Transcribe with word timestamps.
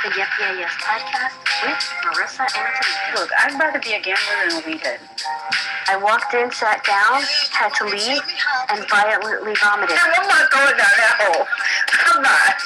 the 0.00 0.08
Yep 0.16 0.28
Yeah 0.40 0.52
Yes 0.58 0.72
podcast 0.80 1.36
with 1.62 1.78
Marissa 2.04 2.42
and 2.48 2.68
Tamika. 2.74 3.14
Look, 3.20 3.30
I'd 3.38 3.54
rather 3.60 3.78
be 3.78 3.92
a 3.94 4.00
gambler 4.00 4.48
than 4.48 4.58
a 4.58 4.62
weedhead. 4.66 4.98
I 5.88 5.96
walked 5.96 6.34
in, 6.34 6.50
sat 6.50 6.82
down, 6.84 7.22
had 7.52 7.70
to 7.78 7.84
leave, 7.84 8.22
and 8.70 8.88
violently 8.88 9.54
vomited. 9.62 9.96
I'm 10.00 10.26
not 10.28 10.50
going 10.50 10.76
down 10.76 10.94
that 10.96 11.14
hole. 11.22 11.46
I'm 12.08 12.22
not. 12.22 12.56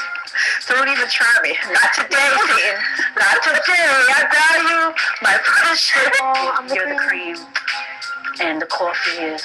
Don't 0.68 0.88
even 0.88 1.08
try 1.08 1.32
me. 1.42 1.56
Not 1.72 1.92
today, 1.94 2.30
Peyton. 2.46 2.80
Not 3.18 3.42
today. 3.42 3.88
I 4.12 4.20
value 4.30 4.94
my 5.22 5.36
precious. 5.42 6.08
Oh, 6.22 6.54
I'm 6.56 6.68
You're 6.74 6.88
the 6.88 7.00
cream. 7.00 7.36
And 8.40 8.60
the 8.60 8.66
coffee 8.66 9.22
is 9.22 9.42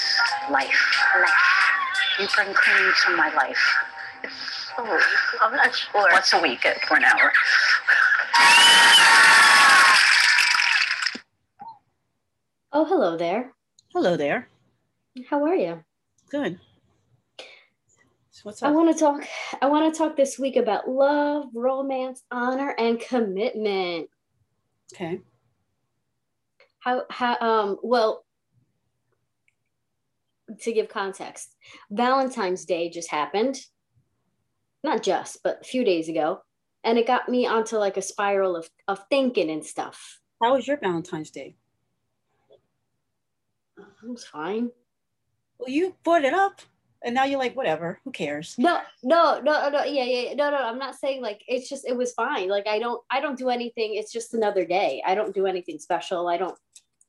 life. 0.49 0.97
Life. 1.19 1.31
You 2.19 2.27
bring 2.35 2.53
cream 2.53 2.91
to 3.05 3.15
my 3.15 3.33
life. 3.33 3.63
Oh, 4.77 4.99
I'm 5.41 5.55
not 5.55 5.73
sure. 5.73 6.09
Once 6.11 6.33
a 6.33 6.41
week 6.41 6.65
at- 6.65 6.81
for 6.85 6.97
an 6.97 7.03
hour. 7.05 7.31
Oh, 12.73 12.85
hello 12.85 13.17
there. 13.17 13.53
Hello 13.93 14.15
there. 14.15 14.47
How 15.29 15.43
are 15.45 15.55
you? 15.55 15.83
Good. 16.29 16.59
So 18.31 18.41
what's 18.43 18.63
I 18.63 18.71
want 18.71 18.95
to 18.95 18.97
talk 18.97 19.27
I 19.61 19.65
want 19.67 19.93
to 19.93 19.97
talk 19.97 20.15
this 20.15 20.39
week 20.39 20.55
about 20.55 20.89
love, 20.89 21.47
romance, 21.53 22.23
honor 22.31 22.73
and 22.79 22.99
commitment. 22.99 24.09
okay. 24.93 25.19
How 26.79 27.03
how 27.09 27.37
um 27.39 27.77
well 27.83 28.25
to 30.61 30.73
give 30.73 30.87
context. 30.87 31.55
Valentine's 31.89 32.65
Day 32.65 32.89
just 32.89 33.11
happened. 33.11 33.59
Not 34.83 35.03
just, 35.03 35.43
but 35.43 35.59
a 35.61 35.65
few 35.65 35.83
days 35.83 36.09
ago, 36.09 36.39
and 36.83 36.97
it 36.97 37.07
got 37.07 37.29
me 37.29 37.45
onto 37.47 37.77
like 37.77 37.97
a 37.97 38.01
spiral 38.01 38.55
of 38.55 38.69
of 38.87 39.05
thinking 39.09 39.49
and 39.49 39.65
stuff. 39.65 40.19
How 40.41 40.55
was 40.55 40.67
your 40.67 40.77
Valentine's 40.77 41.31
Day? 41.31 41.55
It 43.77 44.09
was 44.09 44.25
fine. 44.25 44.71
Well, 45.59 45.69
you 45.69 45.95
brought 46.03 46.23
it 46.23 46.33
up, 46.33 46.61
and 47.03 47.13
now 47.13 47.25
you're 47.25 47.39
like, 47.39 47.55
whatever. 47.55 47.99
Who 48.03 48.11
cares? 48.11 48.55
No, 48.57 48.81
no, 49.03 49.39
no, 49.43 49.69
no, 49.69 49.83
yeah, 49.83 50.03
yeah, 50.03 50.33
no, 50.33 50.49
no. 50.49 50.57
I'm 50.57 50.79
not 50.79 50.95
saying 50.95 51.21
like 51.21 51.41
it's 51.47 51.69
just 51.69 51.87
it 51.87 51.95
was 51.95 52.13
fine. 52.13 52.49
Like 52.49 52.67
I 52.67 52.79
don't, 52.79 53.01
I 53.11 53.21
don't 53.21 53.37
do 53.37 53.49
anything. 53.49 53.95
It's 53.95 54.11
just 54.11 54.33
another 54.33 54.65
day. 54.65 55.03
I 55.05 55.13
don't 55.13 55.35
do 55.35 55.45
anything 55.45 55.77
special. 55.77 56.27
I 56.27 56.37
don't 56.37 56.57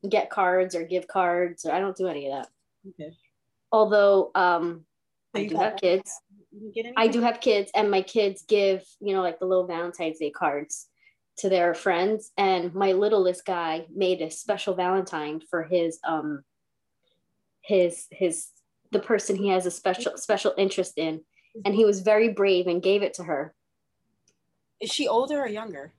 get 0.09 0.31
cards 0.31 0.75
or 0.75 0.84
give 0.84 1.09
cards. 1.09 1.64
Or 1.64 1.73
I 1.73 1.81
don't 1.81 1.97
do 1.97 2.09
any 2.09 2.27
of 2.29 2.33
that. 2.33 2.48
Okay. 2.89 3.17
Although, 3.70 4.31
um, 4.34 4.84
So 5.34 5.41
I 5.42 5.47
do 5.47 5.57
have 5.57 5.77
kids. 5.77 6.20
I 6.97 7.08
do 7.08 7.20
have 7.20 7.41
kids, 7.41 7.70
and 7.75 7.91
my 7.91 8.03
kids 8.03 8.45
give 8.47 8.84
you 9.00 9.14
know 9.14 9.22
like 9.22 9.39
the 9.39 9.47
little 9.47 9.67
Valentine's 9.67 10.19
Day 10.19 10.31
cards 10.31 10.89
to 11.39 11.48
their 11.48 11.75
friends. 11.75 12.31
And 12.36 12.75
my 12.75 12.92
littlest 12.92 13.45
guy 13.45 13.86
made 13.95 14.20
a 14.20 14.31
special 14.31 14.75
Valentine 14.75 15.41
for 15.48 15.62
his 15.62 15.98
um 16.05 16.45
his 17.62 18.06
his 18.11 18.48
the 18.91 19.00
person 19.00 19.36
he 19.36 19.48
has 19.48 19.67
a 19.67 19.70
special 19.70 20.17
special 20.17 20.55
interest 20.58 20.95
in, 20.97 21.23
and 21.64 21.75
he 21.75 21.84
was 21.84 22.00
very 22.00 22.28
brave 22.28 22.67
and 22.67 22.83
gave 22.83 23.03
it 23.03 23.14
to 23.14 23.25
her. 23.25 23.55
Is 24.80 24.91
she 24.91 25.08
older 25.08 25.41
or 25.41 25.48
younger? 25.48 25.92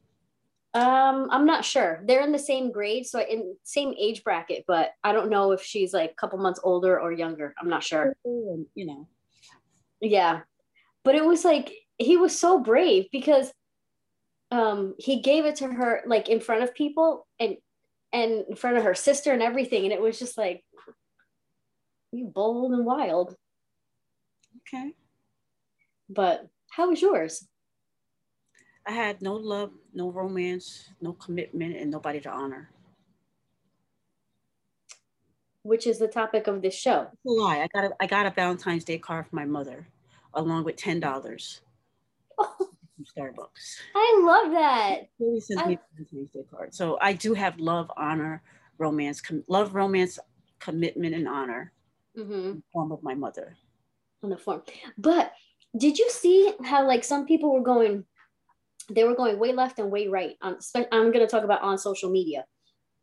Um, 0.75 1.29
I'm 1.31 1.45
not 1.45 1.63
sure. 1.63 2.01
They're 2.05 2.23
in 2.23 2.31
the 2.31 2.39
same 2.39 2.71
grade, 2.71 3.05
so 3.05 3.19
in 3.19 3.55
same 3.63 3.93
age 3.97 4.23
bracket, 4.23 4.65
but 4.67 4.91
I 5.03 5.11
don't 5.13 5.29
know 5.29 5.51
if 5.51 5.61
she's 5.61 5.93
like 5.93 6.11
a 6.11 6.15
couple 6.15 6.39
months 6.39 6.59
older 6.63 6.99
or 6.99 7.11
younger. 7.11 7.53
I'm 7.59 7.69
not 7.69 7.83
sure. 7.83 8.15
You 8.25 8.67
know. 8.75 9.07
Yeah. 10.03 10.41
But 11.03 11.15
it 11.15 11.25
was 11.25 11.43
like 11.43 11.71
he 11.97 12.17
was 12.17 12.37
so 12.37 12.59
brave 12.59 13.07
because 13.11 13.51
um 14.51 14.93
he 14.99 15.21
gave 15.21 15.45
it 15.45 15.55
to 15.57 15.67
her 15.67 16.03
like 16.05 16.29
in 16.29 16.39
front 16.39 16.63
of 16.63 16.75
people 16.75 17.25
and 17.39 17.57
and 18.11 18.45
in 18.49 18.55
front 18.55 18.77
of 18.77 18.83
her 18.83 18.93
sister 18.93 19.31
and 19.31 19.41
everything. 19.41 19.85
And 19.85 19.93
it 19.93 20.01
was 20.01 20.19
just 20.19 20.37
like 20.37 20.63
you 22.11 22.25
bold 22.25 22.73
and 22.73 22.85
wild. 22.85 23.35
Okay. 24.61 24.93
But 26.09 26.47
how 26.71 26.89
was 26.89 27.01
yours? 27.01 27.47
I 28.85 28.91
had 28.91 29.21
no 29.21 29.35
love, 29.35 29.71
no 29.93 30.11
romance, 30.11 30.89
no 31.01 31.13
commitment, 31.13 31.77
and 31.77 31.89
nobody 31.89 32.19
to 32.21 32.29
honor. 32.29 32.69
Which 35.63 35.87
is 35.87 35.97
the 35.97 36.09
topic 36.09 36.47
of 36.47 36.61
this 36.61 36.75
show. 36.75 37.07
Lie. 37.23 37.61
I 37.61 37.67
got 37.67 37.85
a, 37.85 37.95
I 38.01 38.07
got 38.07 38.25
a 38.25 38.31
Valentine's 38.31 38.83
Day 38.83 38.97
card 38.97 39.27
from 39.27 39.37
my 39.37 39.45
mother, 39.45 39.87
along 40.33 40.63
with 40.65 40.75
ten 40.77 40.99
dollars 40.99 41.61
Oh, 42.37 42.55
from 42.95 43.05
Starbucks. 43.05 43.77
I 43.95 44.21
love 44.23 44.51
that. 44.51 45.09
Always 45.19 45.47
sends 45.47 45.65
me 45.65 45.77
Valentine's 45.95 46.31
Day 46.31 46.43
card. 46.49 46.73
So 46.73 46.97
I 47.01 47.13
do 47.13 47.33
have 47.33 47.59
love, 47.59 47.91
honor, 47.97 48.41
romance, 48.77 49.21
com- 49.21 49.43
love, 49.47 49.75
romance, 49.75 50.19
commitment, 50.59 51.15
and 51.15 51.27
honor 51.27 51.71
hmm 52.15 52.31
in 52.51 52.57
the 52.57 52.63
form 52.71 52.91
of 52.91 53.01
my 53.03 53.13
mother. 53.15 53.57
on 54.23 54.29
the 54.29 54.37
form. 54.37 54.63
But 54.97 55.33
did 55.77 55.97
you 55.97 56.09
see 56.09 56.53
how 56.63 56.85
like 56.87 57.03
some 57.03 57.25
people 57.25 57.53
were 57.53 57.63
going, 57.63 58.05
they 58.89 59.03
were 59.03 59.15
going 59.15 59.39
way 59.39 59.53
left 59.53 59.79
and 59.79 59.91
way 59.91 60.07
right 60.07 60.35
on. 60.41 60.57
I'm 60.91 61.11
going 61.11 61.25
to 61.25 61.27
talk 61.27 61.43
about 61.43 61.61
on 61.61 61.77
social 61.77 62.09
media. 62.11 62.45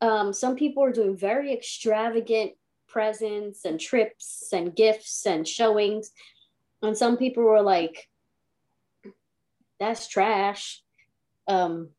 Um, 0.00 0.32
some 0.32 0.56
people 0.56 0.82
were 0.82 0.92
doing 0.92 1.16
very 1.16 1.52
extravagant 1.52 2.52
presents 2.88 3.64
and 3.64 3.80
trips 3.80 4.48
and 4.52 4.74
gifts 4.74 5.26
and 5.26 5.46
showings, 5.46 6.12
and 6.82 6.96
some 6.96 7.16
people 7.16 7.44
were 7.44 7.62
like, 7.62 8.08
"That's 9.78 10.08
trash. 10.08 10.82
Um, 11.46 11.90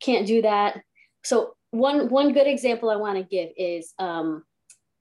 can't 0.00 0.26
do 0.26 0.42
that." 0.42 0.82
So 1.24 1.54
one 1.70 2.08
one 2.08 2.32
good 2.32 2.46
example 2.46 2.90
I 2.90 2.96
want 2.96 3.18
to 3.18 3.24
give 3.24 3.50
is 3.56 3.94
um, 3.98 4.44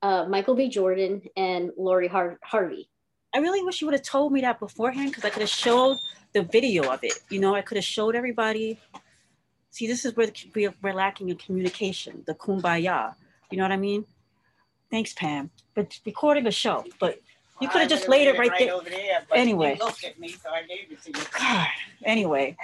uh, 0.02 0.26
Michael 0.28 0.56
B. 0.56 0.70
Jordan 0.70 1.22
and 1.36 1.72
Lori 1.78 2.08
Har- 2.08 2.40
Harvey. 2.44 2.90
I 3.34 3.40
really 3.40 3.64
wish 3.64 3.82
you 3.82 3.88
would 3.88 3.94
have 3.94 4.04
told 4.04 4.32
me 4.32 4.42
that 4.42 4.60
beforehand 4.60 5.12
because 5.12 5.26
I 5.26 5.30
could 5.30 5.42
have 5.42 5.50
showed 5.50 5.98
the 6.34 6.44
video 6.44 6.92
of 6.92 7.04
it. 7.04 7.20
You 7.30 7.40
know, 7.40 7.56
I 7.56 7.62
could 7.62 7.78
have 7.78 7.84
showed 7.86 8.16
everybody. 8.16 8.80
See, 9.72 9.86
this 9.86 10.06
is 10.06 10.16
where 10.16 10.28
the- 10.28 10.52
we're, 10.56 10.74
we're 10.82 10.94
lacking 10.94 11.30
in 11.30 11.36
communication, 11.38 12.24
the 12.26 12.34
kumbaya. 12.34 13.14
You 13.52 13.58
know 13.58 13.64
what 13.64 13.72
I 13.72 13.78
mean? 13.78 14.06
Thanks, 14.90 15.14
Pam. 15.14 15.52
But 15.76 16.00
recording 16.06 16.48
a 16.48 16.52
show, 16.52 16.86
but 17.00 17.20
you 17.62 17.68
could 17.70 17.82
have 17.82 17.90
just 17.90 18.08
laid 18.08 18.28
it 18.28 18.38
right 18.38 18.52
there. 18.58 18.74
over 18.74 18.90
there. 18.90 19.26
but 19.30 19.38
Anyway. 19.38 19.78
You 19.80 19.86
looked 19.86 20.04
at 20.04 20.20
me, 20.20 20.30
so 20.30 20.50
I 20.50 20.62
gave 20.64 20.92
it 20.92 21.02
to 21.04 21.12
you. 21.20 21.26
God. 21.38 21.68
Anyway. 22.06 22.56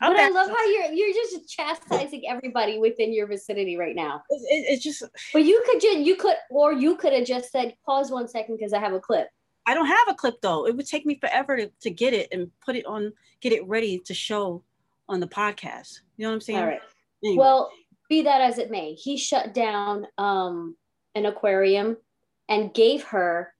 I'm 0.00 0.12
But 0.12 0.20
I 0.20 0.26
back. 0.26 0.34
love 0.34 0.48
how 0.50 0.66
you're 0.66 0.92
you're 0.92 1.12
just 1.14 1.48
chastising 1.48 2.24
everybody 2.28 2.78
within 2.78 3.12
your 3.12 3.28
vicinity 3.28 3.76
right 3.76 3.94
now. 3.94 4.22
It's, 4.30 4.42
it- 4.44 4.72
it's 4.74 4.82
just, 4.82 5.04
But 5.32 5.44
you 5.44 5.62
could 5.64 5.80
just 5.80 5.98
you 5.98 6.16
could 6.16 6.34
or 6.50 6.72
you 6.72 6.96
could 6.96 7.12
have 7.12 7.24
just 7.26 7.52
said 7.52 7.74
pause 7.86 8.10
one 8.10 8.26
second 8.26 8.56
because 8.56 8.72
I 8.72 8.80
have 8.80 8.92
a 8.94 9.00
clip. 9.00 9.28
I 9.64 9.74
don't 9.74 9.86
have 9.86 10.08
a 10.08 10.14
clip 10.14 10.40
though. 10.42 10.66
It 10.66 10.76
would 10.76 10.86
take 10.88 11.06
me 11.06 11.14
forever 11.20 11.56
to, 11.56 11.70
to 11.82 11.90
get 11.90 12.14
it 12.14 12.28
and 12.32 12.50
put 12.64 12.74
it 12.74 12.84
on, 12.84 13.12
get 13.40 13.52
it 13.52 13.64
ready 13.68 14.00
to 14.06 14.12
show 14.14 14.64
on 15.08 15.20
the 15.20 15.28
podcast. 15.28 16.00
You 16.16 16.24
know 16.24 16.30
what 16.30 16.34
I'm 16.34 16.40
saying? 16.40 16.58
All 16.58 16.66
right. 16.66 16.80
Anyway. 17.24 17.38
Well, 17.38 17.70
be 18.08 18.22
that 18.22 18.40
as 18.40 18.58
it 18.58 18.72
may, 18.72 18.94
he 18.94 19.16
shut 19.16 19.54
down 19.54 20.06
um 20.18 20.76
an 21.14 21.26
aquarium 21.26 21.96
and 22.48 22.74
gave 22.74 23.04
her 23.04 23.51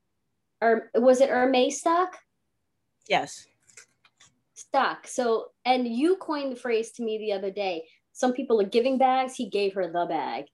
or 0.62 0.90
was 0.94 1.20
it 1.20 1.28
Hermes 1.28 1.80
stock? 1.80 2.16
yes. 3.08 3.46
Stock. 4.54 5.06
So 5.06 5.48
and 5.64 5.86
you 5.86 6.16
coined 6.16 6.52
the 6.52 6.56
phrase 6.56 6.92
to 6.92 7.02
me 7.02 7.18
the 7.18 7.32
other 7.32 7.50
day. 7.50 7.84
Some 8.12 8.32
people 8.32 8.60
are 8.60 8.68
giving 8.68 8.96
bags, 8.96 9.34
he 9.34 9.48
gave 9.48 9.74
her 9.74 9.90
the 9.90 10.06
bag. 10.06 10.44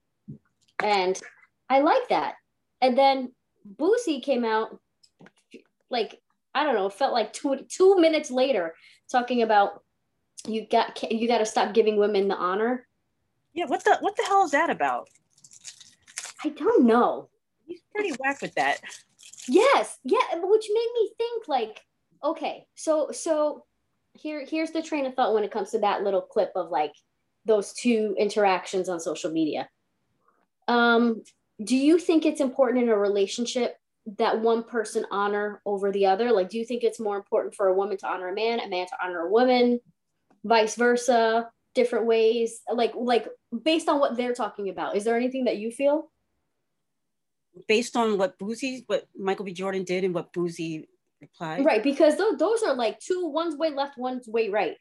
And 0.83 1.21
I 1.69 1.81
like 1.81 2.09
that. 2.09 2.35
And 2.81 2.97
then 2.97 3.33
Boosie 3.77 4.23
came 4.23 4.45
out 4.45 4.79
like 5.91 6.21
I 6.55 6.65
don't 6.65 6.75
know, 6.75 6.87
it 6.87 6.95
felt 6.95 7.13
like 7.13 7.33
two 7.33 7.67
two 7.69 7.99
minutes 8.01 8.31
later 8.31 8.75
talking 9.11 9.43
about 9.43 9.83
you 10.47 10.67
got 10.67 11.03
you 11.13 11.29
got 11.29 11.39
to 11.39 11.47
stop 11.47 11.75
giving 11.75 11.97
women 11.97 12.29
the 12.29 12.37
honor. 12.37 12.87
Yeah. 13.55 13.67
What 13.67 13.85
the, 13.85 13.99
what 14.01 14.17
the 14.17 14.25
hell 14.25 14.45
is 14.45 14.53
that 14.53 14.71
about? 14.71 15.09
I 16.45 16.51
don't 16.51 16.87
know. 16.87 17.29
He's 17.67 17.83
pretty 17.93 18.13
whack 18.19 18.41
with 18.41 18.55
that. 18.55 18.81
Yes, 19.49 19.99
yeah, 20.05 20.19
which 20.35 20.67
made 20.73 20.91
me 20.95 21.11
think 21.17 21.49
like, 21.49 21.81
okay, 22.23 22.67
so 22.75 23.11
so 23.13 23.65
here 24.15 24.45
here's 24.45 24.73
the 24.73 24.83
train 24.83 25.07
of 25.07 25.15
thought 25.15 25.35
when 25.35 25.45
it 25.45 25.51
comes 25.51 25.71
to 25.71 25.79
that 25.79 26.03
little 26.03 26.21
clip 26.23 26.53
of 26.55 26.71
like 26.71 26.93
those 27.45 27.73
two 27.73 28.15
interactions 28.19 28.89
on 28.89 29.01
social 29.01 29.31
media. 29.31 29.69
Um, 30.67 31.23
do 31.65 31.77
you 31.77 31.99
think 31.99 32.27
it's 32.27 32.41
important 32.41 32.83
in 32.85 32.91
a 32.91 32.97
relationship 32.97 33.77
that 34.19 34.41
one 34.41 34.63
person 34.63 35.07
honor 35.11 35.61
over 35.67 35.91
the 35.91 36.07
other? 36.07 36.31
Like, 36.31 36.51
do 36.51 36.59
you 36.59 36.65
think 36.65 36.83
it's 36.83 37.01
more 37.01 37.17
important 37.17 37.55
for 37.55 37.69
a 37.69 37.75
woman 37.75 37.97
to 37.99 38.07
honor 38.07 38.29
a 38.29 38.35
man, 38.35 38.61
a 38.61 38.69
man 38.69 38.87
to 38.87 38.97
honor 39.03 39.21
a 39.21 39.31
woman, 39.31 39.81
vice 40.45 40.77
versa, 40.77 41.51
different 41.75 42.07
ways? 42.07 42.61
Like, 42.73 42.93
like 42.95 43.29
based 43.65 43.89
on 43.89 43.99
what 43.99 44.17
they're 44.17 44.35
talking 44.35 44.69
about, 44.69 44.97
is 44.97 45.05
there 45.05 45.17
anything 45.17 45.45
that 45.45 45.59
you 45.59 45.71
feel? 45.71 46.11
Based 47.67 47.97
on 47.97 48.19
what 48.19 48.39
Boosie, 48.39 48.85
what 48.87 49.07
Michael 49.19 49.45
B. 49.45 49.53
Jordan 49.53 49.85
did 49.85 50.05
and 50.05 50.15
what 50.15 50.33
Boosie 50.33 50.85
replied. 51.21 51.65
Right, 51.65 51.83
because 51.83 52.17
those, 52.17 52.39
those 52.39 52.63
are 52.63 52.75
like 52.75 53.01
two, 53.01 53.29
one's 53.29 53.57
way 53.57 53.71
left, 53.71 53.99
one's 53.99 54.29
way 54.29 54.49
right. 54.49 54.77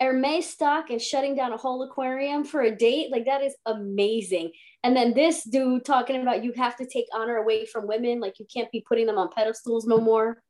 Hermes 0.00 0.48
stock 0.48 0.88
and 0.90 1.00
shutting 1.00 1.36
down 1.36 1.52
a 1.52 1.58
whole 1.58 1.82
aquarium 1.82 2.44
for 2.44 2.62
a 2.62 2.74
date, 2.74 3.12
like 3.12 3.26
that 3.26 3.42
is 3.42 3.54
amazing. 3.66 4.50
And 4.82 4.96
then 4.96 5.12
this 5.12 5.44
dude 5.44 5.84
talking 5.84 6.22
about 6.22 6.42
you 6.42 6.52
have 6.56 6.76
to 6.76 6.86
take 6.86 7.04
honor 7.14 7.36
away 7.36 7.66
from 7.66 7.86
women, 7.86 8.18
like 8.18 8.38
you 8.38 8.46
can't 8.52 8.70
be 8.72 8.82
putting 8.86 9.06
them 9.06 9.18
on 9.18 9.28
pedestals 9.28 9.86
no 9.86 9.98
more. 9.98 10.42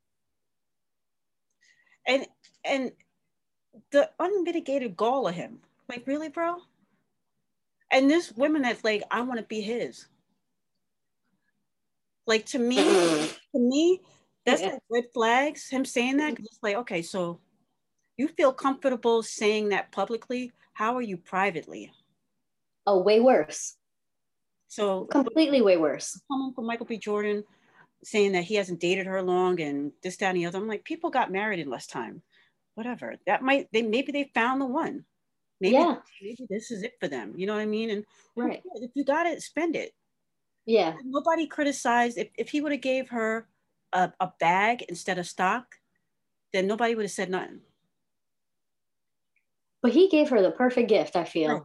And 2.06 2.26
and 2.64 2.92
the 3.90 4.10
unmitigated 4.18 4.96
gall 4.96 5.26
of 5.26 5.34
him. 5.34 5.58
Like, 5.88 6.06
really, 6.06 6.28
bro? 6.28 6.58
And 7.90 8.08
this 8.08 8.32
woman 8.32 8.62
that's 8.62 8.84
like, 8.84 9.02
I 9.10 9.22
want 9.22 9.40
to 9.40 9.46
be 9.46 9.60
his. 9.60 10.06
Like 12.26 12.46
to 12.46 12.58
me, 12.58 12.76
to 13.54 13.58
me, 13.58 14.00
that's 14.44 14.62
Yeah. 14.62 14.72
like 14.72 14.82
red 14.90 15.04
flags. 15.12 15.68
Him 15.68 15.84
saying 15.84 16.18
that, 16.18 16.38
it's 16.38 16.58
like, 16.62 16.76
okay, 16.76 17.02
so 17.02 17.40
you 18.16 18.28
feel 18.28 18.52
comfortable 18.52 19.22
saying 19.22 19.70
that 19.70 19.92
publicly. 19.92 20.52
How 20.74 20.96
are 20.96 21.02
you 21.02 21.16
privately? 21.16 21.92
Oh, 22.86 23.00
way 23.00 23.20
worse. 23.20 23.76
So 24.68 25.04
Completely 25.06 25.62
way 25.62 25.76
worse. 25.76 26.20
coming 26.30 26.52
from 26.54 26.66
Michael 26.66 26.86
B. 26.86 26.96
Jordan 26.96 27.44
saying 28.04 28.32
that 28.32 28.44
he 28.44 28.54
hasn't 28.54 28.80
dated 28.80 29.06
her 29.06 29.20
long 29.20 29.60
and 29.60 29.92
this, 30.02 30.16
that, 30.18 30.28
and 30.28 30.38
the 30.38 30.46
other. 30.46 30.58
I'm 30.58 30.68
like, 30.68 30.84
people 30.84 31.10
got 31.10 31.30
married 31.32 31.58
in 31.58 31.68
less 31.68 31.86
time. 31.86 32.22
Whatever. 32.74 33.16
That 33.26 33.42
might 33.42 33.68
they 33.72 33.82
maybe 33.82 34.12
they 34.12 34.30
found 34.32 34.60
the 34.60 34.66
one. 34.66 35.04
Maybe 35.60 35.74
Yeah. 35.74 35.96
maybe 36.22 36.46
this 36.48 36.70
is 36.70 36.82
it 36.82 36.94
for 37.00 37.08
them. 37.08 37.34
You 37.36 37.46
know 37.46 37.54
what 37.54 37.60
I 37.60 37.66
mean? 37.66 37.90
And 37.90 38.04
Right. 38.36 38.62
if 38.76 38.90
you 38.94 39.04
got 39.04 39.26
it, 39.26 39.42
spend 39.42 39.76
it. 39.76 39.92
Yeah. 40.70 40.94
Nobody 41.04 41.48
criticized 41.48 42.16
if, 42.16 42.28
if 42.38 42.48
he 42.50 42.60
would 42.60 42.70
have 42.70 42.80
gave 42.80 43.08
her 43.08 43.48
a, 43.92 44.12
a 44.20 44.30
bag 44.38 44.82
instead 44.82 45.18
of 45.18 45.26
stock, 45.26 45.74
then 46.52 46.68
nobody 46.68 46.94
would 46.94 47.06
have 47.06 47.10
said 47.10 47.28
nothing. 47.28 47.62
But 49.82 49.90
he 49.90 50.08
gave 50.08 50.28
her 50.28 50.40
the 50.40 50.52
perfect 50.52 50.88
gift, 50.88 51.16
I 51.16 51.24
feel. 51.24 51.52
Right. 51.52 51.62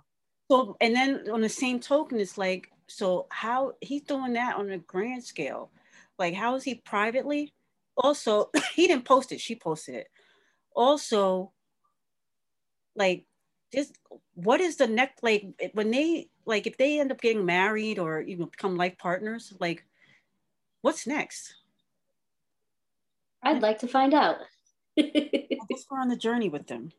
So 0.50 0.75
and 0.81 0.96
then 0.96 1.30
on 1.31 1.42
the 1.42 1.50
same 1.50 1.80
token, 1.80 2.19
it's 2.19 2.36
like, 2.36 2.72
so 2.88 3.28
how 3.30 3.74
he's 3.80 4.02
doing 4.02 4.34
that 4.34 4.56
on 4.56 4.72
a 4.72 4.80
grand 4.80 5.24
scale. 5.24 5.69
Like, 6.18 6.34
how 6.34 6.56
is 6.56 6.63
he 6.63 6.74
privately? 6.74 7.54
Also, 7.96 8.50
he 8.74 8.88
didn't 8.88 9.06
post 9.06 9.31
it, 9.31 9.40
she 9.40 9.56
posted 9.56 9.96
it. 9.96 10.08
Also, 10.75 11.51
like 12.96 13.28
this 13.75 13.92
what 14.33 14.62
is 14.62 14.77
the 14.77 14.88
next 14.88 15.22
like 15.24 15.45
when 15.74 15.92
they 15.92 16.30
like 16.45 16.68
if 16.68 16.77
they 16.77 17.00
end 17.00 17.12
up 17.12 17.22
getting 17.22 17.45
married 17.45 18.00
or 18.00 18.22
you 18.22 18.38
know 18.38 18.45
become 18.48 18.75
life 18.77 18.98
partners, 18.98 19.54
like 19.60 19.86
what's 20.81 21.06
next? 21.07 21.56
I'd 23.44 23.62
like 23.62 23.80
to 23.80 23.88
find 23.88 24.13
out. 24.13 24.38
Go 24.98 25.95
on 25.95 26.07
the 26.10 26.16
journey 26.18 26.50
with 26.50 26.68
them. 26.68 26.92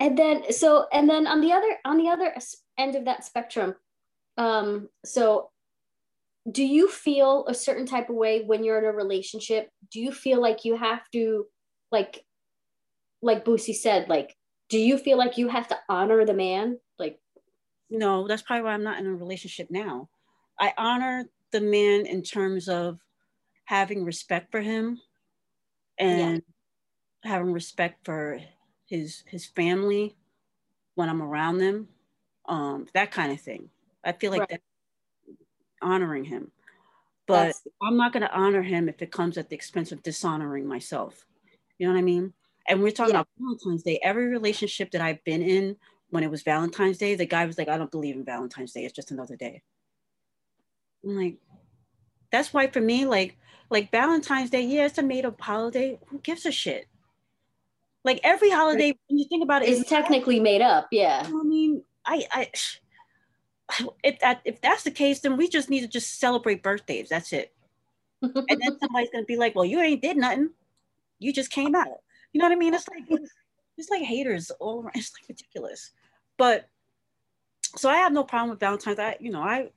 and 0.00 0.18
then 0.18 0.52
so 0.52 0.86
and 0.92 1.08
then 1.08 1.26
on 1.26 1.40
the 1.40 1.52
other 1.52 1.78
on 1.84 1.96
the 1.96 2.08
other 2.08 2.34
end 2.78 2.94
of 2.96 3.04
that 3.04 3.24
spectrum 3.24 3.74
um 4.36 4.88
so 5.04 5.50
do 6.50 6.64
you 6.64 6.88
feel 6.88 7.46
a 7.48 7.54
certain 7.54 7.86
type 7.86 8.10
of 8.10 8.16
way 8.16 8.42
when 8.44 8.64
you're 8.64 8.78
in 8.78 8.84
a 8.84 8.92
relationship 8.92 9.70
do 9.90 10.00
you 10.00 10.12
feel 10.12 10.40
like 10.40 10.64
you 10.64 10.76
have 10.76 11.08
to 11.12 11.46
like 11.92 12.24
like 13.22 13.44
Boosie 13.44 13.74
said 13.74 14.08
like 14.08 14.36
do 14.68 14.78
you 14.78 14.98
feel 14.98 15.18
like 15.18 15.38
you 15.38 15.48
have 15.48 15.68
to 15.68 15.78
honor 15.88 16.24
the 16.24 16.34
man 16.34 16.78
like 16.98 17.20
no, 17.90 18.26
that's 18.26 18.42
probably 18.42 18.64
why 18.64 18.72
I'm 18.72 18.82
not 18.82 18.98
in 18.98 19.06
a 19.06 19.14
relationship 19.14 19.70
now. 19.70 20.08
I 20.58 20.72
honor 20.78 21.26
the 21.52 21.60
man 21.60 22.06
in 22.06 22.22
terms 22.22 22.68
of 22.68 22.98
having 23.64 24.04
respect 24.04 24.50
for 24.50 24.60
him 24.60 25.00
and 25.98 26.42
having 27.24 27.52
respect 27.52 28.04
for 28.04 28.40
his 28.86 29.24
his 29.28 29.46
family 29.46 30.16
when 30.96 31.08
I'm 31.08 31.22
around 31.22 31.58
them, 31.58 31.88
um, 32.46 32.86
that 32.94 33.12
kind 33.12 33.32
of 33.32 33.40
thing. 33.40 33.70
I 34.04 34.12
feel 34.12 34.30
like 34.32 34.42
Right. 34.42 34.50
that 34.50 34.62
honoring 35.82 36.24
him, 36.24 36.52
but 37.26 37.56
That's- 37.56 37.66
I'm 37.82 37.96
not 37.96 38.12
going 38.12 38.22
to 38.22 38.34
honor 38.34 38.62
him 38.62 38.88
if 38.88 39.02
it 39.02 39.12
comes 39.12 39.38
at 39.38 39.48
the 39.48 39.56
expense 39.56 39.92
of 39.92 40.02
dishonoring 40.02 40.66
myself. 40.66 41.26
You 41.78 41.86
know 41.86 41.94
what 41.94 41.98
I 41.98 42.02
mean? 42.02 42.34
And 42.66 42.82
we're 42.82 42.90
talking 42.90 43.14
Yeah. 43.14 43.20
about 43.20 43.28
Valentine's 43.38 43.82
Day. 43.82 44.00
Every 44.02 44.26
relationship 44.26 44.90
that 44.92 45.00
I've 45.00 45.22
been 45.24 45.42
in 45.42 45.76
when 46.10 46.22
it 46.24 46.30
was 46.30 46.42
Valentine's 46.42 46.98
Day, 46.98 47.14
the 47.14 47.26
guy 47.26 47.44
was 47.44 47.58
like, 47.58 47.68
I 47.68 47.76
don't 47.76 47.90
believe 47.90 48.16
in 48.16 48.24
Valentine's 48.24 48.72
Day. 48.72 48.84
It's 48.84 48.94
just 48.94 49.10
another 49.10 49.36
day. 49.36 49.62
I'm 51.04 51.16
like, 51.16 51.36
that's 52.30 52.52
why 52.52 52.68
for 52.68 52.80
me, 52.80 53.04
like, 53.04 53.36
like 53.70 53.90
Valentine's 53.90 54.50
Day, 54.50 54.62
yeah, 54.62 54.86
it's 54.86 54.98
a 54.98 55.02
made 55.02 55.26
up 55.26 55.40
holiday. 55.40 55.98
Who 56.06 56.18
gives 56.20 56.46
a 56.46 56.52
shit? 56.52 56.86
Like 58.04 58.20
every 58.22 58.50
holiday, 58.50 58.94
when 59.08 59.18
you 59.18 59.26
think 59.28 59.42
about 59.42 59.62
it, 59.62 59.68
it's 59.70 59.80
is 59.80 59.86
technically 59.86 60.38
made 60.38 60.60
up 60.60 60.88
yeah 60.90 61.26
I 61.26 61.42
mean, 61.42 61.82
I, 62.04 62.26
I, 62.30 62.50
if 64.02 64.18
that 64.20 64.42
if 64.44 64.60
that's 64.60 64.82
the 64.82 64.90
case, 64.90 65.20
then 65.20 65.36
we 65.36 65.48
just 65.48 65.70
need 65.70 65.80
to 65.80 65.88
just 65.88 66.20
celebrate 66.20 66.62
birthdays. 66.62 67.08
That's 67.08 67.32
it. 67.32 67.52
And 68.22 68.60
then 68.60 68.78
somebody's 68.78 69.10
gonna 69.10 69.24
be 69.24 69.36
like, 69.36 69.54
"Well, 69.54 69.64
you 69.64 69.80
ain't 69.80 70.02
did 70.02 70.16
nothing. 70.16 70.50
You 71.18 71.32
just 71.32 71.50
came 71.50 71.74
out." 71.74 71.88
You 72.34 72.40
know 72.40 72.46
what 72.46 72.52
I 72.52 72.56
mean? 72.56 72.74
It's 72.74 72.88
like 72.88 73.04
it's 73.78 73.88
like 73.90 74.02
haters 74.02 74.50
all 74.60 74.82
around. 74.82 74.92
It's 74.96 75.12
like 75.14 75.28
ridiculous. 75.28 75.92
But 76.36 76.68
so 77.76 77.88
I 77.88 77.96
have 77.96 78.12
no 78.12 78.24
problem 78.24 78.50
with 78.50 78.60
Valentine's. 78.60 78.98
I, 78.98 79.16
you 79.20 79.30
know, 79.30 79.40
I 79.40 79.70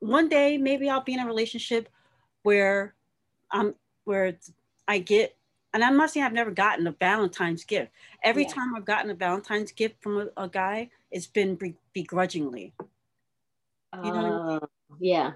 one 0.00 0.28
day 0.28 0.58
maybe 0.58 0.88
I'll 0.88 1.02
be 1.04 1.12
in 1.14 1.20
a 1.20 1.26
relationship 1.26 1.88
where 2.42 2.94
I'm 3.52 3.74
where 4.04 4.36
I 4.88 4.98
get, 4.98 5.36
and 5.74 5.84
I'm 5.84 5.98
not 5.98 6.10
saying 6.10 6.24
I've 6.24 6.32
never 6.32 6.50
gotten 6.50 6.86
a 6.86 6.92
Valentine's 6.92 7.64
gift. 7.64 7.92
Every 8.24 8.44
Yeah. 8.44 8.52
time 8.54 8.74
I've 8.74 8.86
gotten 8.86 9.10
a 9.10 9.14
Valentine's 9.14 9.70
gift 9.72 10.02
from 10.02 10.18
a, 10.36 10.44
a 10.44 10.48
guy, 10.48 10.88
it's 11.10 11.26
been 11.26 11.56
be- 11.56 11.76
begrudgingly. 11.92 12.72
You 14.02 14.12
know- 14.12 14.58
Uh, 14.62 14.66
yeah 14.98 15.32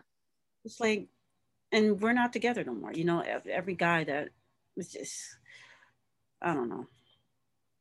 It's 0.65 0.81
like, 0.81 1.09
and 1.71 2.01
we're 2.01 2.13
not 2.15 2.33
together 2.33 2.65
no 2.65 2.73
more. 2.75 2.93
You 2.93 3.05
know, 3.05 3.21
every 3.21 3.75
guy 3.75 4.05
that 4.05 4.31
was 4.77 4.89
just, 4.93 5.37
I 6.43 6.55
don't 6.55 6.69
know. 6.69 6.87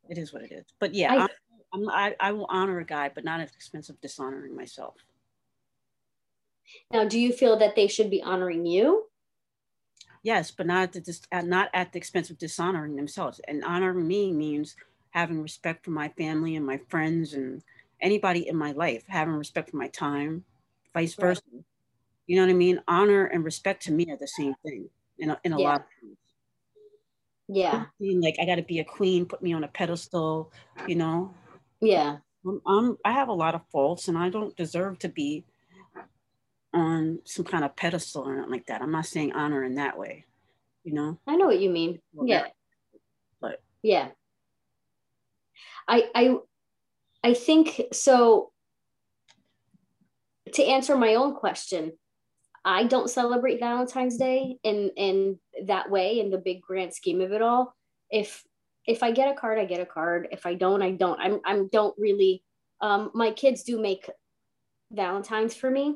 It 0.09 0.17
is 0.17 0.31
what 0.33 0.43
it 0.43 0.51
is. 0.51 0.65
But 0.79 0.93
yeah, 0.93 1.13
I- 1.13 1.27
I'm, 1.73 1.89
I, 1.89 2.15
I 2.19 2.31
will 2.33 2.47
honor 2.49 2.79
a 2.79 2.85
guy, 2.85 3.09
but 3.13 3.23
not 3.23 3.39
at 3.39 3.47
the 3.47 3.55
expense 3.55 3.89
of 3.89 3.99
dishonoring 4.01 4.55
myself. 4.55 4.95
now 6.91 7.05
do 7.05 7.17
you 7.19 7.31
feel 7.33 7.57
that 7.57 7.75
they 7.75 7.87
should 7.87 8.09
be 8.09 8.21
honoring 8.21 8.65
you 8.65 9.07
Yes, 10.23 10.51
but 10.51 10.67
not 10.67 10.83
at 10.83 10.93
the 10.93 11.01
dis- 11.01 11.27
not 11.31 11.69
at 11.73 11.91
the 11.91 11.97
expense 11.97 12.29
of 12.29 12.37
dishonoring 12.37 12.95
themselves. 12.95 13.41
And 13.47 13.63
honoring 13.63 14.07
me 14.07 14.31
means 14.31 14.75
having 15.09 15.41
respect 15.41 15.83
for 15.83 15.89
my 15.91 16.09
family 16.09 16.55
and 16.55 16.63
my 16.65 16.79
friends 16.89 17.33
and 17.33 17.63
anybody 18.01 18.47
in 18.47 18.55
my 18.55 18.71
life, 18.71 19.03
having 19.07 19.33
respect 19.33 19.71
for 19.71 19.77
my 19.77 19.87
time, 19.87 20.45
vice 20.93 21.17
Right. 21.17 21.29
versa. 21.29 21.41
You 22.27 22.35
know 22.35 22.43
what 22.43 22.51
I 22.51 22.53
mean? 22.53 22.81
Honor 22.87 23.25
and 23.25 23.43
respect 23.43 23.81
to 23.83 23.91
me 23.91 24.05
are 24.11 24.17
the 24.17 24.27
same 24.27 24.53
thing 24.63 24.89
in 25.17 25.31
a, 25.31 25.41
in 25.43 25.53
a 25.53 25.59
Yeah. 25.59 25.69
lot 25.69 25.81
of 25.81 25.87
things. 25.99 26.17
Yeah 27.53 27.85
Being 27.99 28.21
like 28.21 28.37
I 28.41 28.45
got 28.45 28.55
to 28.55 28.63
be 28.63 28.79
a 28.79 28.85
queen, 28.85 29.25
put 29.25 29.41
me 29.43 29.53
on 29.53 29.63
a 29.63 29.67
pedestal. 29.67 30.51
You 30.87 30.95
know, 30.95 31.33
yeah 31.81 32.17
I'm, 32.45 32.61
I'm 32.65 32.97
I 33.03 33.11
have 33.11 33.27
a 33.27 33.33
lot 33.33 33.55
of 33.55 33.61
faults, 33.71 34.07
and 34.07 34.17
I 34.17 34.29
don't 34.29 34.55
deserve 34.55 34.99
to 34.99 35.09
be 35.09 35.43
on 36.73 37.19
some 37.25 37.43
kind 37.45 37.65
of 37.65 37.75
pedestal 37.75 38.23
or 38.23 38.33
anything 38.33 38.51
like 38.51 38.65
that. 38.67 38.81
I'm 38.81 38.91
not 38.91 39.05
saying 39.05 39.33
honor 39.33 39.63
in 39.63 39.75
that 39.75 39.97
way. 39.97 40.25
You 40.83 40.93
know. 40.93 41.19
I 41.27 41.35
know 41.35 41.45
what 41.45 41.59
you 41.59 41.69
mean. 41.69 41.99
Well, 42.13 42.27
Yeah. 42.27 42.47
but- 43.41 43.61
yeah. 43.83 44.09
I 45.87 46.09
I 46.15 46.35
I 47.23 47.33
think 47.33 47.81
so 47.91 48.51
to 50.53 50.63
answer 50.63 50.95
my 50.97 51.15
own 51.15 51.35
question, 51.35 51.93
I 52.63 52.83
don't 52.83 53.09
celebrate 53.09 53.59
Valentine's 53.59 54.17
Day 54.17 54.57
in 54.63 54.91
in 54.95 55.39
that 55.65 55.89
way 55.89 56.19
in 56.19 56.29
the 56.29 56.37
big 56.37 56.61
grand 56.61 56.93
scheme 56.93 57.21
of 57.21 57.31
it 57.31 57.41
all. 57.41 57.75
If 58.09 58.43
if 58.85 59.03
I 59.03 59.11
get 59.11 59.31
a 59.31 59.39
card, 59.39 59.57
I 59.57 59.65
get 59.65 59.81
a 59.81 59.85
card. 59.85 60.27
If 60.31 60.45
I 60.45 60.53
don't, 60.53 60.81
I 60.81 60.91
don't. 60.91 61.19
I'm 61.19 61.39
I'm 61.45 61.69
don't 61.69 61.95
really 61.97 62.43
um 62.81 63.11
my 63.13 63.31
kids 63.31 63.63
do 63.63 63.79
make 63.79 64.09
Valentine's 64.91 65.55
for 65.55 65.71
me, 65.71 65.95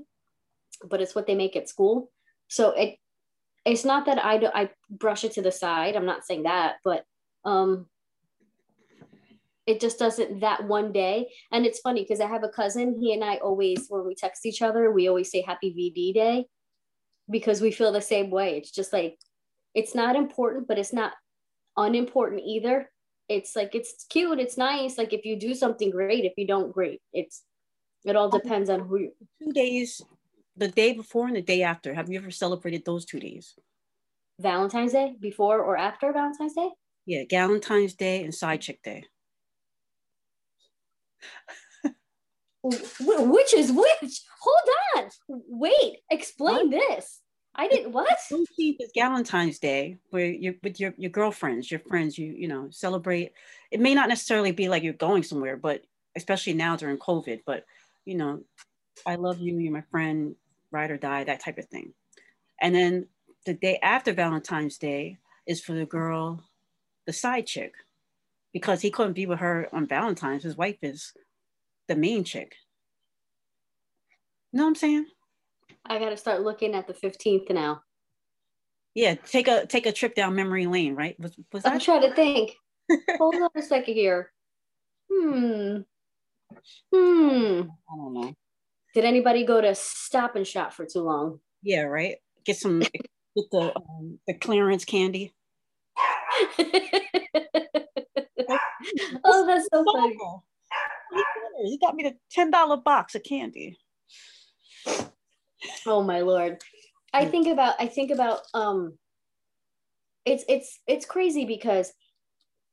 but 0.89 1.01
it's 1.01 1.13
what 1.13 1.27
they 1.27 1.36
make 1.36 1.55
at 1.55 1.69
school. 1.69 2.12
So 2.48 2.72
it 2.72 2.98
it's 3.65 3.86
not 3.86 4.05
that 4.05 4.24
I 4.24 4.38
do, 4.38 4.48
I 4.53 4.69
brush 4.89 5.24
it 5.24 5.34
to 5.34 5.41
the 5.41 5.51
side. 5.51 5.95
I'm 5.95 6.05
not 6.05 6.24
saying 6.24 6.43
that, 6.43 6.75
but 6.84 7.03
um, 7.45 7.88
it 9.65 9.81
just 9.81 9.98
doesn't 9.98 10.41
that 10.41 10.67
one 10.67 10.91
day. 10.91 11.29
And 11.51 11.65
it's 11.65 11.79
funny 11.79 12.03
because 12.03 12.22
I 12.22 12.27
have 12.27 12.43
a 12.43 12.50
cousin. 12.50 12.95
He 13.01 13.13
and 13.13 13.24
I 13.24 13.38
always, 13.38 13.88
when 13.89 14.05
we 14.05 14.13
text 14.13 14.45
each 14.45 14.62
other, 14.62 14.91
we 14.91 15.07
always 15.07 15.31
say 15.31 15.41
Happy 15.41 15.72
VD 15.72 16.13
Day 16.13 16.45
because 17.29 17.62
we 17.62 17.72
feel 17.72 17.91
the 17.91 18.01
same 18.01 18.29
way. 18.29 18.58
It's 18.58 18.72
just 18.72 18.94
like 18.94 19.17
it's 19.74 19.96
not 19.96 20.15
important, 20.15 20.67
but 20.67 20.77
it's 20.77 20.94
not 20.94 21.13
unimportant 21.77 22.41
either. 22.46 22.89
It's 23.27 23.55
like 23.55 23.74
it's 23.74 24.05
cute, 24.10 24.39
it's 24.39 24.58
nice. 24.58 24.98
Like 24.98 25.13
if 25.13 25.25
you 25.25 25.39
do 25.39 25.53
something 25.53 25.89
great, 25.89 26.25
if 26.25 26.34
you 26.38 26.48
don't, 26.48 26.72
great. 26.72 27.01
It's 27.13 27.44
it 28.05 28.15
all 28.15 28.29
depends 28.29 28.70
on 28.70 28.82
who 28.82 29.00
you. 29.00 29.12
two 29.41 29.51
days, 29.51 30.01
the 30.55 30.67
day 30.67 30.94
before 30.94 31.27
and 31.27 31.36
the 31.36 31.41
day 31.41 31.63
after. 31.63 31.94
Have 31.94 32.10
you 32.10 32.20
ever 32.20 32.32
celebrated 32.32 32.86
those 32.86 33.05
two 33.05 33.20
days? 33.20 33.55
Valentine's 34.39 34.91
Day 34.91 35.15
before 35.20 35.60
or 35.60 35.77
after 35.77 36.12
Valentine's 36.12 36.53
Day. 36.53 36.70
Yeah, 37.05 37.24
Valentine's 37.29 37.94
Day 37.94 38.24
and 38.24 38.34
Side 38.34 38.62
Chick 38.62 38.82
Day. 38.84 39.05
Wh- 42.72 43.29
Which 43.31 43.53
is 43.53 43.72
which? 43.72 44.22
Hold 44.41 44.69
on. 45.05 45.10
Wait, 45.27 45.98
explain 46.10 46.69
this. 46.69 47.22
I 47.55 47.67
didn't 47.69 47.93
what? 47.93 48.17
14th 48.29 48.48
is 48.81 48.91
Valentine's 48.95 49.60
Day, 49.60 49.98
where 50.10 50.25
you're 50.25 50.55
with 50.62 50.79
your, 50.79 50.93
your 50.98 51.10
girlfriends, 51.10 51.72
your 51.72 51.79
friends, 51.79 52.17
you 52.17 52.34
you 52.34 52.48
know, 52.48 52.67
celebrate. 52.69 53.31
It 53.72 53.79
may 53.79 53.93
not 53.93 54.10
necessarily 54.10 54.51
be 54.51 54.67
like 54.67 54.84
you're 54.84 54.93
going 54.93 55.24
somewhere, 55.24 55.55
but 55.55 55.84
especially 56.15 56.53
now 56.53 56.75
during 56.75 56.98
COVID, 56.98 57.41
but 57.45 57.65
you 58.03 58.15
know, 58.15 58.41
I 59.05 59.15
love 59.15 59.39
you, 59.39 59.57
you're 59.57 59.72
my 59.74 59.84
friend, 59.89 60.36
ride 60.72 60.91
or 60.91 60.98
die, 60.98 61.24
that 61.24 61.39
type 61.39 61.57
of 61.57 61.65
thing. 61.65 61.93
And 62.62 62.75
then 62.75 63.07
the 63.45 63.53
day 63.53 63.79
after 63.81 64.12
Valentine's 64.13 64.77
Day 64.77 65.17
is 65.48 65.62
for 65.62 65.74
the 65.74 65.86
girl, 65.86 66.43
the 67.05 67.13
side 67.13 67.45
chick, 67.48 67.74
because 68.53 68.81
he 68.81 68.91
couldn't 68.91 69.13
be 69.13 69.25
with 69.25 69.39
her 69.39 69.67
on 69.74 69.88
Valentine's. 69.88 70.43
His 70.43 70.57
wife 70.57 70.77
is 70.81 71.13
the 71.88 71.96
main 71.96 72.24
chick. 72.24 72.56
You 74.51 74.60
know 74.60 74.63
what 74.63 74.70
I'm 74.70 74.75
saying? 74.75 75.06
I 75.86 76.00
gotta 76.00 76.18
start 76.18 76.42
looking 76.42 76.74
at 76.74 76.88
the 76.88 76.94
15th 76.94 77.51
now. 77.51 77.82
Yeah, 78.94 79.15
take 79.15 79.48
a 79.48 79.65
take 79.65 79.86
a 79.86 79.92
trip 79.92 80.15
down 80.15 80.36
memory 80.36 80.68
lane, 80.68 80.96
right? 80.96 81.20
Was, 81.20 81.38
was 81.51 81.65
I'm 81.65 81.80
trying 81.80 82.01
to 82.01 82.15
think. 82.15 82.56
Hold 83.18 83.36
on 83.36 83.50
a 83.56 83.62
second 83.62 83.94
here. 83.94 84.32
Hmm. 85.12 85.80
Hmm. 86.94 87.62
I 87.92 87.96
don't 87.96 88.13
know. 88.13 88.34
Did 88.94 89.04
anybody 89.04 89.46
go 89.46 89.60
to 89.60 89.75
Stop 89.75 90.38
and 90.38 90.48
Shop 90.48 90.72
for 90.72 90.86
too 90.86 91.01
long? 91.01 91.39
Yeah, 91.62 91.82
right. 91.82 92.15
Get 92.46 92.58
some 92.58 92.80
get 92.80 92.92
the 93.51 93.74
um, 93.75 94.20
the 94.27 94.34
clearance 94.34 94.86
candy. 94.86 95.34
oh, 99.25 99.46
that's 99.46 99.68
so 99.74 99.84
funny. 99.94 100.18
He 101.67 101.77
got 101.77 101.95
me 101.95 102.03
the 102.03 102.15
ten 102.31 102.51
dollar 102.51 102.77
box 102.77 103.15
of 103.15 103.24
candy. 103.24 103.77
Oh 105.86 106.03
my 106.03 106.22
lord. 106.22 106.62
I 107.13 107.25
think 107.25 107.48
about 107.48 107.75
I 107.79 107.88
think 107.88 108.12
about 108.12 108.41
um 108.53 108.98
it's 110.25 110.43
it's 110.50 110.79
it's 110.88 111.05
crazy 111.05 111.45
because 111.45 111.93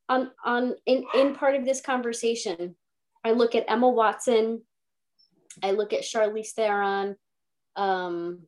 on 0.09 0.31
on 0.45 0.75
in 0.87 1.05
in 1.15 1.35
part 1.35 1.55
of 1.55 1.65
this 1.65 1.81
conversation 1.81 2.75
I 3.25 3.31
look 3.33 3.55
at 3.55 3.71
Emma 3.71 3.89
Watson, 3.89 4.63
I 5.63 5.71
look 5.71 5.93
at 5.93 6.03
Charlize 6.03 6.51
Theron, 6.51 7.17
um 7.77 8.43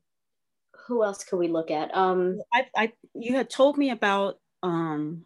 who 0.86 1.04
else 1.04 1.24
could 1.24 1.38
we 1.38 1.48
look 1.48 1.70
at? 1.70 1.94
Um 1.96 2.40
I, 2.52 2.66
I 2.76 2.92
you 3.14 3.36
had 3.36 3.48
told 3.48 3.78
me 3.78 3.90
about 3.90 4.38
um 4.62 5.24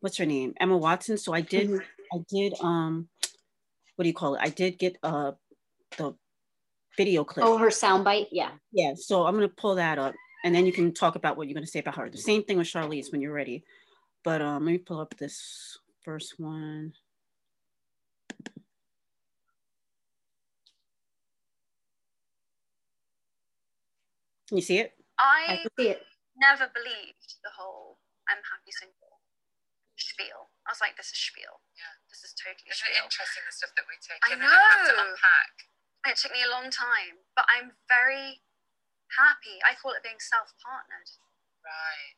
what's 0.00 0.16
her 0.16 0.26
name 0.26 0.54
Emma 0.58 0.76
Watson. 0.76 1.18
So 1.18 1.34
I 1.34 1.42
did 1.42 1.68
Mhm. 1.68 1.82
I 2.14 2.18
did 2.30 2.54
um 2.60 3.08
what 3.96 4.04
do 4.04 4.08
you 4.08 4.14
call 4.14 4.34
it? 4.36 4.40
I 4.42 4.48
did 4.50 4.78
get 4.78 4.96
uh 5.02 5.32
the 5.98 6.14
video 6.96 7.24
clip. 7.24 7.44
oh 7.44 7.58
her 7.58 7.68
soundbite, 7.68 8.28
yeah. 8.30 8.50
Yeah, 8.72 8.92
so 8.94 9.26
I'm 9.26 9.34
gonna 9.34 9.48
pull 9.48 9.74
that 9.76 9.98
up, 9.98 10.14
and 10.44 10.54
then 10.54 10.66
you 10.66 10.72
can 10.72 10.92
talk 10.92 11.16
about 11.16 11.36
what 11.36 11.48
you're 11.48 11.54
gonna 11.54 11.66
say 11.66 11.80
about 11.80 11.96
her. 11.96 12.08
The 12.08 12.18
same 12.18 12.44
thing 12.44 12.58
with 12.58 12.68
Charlize 12.68 13.10
when 13.10 13.20
you're 13.20 13.32
ready. 13.32 13.64
But 14.24 14.42
um, 14.42 14.64
let 14.64 14.72
me 14.72 14.78
pull 14.78 15.00
up 15.00 15.16
this 15.16 15.78
first 16.02 16.34
one. 16.38 16.92
Can 24.48 24.58
you 24.58 24.62
see 24.62 24.78
it? 24.78 24.92
I 25.18 25.64
I 25.64 25.66
see 25.78 25.88
it. 25.88 26.02
never 26.36 26.70
believed 26.74 27.34
the 27.42 27.50
whole 27.56 27.98
I'm 28.28 28.38
happy 28.38 28.70
single 28.70 29.22
spiel. 29.96 30.50
I 30.66 30.72
was 30.72 30.80
like, 30.80 30.96
this 30.96 31.06
is 31.06 31.18
spiel. 31.18 31.62
Yeah. 31.74 31.94
This 32.16 32.32
is 32.32 32.36
totally 32.40 32.64
Isn't 32.72 32.88
it 32.88 33.04
interesting 33.04 33.44
the 33.44 33.52
stuff 33.52 33.76
that 33.76 33.84
we 33.84 33.92
take 34.00 34.16
I 34.24 34.32
in 34.32 34.40
and 34.40 34.48
have 34.48 34.88
to 34.88 34.96
know. 34.96 35.04
unpack? 35.04 35.52
It 36.08 36.16
took 36.16 36.32
me 36.32 36.40
a 36.40 36.50
long 36.50 36.72
time, 36.72 37.20
but 37.36 37.44
I'm 37.44 37.76
very 37.92 38.40
happy. 39.12 39.60
I 39.68 39.76
call 39.76 39.92
it 39.92 40.00
being 40.00 40.16
self-partnered. 40.16 41.12
Right. 41.60 42.16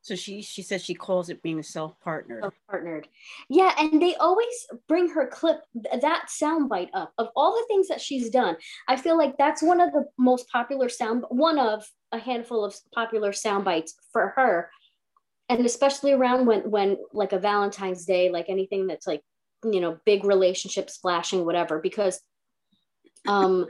So 0.00 0.14
she 0.16 0.40
she 0.40 0.62
said 0.62 0.80
she 0.80 0.94
calls 0.94 1.28
it 1.28 1.42
being 1.42 1.58
a 1.58 1.62
self-partnered. 1.62 2.42
partnered. 2.66 3.08
Yeah, 3.50 3.74
and 3.78 4.00
they 4.00 4.14
always 4.16 4.66
bring 4.88 5.10
her 5.10 5.26
clip 5.26 5.60
that 5.74 6.28
soundbite 6.30 6.88
up 6.94 7.12
of 7.18 7.28
all 7.36 7.52
the 7.52 7.66
things 7.68 7.88
that 7.88 8.00
she's 8.00 8.30
done. 8.30 8.56
I 8.88 8.96
feel 8.96 9.18
like 9.18 9.36
that's 9.36 9.62
one 9.62 9.80
of 9.82 9.92
the 9.92 10.06
most 10.16 10.48
popular 10.48 10.88
sound, 10.88 11.24
one 11.28 11.58
of 11.58 11.84
a 12.12 12.18
handful 12.18 12.64
of 12.64 12.74
popular 12.94 13.34
sound 13.34 13.66
bites 13.66 13.94
for 14.12 14.28
her, 14.36 14.70
and 15.50 15.66
especially 15.66 16.12
around 16.12 16.46
when 16.46 16.70
when 16.70 16.96
like 17.12 17.32
a 17.32 17.38
Valentine's 17.38 18.06
Day, 18.06 18.30
like 18.30 18.48
anything 18.48 18.86
that's 18.86 19.06
like 19.06 19.20
you 19.64 19.80
know 19.80 19.98
big 20.06 20.24
relationship 20.24 20.88
splashing, 20.88 21.44
whatever. 21.44 21.80
Because, 21.80 22.20
um, 23.26 23.66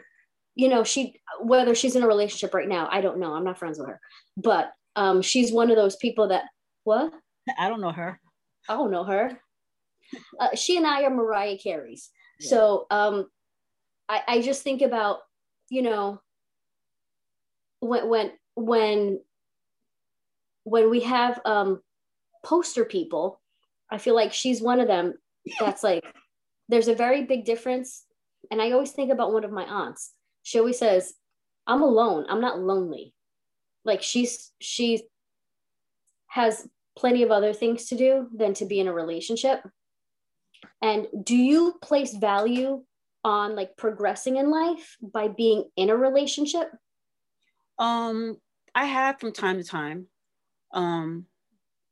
you 0.55 0.69
know 0.69 0.85
she 0.85 1.21
whether 1.41 1.75
she's 1.75 1.97
in 1.97 2.03
a 2.03 2.07
relationship 2.07 2.55
right 2.55 2.69
now, 2.69 2.89
I 2.91 3.01
don't 3.01 3.19
know. 3.19 3.33
I'm 3.33 3.45
not 3.45 3.59
friends 3.59 3.79
with 3.79 3.89
her, 3.89 4.01
but 4.37 4.73
um, 4.95 5.23
she's 5.23 5.53
one 5.53 5.71
of 5.71 5.77
those 5.77 5.97
people 5.97 6.29
that 6.29 6.45
what. 6.85 7.13
I 7.59 7.69
don't 7.69 7.81
know 7.81 7.93
her. 7.93 8.21
I 8.69 8.75
don't 8.75 8.91
know 8.91 9.05
her. 9.05 9.41
Uh, 10.39 10.55
she 10.55 10.77
and 10.77 10.87
I 10.87 11.03
are 11.05 11.11
Mariah 11.11 11.57
Carey's. 11.59 12.11
Yeah. 12.39 12.51
So 12.51 12.87
um, 12.91 13.27
I, 14.09 14.23
I 14.29 14.41
just 14.43 14.63
think 14.63 14.83
about, 14.83 15.21
you 15.71 15.83
know, 15.83 16.21
when 17.81 18.09
when 18.09 18.33
when 18.55 19.21
when 20.65 20.91
we 20.91 21.01
have 21.01 21.41
um, 21.45 21.81
poster 22.45 22.85
people, 22.85 23.41
I 23.91 23.99
feel 23.99 24.15
like 24.15 24.33
she's 24.33 24.63
one 24.63 24.81
of 24.81 24.89
them. 24.89 25.15
That's 25.59 25.83
like, 25.83 26.05
there's 26.69 26.89
a 26.89 26.95
very 26.95 27.25
big 27.25 27.45
difference. 27.45 28.05
And 28.51 28.61
I 28.61 28.73
always 28.73 28.93
think 28.93 29.13
about 29.13 29.33
one 29.33 29.45
of 29.45 29.53
my 29.53 29.65
aunts. 29.65 30.13
She 30.43 30.59
always 30.59 30.79
says, 30.79 31.15
"I'm 31.67 31.83
alone. 31.83 32.27
I'm 32.29 32.41
not 32.41 32.59
lonely." 32.59 33.15
Like 33.85 34.03
she's 34.03 34.53
she 34.61 35.03
has 36.29 36.67
plenty 36.97 37.23
of 37.23 37.31
other 37.31 37.53
things 37.53 37.87
to 37.87 37.97
do 37.97 38.29
than 38.35 38.55
to 38.55 38.65
be 38.65 38.81
in 38.81 38.89
a 38.89 38.93
relationship. 38.93 39.61
And 40.83 41.07
do 41.23 41.37
you 41.37 41.75
place 41.83 42.15
value 42.15 42.85
on 43.25 43.57
like 43.57 43.77
progressing 43.77 44.37
in 44.37 44.51
life 44.51 44.97
by 45.01 45.29
being 45.29 45.65
in 45.77 45.91
a 45.91 45.97
relationship? 45.97 46.71
Um, 47.79 48.37
I 48.75 48.85
have 48.85 49.19
from 49.19 49.33
time 49.33 49.59
to 49.59 49.65
time, 49.65 50.07
um, 50.73 51.27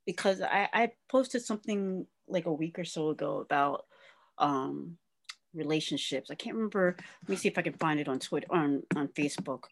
because 0.07 0.41
I, 0.41 0.69
I 0.73 0.93
posted 1.09 1.43
something 1.45 2.07
like 2.29 2.47
a 2.47 2.53
week 2.53 2.79
or 2.79 2.85
so 2.85 3.11
ago 3.11 3.39
about 3.39 3.85
um, 4.39 4.97
relationships. 5.55 6.31
I 6.31 6.35
can't 6.35 6.57
remember. 6.57 6.97
Let 7.23 7.29
me 7.29 7.37
see 7.37 7.49
if 7.49 7.59
I 7.59 7.63
can 7.63 7.75
find 7.75 8.01
it 8.01 8.09
on 8.09 8.19
Twitter 8.19 8.47
on 8.51 8.83
on 8.97 9.09
Facebook. 9.09 9.65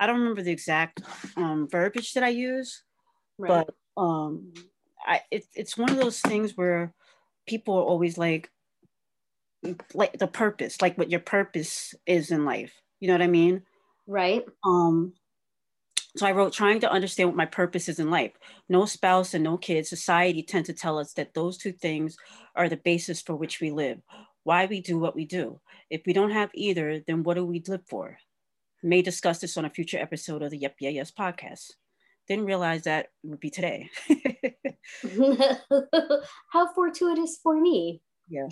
I 0.00 0.06
don't 0.06 0.18
remember 0.18 0.42
the 0.42 0.52
exact 0.52 1.02
um, 1.36 1.68
verbiage 1.70 2.12
that 2.14 2.24
I 2.24 2.30
use, 2.30 2.82
but 3.38 3.70
um, 3.96 4.52
I 5.06 5.20
it, 5.30 5.44
it's 5.54 5.78
one 5.78 5.90
of 5.90 5.96
those 5.96 6.20
things 6.20 6.56
where 6.56 6.92
people 7.46 7.74
are 7.74 7.84
always 7.84 8.18
like 8.18 8.50
like 9.94 10.18
the 10.18 10.26
purpose, 10.26 10.82
like 10.82 10.98
what 10.98 11.10
your 11.10 11.20
purpose 11.20 11.94
is 12.06 12.30
in 12.30 12.44
life. 12.44 12.74
You 13.00 13.08
know 13.08 13.14
what 13.14 13.22
I 13.22 13.28
mean? 13.28 13.62
right. 14.06 14.44
um 14.64 15.12
so 16.16 16.26
i 16.26 16.32
wrote 16.32 16.52
trying 16.52 16.80
to 16.80 16.90
understand 16.90 17.28
what 17.28 17.36
my 17.36 17.46
purpose 17.46 17.88
is 17.88 17.98
in 17.98 18.10
life 18.10 18.32
no 18.68 18.84
spouse 18.84 19.34
and 19.34 19.44
no 19.44 19.56
kids 19.56 19.88
society 19.88 20.42
tend 20.42 20.64
to 20.64 20.72
tell 20.72 20.98
us 20.98 21.12
that 21.12 21.34
those 21.34 21.56
two 21.56 21.72
things 21.72 22.16
are 22.54 22.68
the 22.68 22.76
basis 22.76 23.20
for 23.22 23.34
which 23.34 23.60
we 23.60 23.70
live 23.70 23.98
why 24.44 24.66
we 24.66 24.80
do 24.80 24.98
what 24.98 25.14
we 25.14 25.24
do 25.24 25.60
if 25.90 26.02
we 26.06 26.12
don't 26.12 26.30
have 26.30 26.50
either 26.54 27.00
then 27.06 27.22
what 27.22 27.34
do 27.34 27.44
we 27.44 27.62
live 27.68 27.82
for 27.88 28.16
may 28.82 29.02
discuss 29.02 29.38
this 29.38 29.56
on 29.56 29.64
a 29.64 29.70
future 29.70 29.98
episode 29.98 30.42
of 30.42 30.50
the 30.50 30.58
yep 30.58 30.74
yeah 30.80 30.90
yes 30.90 31.10
podcast 31.10 31.72
didn't 32.26 32.46
realize 32.46 32.82
that 32.82 33.08
would 33.22 33.40
be 33.40 33.50
today 33.50 33.90
How 36.50 36.72
fortuitous 36.74 37.38
for 37.42 37.58
me. 37.58 38.02
Yeah. 38.28 38.48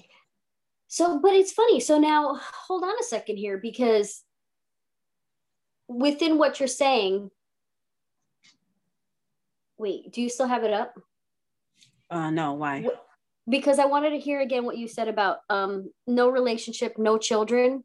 So, 0.89 1.21
but 1.21 1.33
it's 1.33 1.53
funny. 1.53 1.81
So 1.81 1.99
now 1.99 2.39
hold 2.67 2.85
on 2.85 2.95
a 3.01 3.05
second 3.05 3.37
here 3.37 3.59
because 3.59 4.23
within 5.89 6.39
what 6.39 6.61
you're 6.61 6.67
saying, 6.67 7.31
wait, 9.83 10.13
do 10.13 10.23
you 10.23 10.31
still 10.31 10.47
have 10.49 10.65
it 10.65 10.73
up? 10.73 10.95
uh 12.11 12.31
no 12.31 12.55
why? 12.55 12.87
Because 13.49 13.79
I 13.79 13.87
wanted 13.87 14.11
to 14.11 14.19
hear 14.19 14.41
again 14.41 14.65
what 14.65 14.79
you 14.79 14.87
said 14.87 15.09
about 15.09 15.39
um, 15.51 15.91
no 16.07 16.29
relationship, 16.29 16.97
no 16.97 17.19
children. 17.19 17.83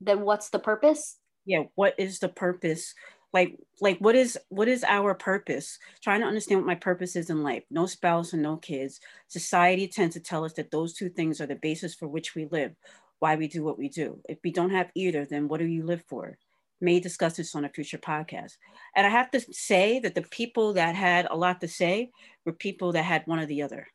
Then 0.00 0.22
what's 0.22 0.48
the 0.48 0.58
purpose? 0.58 1.18
yeah 1.44 1.64
what 1.76 1.94
is 1.98 2.18
the 2.18 2.28
purpose? 2.28 2.94
Like 3.32 3.58
like 3.80 3.98
what 3.98 4.14
is 4.14 4.38
what 4.48 4.68
is 4.68 4.84
our 4.84 5.14
purpose? 5.14 5.78
Trying 6.02 6.20
to 6.20 6.26
understand 6.26 6.60
what 6.60 6.66
my 6.66 6.74
purpose 6.74 7.16
is 7.16 7.30
in 7.30 7.42
life. 7.42 7.64
No 7.70 7.86
spouse 7.86 8.32
and 8.32 8.42
no 8.42 8.56
kids. 8.56 9.00
Society 9.28 9.88
tends 9.88 10.14
to 10.14 10.20
tell 10.20 10.44
us 10.44 10.54
that 10.54 10.70
those 10.70 10.94
two 10.94 11.08
things 11.08 11.40
are 11.40 11.46
the 11.46 11.56
basis 11.68 11.94
for 11.94 12.08
which 12.08 12.34
we 12.34 12.46
live 12.46 12.72
why 13.20 13.34
we 13.34 13.48
do 13.48 13.64
what 13.64 13.78
we 13.78 13.88
do. 13.88 14.20
If 14.28 14.38
we 14.44 14.52
don't 14.52 14.70
have 14.70 14.90
either 14.94 15.24
then 15.24 15.48
what 15.48 15.60
do 15.60 15.66
you 15.66 15.84
live 15.84 16.04
for 16.06 16.38
may 16.80 17.00
discuss 17.00 17.36
this 17.36 17.54
on 17.54 17.64
a 17.64 17.68
future 17.68 17.98
podcast 17.98 18.52
and 18.96 19.06
i 19.06 19.10
have 19.10 19.30
to 19.30 19.40
say 19.52 19.98
that 19.98 20.14
the 20.14 20.22
people 20.22 20.72
that 20.74 20.94
had 20.94 21.26
a 21.30 21.36
lot 21.36 21.60
to 21.60 21.68
say 21.68 22.10
were 22.44 22.52
people 22.52 22.92
that 22.92 23.02
had 23.04 23.26
one 23.26 23.38
or 23.38 23.46
the 23.46 23.62
other 23.62 23.86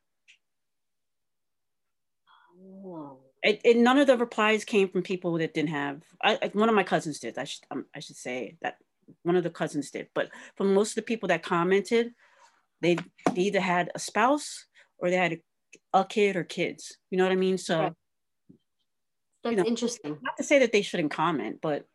it, 3.44 3.62
it, 3.66 3.78
none 3.78 3.98
of 3.98 4.08
the 4.08 4.18
replies 4.18 4.64
came 4.64 4.88
from 4.90 5.04
people 5.04 5.38
that 5.38 5.54
didn't 5.54 5.70
have. 5.70 6.02
I, 6.22 6.40
I- 6.42 6.52
one 6.54 6.70
of 6.70 6.76
my 6.76 6.84
cousins 6.84 7.20
did. 7.20 7.38
I 7.38 7.44
should 7.44 7.64
um, 7.72 7.86
I 7.96 8.00
should 8.00 8.16
say 8.16 8.58
that 8.62 8.78
one 9.24 9.36
of 9.36 9.44
the 9.44 9.50
cousins 9.50 9.92
did. 9.92 10.08
But 10.16 10.30
for 10.56 10.64
most 10.64 10.92
of 10.92 10.96
the 10.96 11.02
people 11.02 11.28
that 11.28 11.44
commented, 11.44 12.14
they, 12.82 12.96
they 13.34 13.42
either 13.42 13.60
had 13.60 13.92
a 13.96 14.00
spouse 14.00 14.66
or 14.98 15.10
they 15.10 15.18
had 15.18 15.34
a, 15.34 16.00
a 16.00 16.06
kid 16.06 16.36
or 16.36 16.44
kids. 16.44 16.98
You 17.12 17.18
know 17.18 17.26
what 17.26 17.34
I 17.34 17.38
mean? 17.38 17.58
So 17.58 17.80
Right. 17.80 17.94
That's 19.44 19.58
know, 19.58 19.66
interesting. 19.66 20.18
not 20.22 20.38
to 20.38 20.44
say 20.44 20.60
that 20.60 20.72
they 20.72 20.82
shouldn't 20.82 21.12
comment, 21.12 21.60
but 21.62 21.86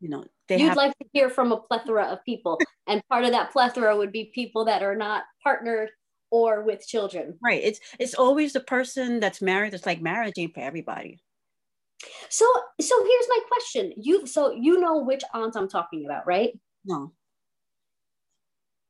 you 0.00 0.08
know 0.08 0.24
they 0.48 0.58
You'd 0.58 0.68
have 0.68 0.76
like 0.76 0.96
to 0.98 1.06
hear 1.12 1.28
from 1.28 1.52
a 1.52 1.60
plethora 1.60 2.04
of 2.04 2.24
people, 2.24 2.58
and 2.86 3.02
part 3.08 3.24
of 3.24 3.32
that 3.32 3.52
plethora 3.52 3.96
would 3.96 4.12
be 4.12 4.30
people 4.34 4.64
that 4.66 4.82
are 4.82 4.96
not 4.96 5.24
partnered 5.42 5.90
or 6.30 6.62
with 6.62 6.86
children. 6.86 7.38
right. 7.42 7.62
It's 7.62 7.80
it's 7.98 8.14
always 8.14 8.52
the 8.52 8.60
person 8.60 9.20
that's 9.20 9.42
married. 9.42 9.72
That's 9.72 9.86
like 9.86 10.00
marriage 10.00 10.34
ain't 10.38 10.54
for 10.54 10.60
everybody. 10.60 11.20
So, 12.28 12.46
so 12.80 12.96
here's 13.04 13.28
my 13.28 13.38
question: 13.48 13.92
You, 13.96 14.26
so 14.26 14.52
you 14.52 14.80
know 14.80 14.98
which 14.98 15.22
aunt 15.34 15.56
I'm 15.56 15.68
talking 15.68 16.04
about, 16.04 16.26
right? 16.26 16.58
No. 16.84 17.12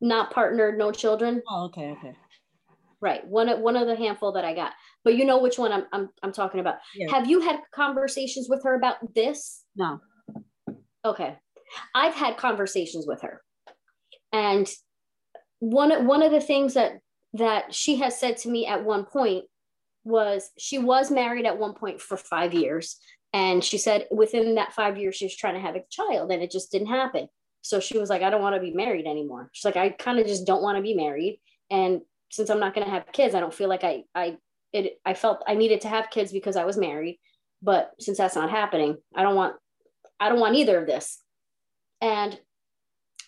Not 0.00 0.31
partnered, 0.31 0.79
no 0.79 0.93
children. 0.93 1.43
Oh, 1.49 1.65
okay, 1.67 1.91
okay. 1.93 2.15
Right. 3.00 3.27
One 3.27 3.49
of 3.49 3.61
one 3.61 3.77
of 3.77 3.87
the 3.87 3.97
handful 3.97 4.33
that 4.33 4.45
I 4.45 4.55
got. 4.55 4.73
But 5.05 5.15
you 5.17 5.25
know 5.25 5.38
which 5.38 5.59
one 5.59 5.73
I'm 5.73 5.87
I'm, 5.93 6.09
I'm 6.23 6.33
talking 6.33 6.61
about. 6.61 6.77
Yeah. 6.95 7.11
Have 7.12 7.29
you 7.29 7.41
had 7.41 7.61
conversations 7.73 8.49
with 8.49 8.62
her 8.65 8.75
about 8.75 8.97
this? 9.15 9.65
No. 9.77 10.00
Okay. 11.09 11.37
I've 11.95 12.15
had 12.15 12.37
conversations 12.37 13.07
with 13.07 13.23
her. 13.23 13.43
And 14.33 14.69
one 15.61 16.07
one 16.07 16.23
of 16.23 16.33
the 16.33 16.41
things 16.41 16.75
that 16.75 17.00
that 17.35 17.75
she 17.75 17.97
has 17.97 18.19
said 18.19 18.37
to 18.38 18.49
me 18.49 18.67
at 18.67 18.85
one 18.85 19.05
point 19.05 19.45
was 20.05 20.50
she 20.59 20.79
was 20.79 21.11
married 21.11 21.47
at 21.47 21.59
one 21.59 21.75
point 21.75 22.00
for 22.00 22.17
5 22.17 22.55
years 22.55 22.97
and 23.35 23.62
she 23.62 23.77
said 23.77 24.07
within 24.11 24.55
that 24.55 24.73
5 24.73 24.97
years 24.99 25.17
she 25.17 25.27
was 25.27 25.37
trying 25.37 25.55
to 25.55 25.61
have 25.61 25.77
a 25.77 25.83
child 25.91 26.31
and 26.31 26.43
it 26.43 26.50
just 26.50 26.73
didn't 26.73 26.88
happen. 26.88 27.29
So 27.62 27.81
she 27.81 27.99
was 27.99 28.09
like 28.11 28.23
I 28.23 28.31
don't 28.31 28.43
want 28.43 28.55
to 28.55 28.61
be 28.61 28.73
married 28.73 29.07
anymore. 29.07 29.50
She's 29.53 29.65
like 29.65 29.77
I 29.77 29.88
kind 29.91 30.19
of 30.19 30.27
just 30.27 30.47
don't 30.47 30.62
want 30.62 30.77
to 30.77 30.83
be 30.83 30.95
married 30.95 31.41
and 31.71 32.03
since 32.31 32.50
I'm 32.50 32.61
not 32.61 32.75
going 32.75 32.87
to 32.87 32.93
have 32.93 33.12
kids 33.12 33.35
I 33.35 33.41
don't 33.41 33.55
feel 33.55 33.69
like 33.69 33.85
I 33.85 34.05
I 34.15 34.37
it 34.73 35.00
I 35.05 35.15
felt 35.15 35.43
I 35.47 35.55
needed 35.55 35.81
to 35.83 35.88
have 35.88 36.11
kids 36.11 36.33
because 36.33 36.57
I 36.57 36.67
was 36.67 36.77
married 36.77 37.19
but 37.62 37.93
since 37.99 38.19
that's 38.19 38.37
not 38.37 38.50
happening 38.50 38.99
I 39.17 39.23
don't 39.23 39.37
want 39.37 39.57
I 40.21 40.29
don't 40.29 40.41
want 40.41 40.57
either 40.57 40.79
of 40.79 40.87
this. 40.87 41.23
And 42.01 42.39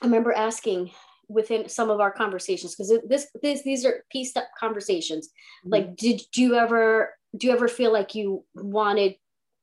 I 0.03 0.07
remember 0.07 0.33
asking 0.33 0.91
within 1.29 1.69
some 1.69 1.91
of 1.91 2.01
our 2.01 2.11
conversations 2.11 2.75
because 2.75 2.93
this, 3.09 3.29
this 3.41 3.63
these 3.63 3.85
are 3.85 4.05
pieced 4.11 4.37
up 4.37 4.49
conversations. 4.59 5.29
Mhm. 5.65 5.73
Like, 5.73 5.97
did 5.97 6.23
you 6.35 6.55
ever 6.57 7.15
do 7.37 7.47
you 7.47 7.53
ever 7.53 7.69
feel 7.69 7.93
like 7.93 8.15
you 8.15 8.45
wanted 8.55 9.15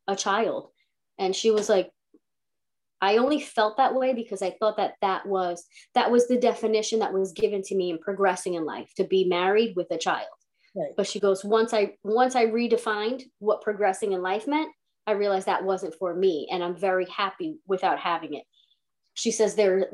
a 0.08 0.16
child? 0.16 0.70
And 1.20 1.36
she 1.36 1.52
was 1.52 1.68
like, 1.68 1.92
I 3.02 3.18
only 3.18 3.40
felt 3.40 3.78
that 3.78 3.94
way 3.94 4.14
because 4.14 4.42
I 4.42 4.52
thought 4.52 4.78
that 4.78 4.96
that 5.02 5.26
was 5.26 5.66
that 5.94 6.10
was 6.10 6.28
the 6.28 6.38
definition 6.38 7.00
that 7.00 7.14
was 7.14 7.32
given 7.34 7.62
to 7.64 7.76
me 7.76 7.92
in 7.92 8.00
progressing 8.00 8.56
in 8.56 8.66
life 8.66 8.92
to 8.96 9.04
be 9.04 9.26
married 9.26 9.76
with 9.76 9.88
a 9.92 9.98
child. 9.98 10.28
Right. 10.76 10.92
But 10.96 11.08
she 11.08 11.20
goes 11.20 11.44
once 11.44 11.74
I 11.74 11.96
once 12.04 12.36
I 12.36 12.46
redefined 12.46 13.24
what 13.40 13.62
progressing 13.62 14.14
in 14.14 14.22
life 14.22 14.48
meant, 14.48 14.72
I 15.08 15.14
realized 15.14 15.48
that 15.48 15.64
wasn't 15.64 15.96
for 15.96 16.14
me, 16.14 16.48
and 16.52 16.64
I'm 16.64 16.76
very 16.76 17.06
happy 17.06 17.60
without 17.66 17.98
having 17.98 18.34
it. 18.36 18.44
She 19.14 19.32
says 19.32 19.56
there, 19.56 19.90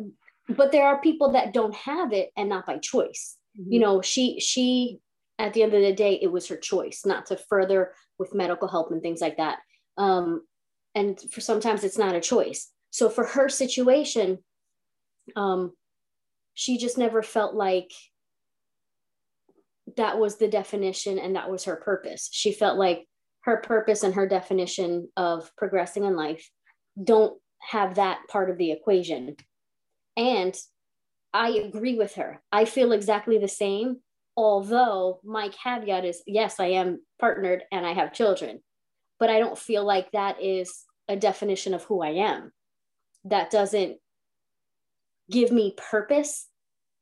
but 0.50 0.72
there 0.72 0.88
are 0.88 1.00
people 1.00 1.32
that 1.34 1.54
don't 1.54 1.76
have 1.76 2.12
it 2.12 2.32
and 2.36 2.50
not 2.50 2.66
by 2.66 2.80
choice. 2.80 3.38
You 3.56 3.80
know, 3.80 4.02
she 4.02 4.40
she 4.40 5.00
at 5.40 5.54
the 5.54 5.64
end 5.64 5.74
of 5.74 5.82
the 5.82 5.94
day, 5.94 6.20
it 6.22 6.32
was 6.32 6.48
her 6.48 6.58
choice 6.58 7.04
not 7.06 7.28
to 7.28 7.38
further 7.38 7.94
with 8.18 8.34
medical 8.34 8.68
help 8.68 8.92
and 8.92 9.02
things 9.02 9.22
like 9.22 9.38
that. 9.38 9.60
Um, 9.98 10.42
and 10.96 11.20
for 11.32 11.42
sometimes 11.42 11.84
it's 11.84 11.98
not 11.98 12.16
a 12.16 12.22
choice. 12.22 12.72
So 12.92 13.10
for 13.10 13.26
her 13.26 13.50
situation, 13.50 14.40
um, 15.36 15.74
she 16.54 16.78
just 16.78 16.98
never 16.98 17.24
felt 17.24 17.56
like 17.56 17.92
that 19.98 20.20
was 20.20 20.38
the 20.38 20.48
definition 20.48 21.20
and 21.20 21.36
that 21.36 21.50
was 21.50 21.66
her 21.66 21.76
purpose. 21.76 22.30
She 22.32 22.52
felt 22.52 22.78
like 22.78 23.08
her 23.44 23.58
purpose 23.58 24.04
and 24.04 24.16
her 24.16 24.28
definition 24.28 25.10
of 25.18 25.52
progressing 25.58 26.04
in 26.04 26.16
life 26.16 26.50
don't 27.02 27.38
have 27.60 27.96
that 27.96 28.20
part 28.30 28.50
of 28.50 28.58
the 28.58 28.72
equation. 28.72 29.36
And 30.16 30.56
I 31.34 31.50
agree 31.50 31.96
with 31.96 32.16
her. 32.16 32.42
I 32.52 32.66
feel 32.66 32.92
exactly 32.92 33.38
the 33.38 33.48
same. 33.48 33.98
Although 34.36 35.20
my 35.24 35.50
caveat 35.50 36.06
is 36.06 36.24
yes, 36.26 36.60
I 36.60 36.68
am 36.68 37.02
partnered 37.20 37.64
and 37.72 37.86
I 37.86 37.94
have 37.94 38.14
children, 38.14 38.62
but 39.20 39.30
I 39.30 39.40
don't 39.40 39.58
feel 39.58 39.86
like 39.86 40.12
that 40.12 40.42
is 40.42 40.84
a 41.08 41.16
definition 41.16 41.74
of 41.74 41.84
who 41.84 42.02
I 42.02 42.10
am. 42.10 42.52
That 43.26 43.52
doesn't 43.52 43.98
give 45.30 45.52
me 45.52 45.76
purpose. 45.78 46.48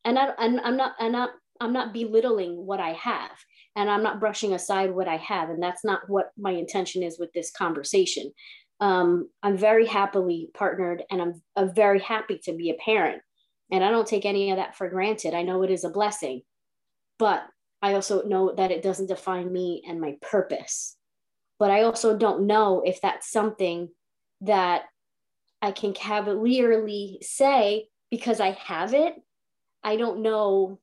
And 0.04 0.18
I, 0.18 0.30
I'm 0.38 0.56
not, 0.56 0.96
I'm 1.00 1.12
not, 1.12 1.32
I'm 1.60 1.74
not 1.74 1.94
belittling 1.94 2.66
what 2.66 2.80
I 2.80 2.94
have 2.94 3.32
and 3.76 3.90
I'm 3.90 4.04
not 4.04 4.20
brushing 4.20 4.54
aside 4.54 4.92
what 4.92 5.08
I 5.08 5.18
have. 5.18 5.50
And 5.50 5.62
that's 5.62 5.86
not 5.86 6.10
what 6.10 6.32
my 6.38 6.52
intention 6.52 7.04
is 7.04 7.18
with 7.18 7.32
this 7.34 7.52
conversation. 7.52 8.32
Um, 8.80 9.30
I'm 9.44 9.58
very 9.58 9.86
happily 9.86 10.50
partnered 10.54 11.04
and 11.10 11.22
I'm, 11.22 11.42
I'm 11.56 11.74
very 11.74 12.00
happy 12.00 12.40
to 12.46 12.54
be 12.54 12.70
a 12.70 12.84
parent. 12.84 13.22
And 13.72 13.84
I 13.84 13.92
don't 13.92 14.08
take 14.08 14.26
any 14.26 14.52
of 14.52 14.58
that 14.58 14.76
for 14.76 14.90
granted. 14.90 15.34
I 15.34 15.44
know 15.44 15.64
it 15.64 15.72
is 15.72 15.86
a 15.86 15.90
blessing, 15.90 16.42
but 17.18 17.44
I 17.82 17.94
also 17.94 18.24
know 18.24 18.54
that 18.56 18.72
it 18.72 18.82
doesn't 18.82 19.08
define 19.08 19.52
me 19.52 19.84
and 19.88 20.02
my 20.02 20.18
purpose. 20.22 20.98
But 21.58 21.72
I 21.72 21.84
also 21.84 22.18
don't 22.18 22.48
know 22.48 22.82
if 22.86 23.00
that's 23.02 23.32
something 23.32 23.90
that 24.42 24.84
I 25.62 25.72
can 25.72 25.94
cavalierly 25.94 27.20
say 27.22 27.88
because 28.10 28.40
I 28.40 28.52
have 28.52 28.94
it. 28.94 29.14
I 29.84 29.96
don't 29.96 30.22
know, 30.22 30.80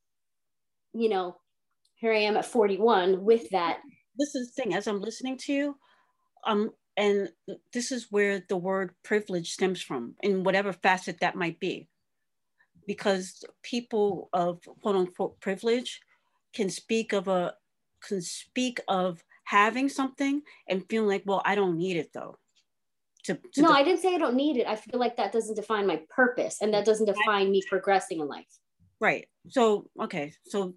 you 0.94 1.08
know, 1.08 1.36
here 1.98 2.12
I 2.12 2.18
am 2.18 2.36
at 2.36 2.46
41 2.46 3.24
with 3.24 3.50
that. 3.50 3.80
this 4.18 4.34
is 4.34 4.52
the 4.52 4.62
thing 4.62 4.74
as 4.74 4.86
i'm 4.86 5.00
listening 5.00 5.36
to 5.36 5.52
you 5.52 5.76
um 6.44 6.70
and 6.96 7.28
this 7.72 7.92
is 7.92 8.08
where 8.10 8.42
the 8.48 8.56
word 8.56 8.92
privilege 9.04 9.52
stems 9.52 9.80
from 9.80 10.14
in 10.22 10.42
whatever 10.44 10.72
facet 10.72 11.20
that 11.20 11.36
might 11.36 11.60
be 11.60 11.88
because 12.86 13.44
people 13.62 14.28
of 14.32 14.60
quote 14.82 14.96
unquote 14.96 15.40
privilege 15.40 16.00
can 16.52 16.70
speak 16.70 17.12
of 17.12 17.28
a 17.28 17.54
can 18.02 18.22
speak 18.22 18.80
of 18.88 19.22
having 19.44 19.88
something 19.88 20.42
and 20.68 20.84
feeling 20.88 21.08
like 21.08 21.22
well 21.26 21.42
i 21.44 21.54
don't 21.54 21.76
need 21.76 21.96
it 21.96 22.10
though 22.12 22.36
to, 23.28 23.38
to 23.54 23.62
No, 23.62 23.70
I 23.70 23.82
didn't 23.82 24.00
say 24.00 24.14
I 24.14 24.18
don't 24.18 24.34
need 24.36 24.56
it. 24.56 24.66
I 24.66 24.76
feel 24.76 24.98
like 24.98 25.16
that 25.16 25.32
doesn't 25.32 25.54
define 25.54 25.86
my 25.86 26.00
purpose 26.08 26.58
and 26.60 26.72
that 26.74 26.84
doesn't 26.84 27.06
define 27.06 27.50
me 27.50 27.62
progressing 27.68 28.20
in 28.20 28.28
life. 28.28 28.46
Right. 29.00 29.28
So, 29.48 29.88
okay. 30.02 30.32
So 30.46 30.74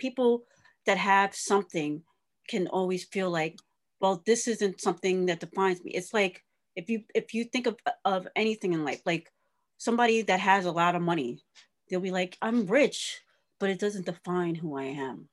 people 0.00 0.46
that 0.86 0.98
have 0.98 1.36
something 1.36 2.04
can 2.48 2.68
always 2.68 3.04
feel 3.06 3.30
like, 3.30 3.58
well, 4.00 4.22
this 4.26 4.48
isn't 4.48 4.82
something 4.82 5.26
that 5.26 5.40
defines 5.40 5.84
me. 5.84 5.92
It's 5.92 6.14
like 6.14 6.44
if 6.76 6.90
you 6.90 7.04
if 7.14 7.34
you 7.34 7.44
think 7.46 7.68
of 7.68 7.78
of 8.06 8.28
anything 8.36 8.74
in 8.74 8.84
life, 8.84 9.02
like 9.06 9.32
somebody 9.78 10.22
that 10.24 10.40
has 10.40 10.66
a 10.66 10.72
lot 10.72 10.96
of 10.96 11.02
money, 11.02 11.44
they'll 11.90 12.00
be 12.00 12.12
like, 12.12 12.38
I'm 12.42 12.66
rich, 12.66 13.22
but 13.60 13.70
it 13.70 13.80
doesn't 13.80 14.06
define 14.06 14.56
who 14.56 14.76
I 14.78 14.84
am. 14.84 15.30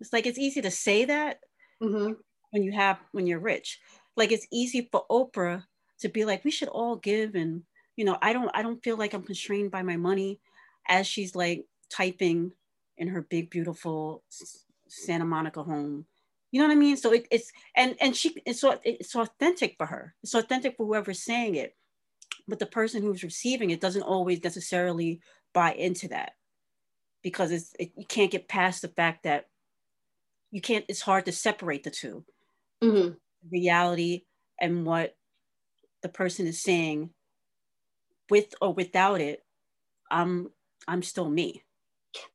It's 0.00 0.12
like 0.12 0.26
it's 0.26 0.38
easy 0.38 0.60
to 0.62 0.70
say 0.70 1.04
that 1.06 1.40
Mhm. 1.80 2.22
when 2.50 2.62
you 2.62 2.72
have 2.72 3.00
when 3.12 3.26
you're 3.26 3.38
rich. 3.40 3.80
Like 4.16 4.32
it's 4.32 4.46
easy 4.52 4.88
for 4.90 5.06
Oprah 5.10 5.66
to 6.00 6.08
be 6.08 6.24
like, 6.24 6.44
we 6.44 6.50
should 6.50 6.68
all 6.68 6.96
give 6.96 7.34
and 7.34 7.64
you 7.96 8.04
know, 8.04 8.18
I 8.22 8.32
don't 8.32 8.50
I 8.54 8.62
don't 8.62 8.82
feel 8.82 8.96
like 8.96 9.12
I'm 9.14 9.24
constrained 9.24 9.70
by 9.70 9.82
my 9.82 9.96
money 9.96 10.40
as 10.88 11.06
she's 11.06 11.34
like 11.34 11.66
typing 11.90 12.52
in 12.98 13.08
her 13.08 13.22
big 13.22 13.50
beautiful 13.50 14.22
Santa 14.88 15.24
Monica 15.24 15.62
home. 15.62 16.06
You 16.50 16.60
know 16.60 16.66
what 16.68 16.74
I 16.74 16.78
mean? 16.78 16.96
So 16.96 17.12
it, 17.12 17.26
it's 17.30 17.50
and 17.76 17.96
and 18.00 18.14
she 18.14 18.36
it's 18.44 18.60
so 18.60 18.78
it's 18.84 19.14
authentic 19.16 19.76
for 19.78 19.86
her. 19.86 20.14
It's 20.22 20.34
authentic 20.34 20.76
for 20.76 20.86
whoever's 20.86 21.22
saying 21.22 21.54
it. 21.54 21.74
But 22.46 22.58
the 22.58 22.66
person 22.66 23.02
who's 23.02 23.22
receiving 23.22 23.70
it 23.70 23.80
doesn't 23.80 24.02
always 24.02 24.42
necessarily 24.42 25.20
buy 25.54 25.72
into 25.72 26.08
that 26.08 26.32
because 27.22 27.50
it's 27.50 27.72
it, 27.78 27.92
you 27.96 28.06
can't 28.06 28.30
get 28.30 28.48
past 28.48 28.82
the 28.82 28.88
fact 28.88 29.22
that 29.22 29.46
you 30.50 30.60
can't 30.60 30.84
it's 30.88 31.00
hard 31.00 31.24
to 31.26 31.32
separate 31.32 31.84
the 31.84 31.90
two 31.90 32.24
Mhm. 32.82 33.16
reality 33.50 34.24
and 34.60 34.84
what 34.84 35.16
the 36.02 36.08
person 36.08 36.46
is 36.46 36.62
saying 36.62 37.10
with 38.28 38.54
or 38.60 38.72
without 38.74 39.20
it 39.20 39.44
i'm 40.10 40.50
i'm 40.88 41.02
still 41.02 41.28
me 41.28 41.62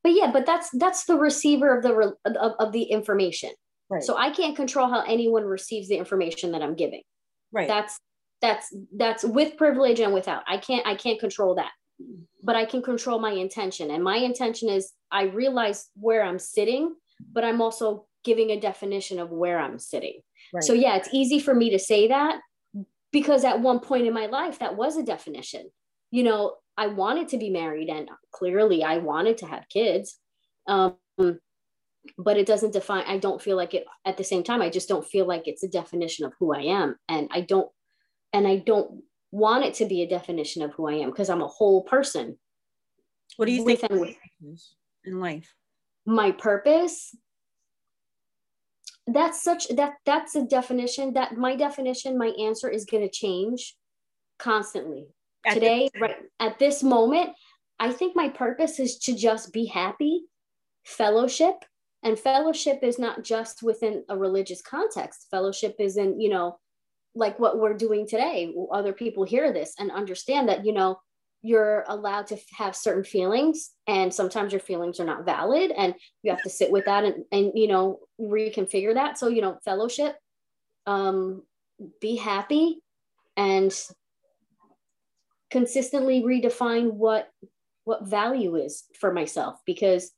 But 0.02 0.12
yeah, 0.12 0.30
but 0.32 0.46
that's 0.46 0.70
that's 0.72 1.04
the 1.04 1.16
receiver 1.16 1.76
of 1.76 1.82
the 1.82 1.94
re- 1.94 2.12
of, 2.24 2.52
of 2.58 2.72
the 2.72 2.82
information. 2.82 3.50
right 3.90 4.02
So 4.02 4.16
I 4.16 4.30
can't 4.30 4.56
control 4.56 4.88
how 4.88 5.02
anyone 5.02 5.44
receives 5.44 5.88
the 5.88 5.96
information 5.96 6.52
that 6.52 6.62
I'm 6.62 6.74
giving. 6.74 7.02
right 7.52 7.68
That's 7.68 7.98
that's 8.40 8.74
that's 8.96 9.24
with 9.24 9.56
privilege 9.56 10.00
and 10.00 10.14
without. 10.14 10.42
I 10.46 10.58
can't 10.58 10.86
I 10.86 10.94
can't 10.94 11.20
control 11.20 11.56
that. 11.56 11.70
But 12.42 12.54
I 12.54 12.64
can 12.64 12.82
control 12.82 13.18
my 13.18 13.32
intention. 13.32 13.90
And 13.90 14.04
my 14.04 14.16
intention 14.16 14.68
is 14.68 14.92
I 15.10 15.24
realize 15.24 15.88
where 15.94 16.22
I'm 16.22 16.38
sitting, 16.38 16.94
but 17.32 17.42
I'm 17.42 17.60
also 17.60 18.06
giving 18.24 18.50
a 18.50 18.60
definition 18.60 19.18
of 19.18 19.30
where 19.30 19.58
I'm 19.58 19.78
sitting. 19.78 20.20
Right. 20.52 20.62
So 20.62 20.72
yeah, 20.72 20.96
it's 20.96 21.08
easy 21.12 21.40
for 21.40 21.54
me 21.54 21.70
to 21.70 21.78
say 21.78 22.08
that 22.08 22.40
because 23.10 23.44
at 23.44 23.60
one 23.60 23.80
point 23.80 24.06
in 24.06 24.12
my 24.12 24.26
life 24.26 24.60
that 24.60 24.76
was 24.76 24.96
a 24.96 25.02
definition. 25.02 25.70
You 26.10 26.22
know, 26.22 26.54
I 26.78 26.86
wanted 26.86 27.28
to 27.30 27.38
be 27.38 27.50
married 27.50 27.88
and 27.88 28.08
clearly 28.30 28.84
I 28.84 28.98
wanted 28.98 29.38
to 29.38 29.46
have 29.46 29.68
kids. 29.68 30.18
Um, 30.68 30.94
but 32.16 32.36
it 32.38 32.46
doesn't 32.46 32.72
define 32.72 33.04
I 33.06 33.18
don't 33.18 33.42
feel 33.42 33.56
like 33.56 33.74
it 33.74 33.84
at 34.06 34.16
the 34.16 34.24
same 34.24 34.42
time 34.42 34.62
I 34.62 34.70
just 34.70 34.88
don't 34.88 35.06
feel 35.06 35.26
like 35.26 35.46
it's 35.46 35.64
a 35.64 35.68
definition 35.68 36.24
of 36.24 36.32
who 36.38 36.54
I 36.54 36.60
am 36.60 36.96
and 37.08 37.28
I 37.32 37.42
don't 37.42 37.68
and 38.32 38.46
I 38.46 38.56
don't 38.56 39.02
want 39.30 39.64
it 39.64 39.74
to 39.74 39.84
be 39.84 40.02
a 40.02 40.08
definition 40.08 40.62
of 40.62 40.72
who 40.72 40.88
I 40.88 40.94
am 40.94 41.10
because 41.10 41.28
I'm 41.28 41.42
a 41.42 41.48
whole 41.48 41.82
person. 41.82 42.38
what 43.36 43.46
do 43.46 43.52
you 43.52 43.64
think 43.64 43.82
in 43.84 45.20
life? 45.20 45.54
my 46.06 46.30
purpose 46.30 47.14
that's 49.06 49.42
such 49.42 49.68
that 49.68 49.94
that's 50.06 50.34
a 50.34 50.44
definition 50.44 51.14
that 51.14 51.36
my 51.36 51.56
definition 51.56 52.16
my 52.16 52.28
answer 52.40 52.68
is 52.70 52.86
going 52.86 53.02
to 53.02 53.10
change 53.10 53.76
constantly 54.38 55.08
At 55.46 55.54
today 55.54 55.88
right 56.00 56.16
at 56.40 56.58
this 56.58 56.82
moment 56.82 57.30
i 57.78 57.92
think 57.92 58.16
my 58.16 58.28
purpose 58.28 58.80
is 58.80 58.98
to 59.00 59.14
just 59.14 59.52
be 59.52 59.66
happy 59.66 60.24
fellowship 60.84 61.64
and 62.02 62.18
fellowship 62.18 62.80
is 62.82 62.98
not 62.98 63.24
just 63.24 63.62
within 63.62 64.04
a 64.08 64.16
religious 64.16 64.62
context. 64.62 65.26
Fellowship 65.30 65.76
is 65.78 65.96
in 65.96 66.20
you 66.20 66.28
know 66.28 66.58
like 67.14 67.38
what 67.38 67.58
we're 67.58 67.74
doing 67.74 68.06
today. 68.06 68.54
Other 68.72 68.92
people 68.92 69.24
hear 69.24 69.52
this 69.52 69.74
and 69.78 69.90
understand 69.90 70.48
that 70.48 70.64
you 70.64 70.72
know 70.72 71.00
you're 71.42 71.84
allowed 71.88 72.26
to 72.28 72.38
have 72.56 72.74
certain 72.74 73.04
feelings 73.04 73.70
and 73.86 74.12
sometimes 74.12 74.52
your 74.52 74.60
feelings 74.60 74.98
are 74.98 75.04
not 75.04 75.24
valid 75.24 75.70
and 75.70 75.94
you 76.22 76.32
have 76.32 76.42
to 76.42 76.50
sit 76.50 76.70
with 76.70 76.84
that 76.84 77.04
and, 77.04 77.24
and 77.30 77.52
you 77.54 77.68
know 77.68 78.00
reconfigure 78.20 78.94
that. 78.94 79.18
So 79.18 79.28
you 79.28 79.42
know 79.42 79.58
fellowship 79.64 80.16
um 80.86 81.42
be 82.00 82.16
happy 82.16 82.80
and 83.36 83.72
consistently 85.50 86.22
redefine 86.22 86.92
what 86.92 87.30
what 87.84 88.06
value 88.06 88.56
is 88.56 88.84
for 89.00 89.12
myself 89.12 89.60
because 89.64 90.10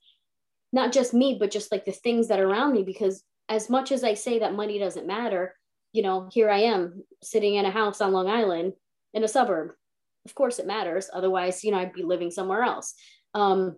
not 0.73 0.91
just 0.91 1.13
me 1.13 1.37
but 1.39 1.51
just 1.51 1.71
like 1.71 1.85
the 1.85 1.91
things 1.91 2.27
that 2.27 2.39
are 2.39 2.47
around 2.47 2.73
me 2.73 2.83
because 2.83 3.23
as 3.47 3.69
much 3.69 3.91
as 3.91 4.03
i 4.03 4.13
say 4.13 4.39
that 4.39 4.53
money 4.53 4.77
doesn't 4.77 5.07
matter 5.07 5.55
you 5.93 6.01
know 6.03 6.27
here 6.31 6.49
i 6.49 6.59
am 6.59 7.03
sitting 7.23 7.55
in 7.55 7.65
a 7.65 7.71
house 7.71 8.01
on 8.01 8.11
long 8.11 8.29
island 8.29 8.73
in 9.13 9.23
a 9.23 9.27
suburb. 9.27 9.71
Of 10.25 10.35
course 10.35 10.59
it 10.59 10.67
matters. 10.67 11.09
Otherwise 11.13 11.63
you 11.63 11.71
know 11.71 11.77
i'd 11.77 11.93
be 11.93 12.03
living 12.03 12.31
somewhere 12.31 12.63
else. 12.63 12.93
Um 13.33 13.77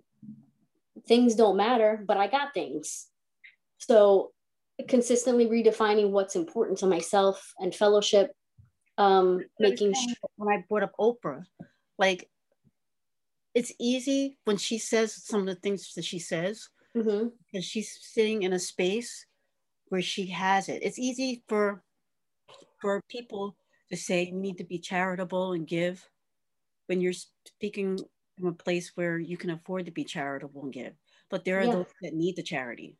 things 1.07 1.35
don't 1.35 1.57
matter 1.57 2.03
but 2.05 2.17
i 2.17 2.27
got 2.27 2.53
things. 2.53 3.07
So 3.77 4.31
consistently 4.87 5.47
redefining 5.47 6.09
what's 6.09 6.35
important 6.35 6.79
to 6.79 6.87
myself 6.87 7.53
and 7.59 7.75
fellowship 7.75 8.31
um 8.97 9.43
making 9.59 9.93
sure 9.93 10.15
when 10.35 10.55
I 10.55 10.63
brought 10.67 10.83
up 10.83 10.93
Oprah, 10.99 11.45
like 11.97 12.29
it's 13.53 13.71
easy 13.79 14.37
when 14.45 14.57
she 14.57 14.77
says 14.77 15.13
some 15.25 15.41
of 15.41 15.47
the 15.47 15.55
things 15.55 15.93
that 15.93 16.05
she 16.05 16.19
says 16.19 16.69
Mhm. 16.95 17.31
because 17.45 17.65
she's 17.65 17.99
sitting 18.01 18.43
in 18.43 18.53
a 18.53 18.59
space 18.59 19.25
where 19.89 20.01
she 20.01 20.27
has 20.27 20.69
it. 20.69 20.83
It's 20.83 20.99
easy 20.99 21.43
for 21.47 21.83
for 22.81 23.01
people 23.09 23.55
to 23.89 23.97
say 23.97 24.23
you 24.23 24.33
need 24.33 24.57
to 24.57 24.63
be 24.63 24.79
charitable 24.79 25.53
and 25.53 25.67
give 25.67 26.07
when 26.87 26.99
you're 26.99 27.13
speaking 27.13 27.97
from 28.37 28.47
a 28.47 28.53
place 28.53 28.91
where 28.95 29.17
you 29.17 29.37
can 29.37 29.51
afford 29.51 29.85
to 29.85 29.91
be 29.91 30.03
charitable 30.03 30.63
and 30.63 30.73
give. 30.73 30.93
But 31.29 31.45
there 31.45 31.59
are 31.59 31.65
Yeah. 31.65 31.73
those 31.73 31.93
that 32.01 32.13
need 32.13 32.35
the 32.35 32.43
charity. 32.43 32.97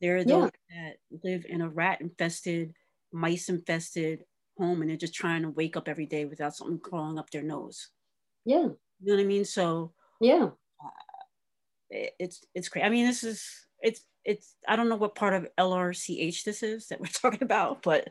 There 0.00 0.16
are 0.16 0.24
Yeah. 0.24 0.36
those 0.42 0.50
that 0.70 0.96
live 1.24 1.44
in 1.46 1.60
a 1.62 1.68
rat 1.68 2.00
infested, 2.00 2.74
mice 3.10 3.48
infested 3.48 4.24
home 4.58 4.80
and 4.82 4.90
they're 4.90 4.96
just 4.96 5.14
trying 5.14 5.42
to 5.42 5.50
wake 5.50 5.76
up 5.76 5.88
every 5.88 6.06
day 6.06 6.24
without 6.24 6.54
something 6.56 6.78
crawling 6.78 7.18
up 7.18 7.30
their 7.30 7.42
nose. 7.42 7.88
yeah 8.44 8.66
You 8.66 8.76
know 9.02 9.14
what 9.14 9.20
I 9.20 9.24
mean? 9.24 9.44
So 9.44 9.92
yeah 10.20 10.50
it- 11.90 12.14
it's 12.18 12.44
it's 12.54 12.68
crazy. 12.68 12.84
I 12.84 12.90
mean, 12.90 13.06
this 13.06 13.24
is 13.24 13.66
it's 13.80 14.02
it's 14.24 14.56
I 14.66 14.76
don't 14.76 14.88
know 14.90 14.96
what 14.96 15.14
part 15.14 15.32
of 15.34 15.48
LRCH 15.58 16.44
this 16.44 16.62
is 16.62 16.88
that 16.88 17.00
we're 17.00 17.06
talking 17.22 17.42
about, 17.42 17.82
but 17.82 18.08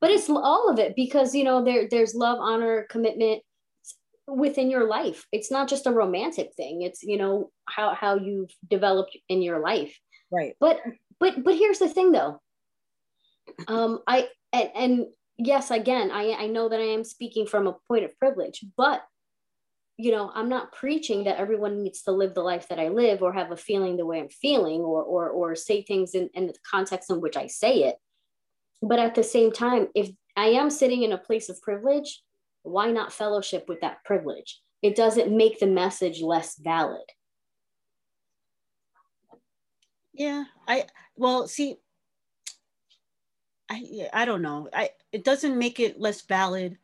but 0.00 0.10
it's 0.10 0.30
all 0.30 0.68
of 0.70 0.78
it 0.78 0.94
because 0.94 1.34
you 1.34 1.42
know 1.44 1.64
there 1.64 1.88
there's 1.90 2.14
love 2.14 2.38
honor 2.40 2.86
commitment 2.88 3.42
within 4.26 4.70
your 4.70 4.86
life 4.86 5.26
it's 5.32 5.50
not 5.50 5.68
just 5.68 5.86
a 5.86 5.90
romantic 5.92 6.54
thing 6.56 6.80
it's 6.80 7.02
you 7.02 7.18
know 7.18 7.50
how 7.66 7.92
how 7.94 8.14
you've 8.16 8.48
developed 8.70 9.14
in 9.28 9.42
your 9.42 9.58
life 9.60 9.98
right. 10.32 10.54
but 10.60 10.80
but 11.20 11.44
but 11.44 11.54
here's 11.54 11.78
the 11.78 11.88
thing 11.88 12.10
though 12.12 12.40
um 13.68 13.98
i 14.06 14.26
and, 14.54 14.70
and 14.74 15.06
yes 15.38 15.70
again 15.70 16.10
i 16.10 16.32
i 16.32 16.46
know 16.46 16.68
that 16.68 16.80
i 16.80 16.84
am 16.84 17.04
speaking 17.04 17.46
from 17.46 17.66
a 17.66 17.76
point 17.88 18.04
of 18.04 18.16
privilege 18.18 18.64
but 18.76 19.02
you 19.96 20.10
know 20.10 20.30
i'm 20.34 20.48
not 20.48 20.72
preaching 20.72 21.24
that 21.24 21.38
everyone 21.38 21.82
needs 21.82 22.02
to 22.02 22.12
live 22.12 22.34
the 22.34 22.42
life 22.42 22.68
that 22.68 22.78
i 22.78 22.88
live 22.88 23.22
or 23.22 23.32
have 23.32 23.50
a 23.50 23.56
feeling 23.56 23.96
the 23.96 24.06
way 24.06 24.20
i'm 24.20 24.28
feeling 24.28 24.80
or 24.80 25.02
or 25.02 25.28
or 25.30 25.54
say 25.54 25.82
things 25.82 26.14
in, 26.14 26.28
in 26.34 26.46
the 26.46 26.54
context 26.68 27.10
in 27.10 27.20
which 27.20 27.36
i 27.36 27.46
say 27.46 27.84
it 27.84 27.96
but 28.82 28.98
at 28.98 29.14
the 29.14 29.24
same 29.24 29.52
time 29.52 29.88
if 29.94 30.10
i 30.36 30.46
am 30.46 30.70
sitting 30.70 31.02
in 31.02 31.12
a 31.12 31.18
place 31.18 31.48
of 31.48 31.60
privilege 31.62 32.22
why 32.62 32.90
not 32.90 33.12
fellowship 33.12 33.64
with 33.68 33.80
that 33.80 34.02
privilege 34.04 34.60
it 34.82 34.94
doesn't 34.94 35.36
make 35.36 35.58
the 35.58 35.66
message 35.66 36.20
less 36.20 36.58
valid 36.58 37.04
Yeah, 40.14 40.44
I 40.66 40.86
well 41.16 41.48
see. 41.48 41.76
I 43.70 43.82
yeah, 43.84 44.08
I 44.12 44.24
don't 44.24 44.42
know. 44.42 44.68
I 44.72 44.90
it 45.12 45.24
doesn't 45.24 45.58
make 45.58 45.80
it 45.80 46.00
less 46.00 46.22
valid 46.22 46.78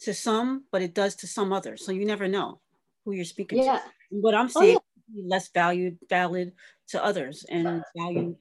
to 0.00 0.12
some, 0.14 0.64
but 0.72 0.82
it 0.82 0.94
does 0.94 1.14
to 1.16 1.26
some 1.26 1.52
others. 1.52 1.84
So 1.84 1.92
you 1.92 2.04
never 2.04 2.28
know 2.28 2.60
who 3.04 3.12
you're 3.12 3.24
speaking 3.24 3.60
yeah 3.62 3.78
to. 3.78 3.82
What 4.10 4.34
I'm 4.34 4.48
Oh, 4.54 4.60
saying 4.60 4.78
less 5.24 5.48
valued 5.48 5.98
valid 6.08 6.52
to 6.88 7.04
others 7.04 7.44
and 7.48 7.82
value. 7.96 8.36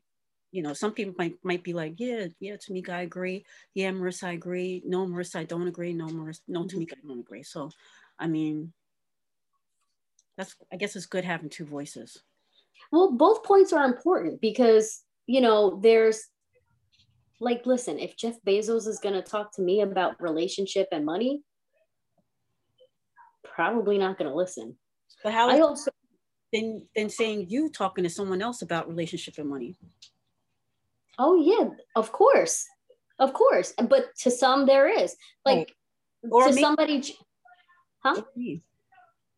You 0.52 0.64
know, 0.64 0.74
some 0.74 0.94
people 0.94 1.14
might 1.18 1.36
might 1.44 1.64
be 1.64 1.74
like, 1.74 1.96
yeah, 1.98 2.28
yeah, 2.40 2.56
Tamika, 2.56 2.90
I 2.90 3.02
agree. 3.02 3.46
Yeah, 3.74 3.92
Marissa, 3.92 4.30
I 4.30 4.32
agree. 4.34 4.82
No, 4.86 5.06
Marissa, 5.06 5.38
I 5.38 5.44
don't 5.44 5.68
agree. 5.68 5.94
No, 5.94 6.08
Marissa, 6.08 6.42
no, 6.48 6.64
Tamika, 6.64 6.94
I 6.94 7.08
don't 7.08 7.20
agree. 7.20 7.44
So, 7.44 7.70
I 8.18 8.28
mean, 8.28 8.72
that's 10.38 10.56
I 10.72 10.78
guess 10.78 10.96
it's 10.96 11.06
good 11.06 11.26
having 11.26 11.50
two 11.50 11.66
voices. 11.66 12.22
well 12.92 13.12
both 13.12 13.44
points 13.44 13.74
are 13.74 13.86
important 13.86 14.40
because 14.42 15.04
you 15.28 15.42
know 15.42 15.80
there's 15.82 16.28
like 17.40 17.66
listen 17.66 18.00
if 18.00 18.16
jeff 18.16 18.36
bezos 18.48 18.88
is 18.88 19.00
going 19.02 19.14
to 19.16 19.22
talk 19.22 19.54
to 19.54 19.62
me 19.62 19.82
about 19.82 20.22
relationship 20.22 20.88
and 20.92 21.06
money 21.06 21.44
probably 23.56 23.98
not 23.98 24.18
going 24.18 24.30
to 24.30 24.36
listen. 24.36 24.76
But 25.24 25.34
how 25.34 25.50
i 25.50 25.60
also 25.60 25.92
than 26.54 26.88
than 26.96 27.10
saying 27.10 27.48
you 27.50 27.70
talking 27.70 28.04
to 28.04 28.10
someone 28.10 28.42
else 28.42 28.62
about 28.62 28.88
relationship 28.88 29.36
and 29.38 29.50
money. 29.50 29.78
oh 31.18 31.36
yeah 31.42 31.70
of 31.96 32.12
course. 32.12 32.66
Of 33.18 33.32
course. 33.32 33.74
But 33.78 34.08
to 34.24 34.30
some 34.30 34.66
there 34.66 34.90
is. 34.90 35.16
Like 35.46 35.74
Or 36.30 36.50
to 36.50 36.54
me. 36.54 36.62
somebody 36.62 37.16
huh? 38.04 38.22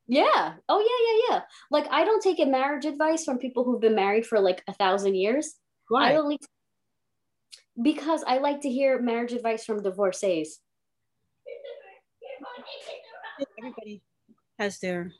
Yeah. 0.07 0.53
Oh 0.67 0.79
yeah 0.79 0.99
yeah 1.07 1.17
yeah. 1.29 1.41
Like 1.69 1.87
i 1.91 2.03
don't 2.03 2.23
take 2.23 2.39
a 2.39 2.45
marriage 2.45 2.85
advice 2.85 3.23
from 3.23 3.37
people 3.37 3.63
who've 3.63 3.81
been 3.81 3.95
married 3.95 4.25
for 4.25 4.39
like 4.39 4.63
a 4.67 4.73
thousand 4.73 5.15
years. 5.15 5.55
Why? 5.89 6.11
I 6.11 6.15
only 6.15 6.39
because 7.81 8.23
I 8.25 8.39
like 8.39 8.61
to 8.61 8.69
hear 8.69 9.01
marriage 9.01 9.33
advice 9.33 9.65
from 9.65 9.81
divorcees. 9.83 10.59
Everybody 13.57 14.01
has 14.59 14.79
their 14.79 15.11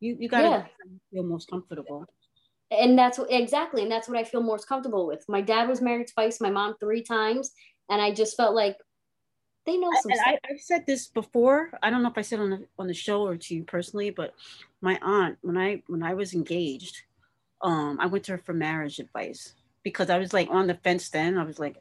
you 0.00 0.16
you 0.18 0.28
gotta 0.28 0.48
Yeah. 0.48 0.66
feel 1.12 1.24
most 1.24 1.50
comfortable. 1.50 2.06
And 2.70 2.98
that's 2.98 3.18
what 3.18 3.30
exactly, 3.30 3.82
and 3.82 3.90
that's 3.90 4.08
what 4.08 4.18
I 4.18 4.24
feel 4.24 4.42
most 4.42 4.68
comfortable 4.68 5.06
with. 5.06 5.24
My 5.28 5.40
dad 5.40 5.68
was 5.68 5.80
married 5.80 6.08
twice, 6.12 6.40
my 6.40 6.50
mom 6.50 6.74
three 6.80 7.02
times, 7.02 7.52
and 7.88 8.00
I 8.02 8.12
just 8.12 8.36
felt 8.36 8.54
like 8.54 8.76
they 9.66 9.76
know 9.76 9.92
some. 9.94 10.12
I, 10.12 10.38
I've 10.48 10.60
said 10.60 10.84
this 10.86 11.06
before. 11.08 11.70
I 11.82 11.90
don't 11.90 12.02
know 12.02 12.10
if 12.10 12.18
I 12.18 12.22
said 12.22 12.40
on 12.40 12.50
the 12.50 12.66
on 12.78 12.86
the 12.86 12.94
show 12.94 13.26
or 13.26 13.36
to 13.36 13.54
you 13.54 13.64
personally, 13.64 14.10
but 14.10 14.34
my 14.80 14.98
aunt, 15.00 15.38
when 15.42 15.56
I 15.56 15.82
when 15.86 16.02
I 16.02 16.14
was 16.14 16.34
engaged, 16.34 17.02
um, 17.62 17.98
I 18.00 18.06
went 18.06 18.24
to 18.24 18.32
her 18.32 18.38
for 18.38 18.52
marriage 18.52 18.98
advice 18.98 19.54
because 19.82 20.10
I 20.10 20.18
was 20.18 20.32
like 20.32 20.48
on 20.50 20.66
the 20.66 20.74
fence 20.74 21.08
then. 21.08 21.38
I 21.38 21.44
was 21.44 21.58
like, 21.58 21.76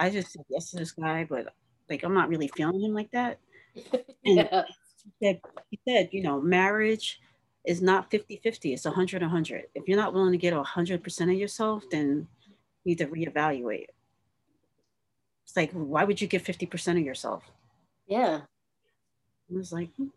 I 0.00 0.10
just 0.10 0.32
said 0.32 0.44
yes 0.48 0.70
to 0.70 0.78
this 0.78 0.92
guy, 0.92 1.24
but 1.28 1.54
like 1.90 2.02
I'm 2.02 2.14
not 2.14 2.28
really 2.30 2.48
feeling 2.48 2.80
him 2.82 2.94
like 2.94 3.10
that. 3.12 3.38
And 4.24 4.36
yeah. 4.36 4.64
he 5.20 5.26
said, 5.26 5.40
he 5.70 5.80
said, 5.88 6.08
you 6.12 6.22
know, 6.22 6.40
marriage 6.40 7.20
is 7.64 7.80
not 7.80 8.10
50-50, 8.10 8.74
it's 8.74 8.84
100 8.84 9.22
100. 9.22 9.64
If 9.74 9.88
you're 9.88 9.96
not 9.96 10.12
willing 10.12 10.32
to 10.32 10.38
get 10.38 10.52
100% 10.54 11.20
of 11.22 11.38
yourself, 11.38 11.84
then 11.90 12.26
you 12.84 12.90
need 12.90 12.98
to 12.98 13.06
reevaluate. 13.06 13.86
It's 15.44 15.56
like, 15.56 15.72
why 15.72 16.04
would 16.04 16.20
you 16.20 16.28
give 16.28 16.42
50% 16.42 16.92
of 16.92 17.04
yourself? 17.04 17.44
yeah. 18.06 18.40
I 19.52 19.56
was 19.56 19.72
like, 19.72 19.88
hmm, 19.96 20.08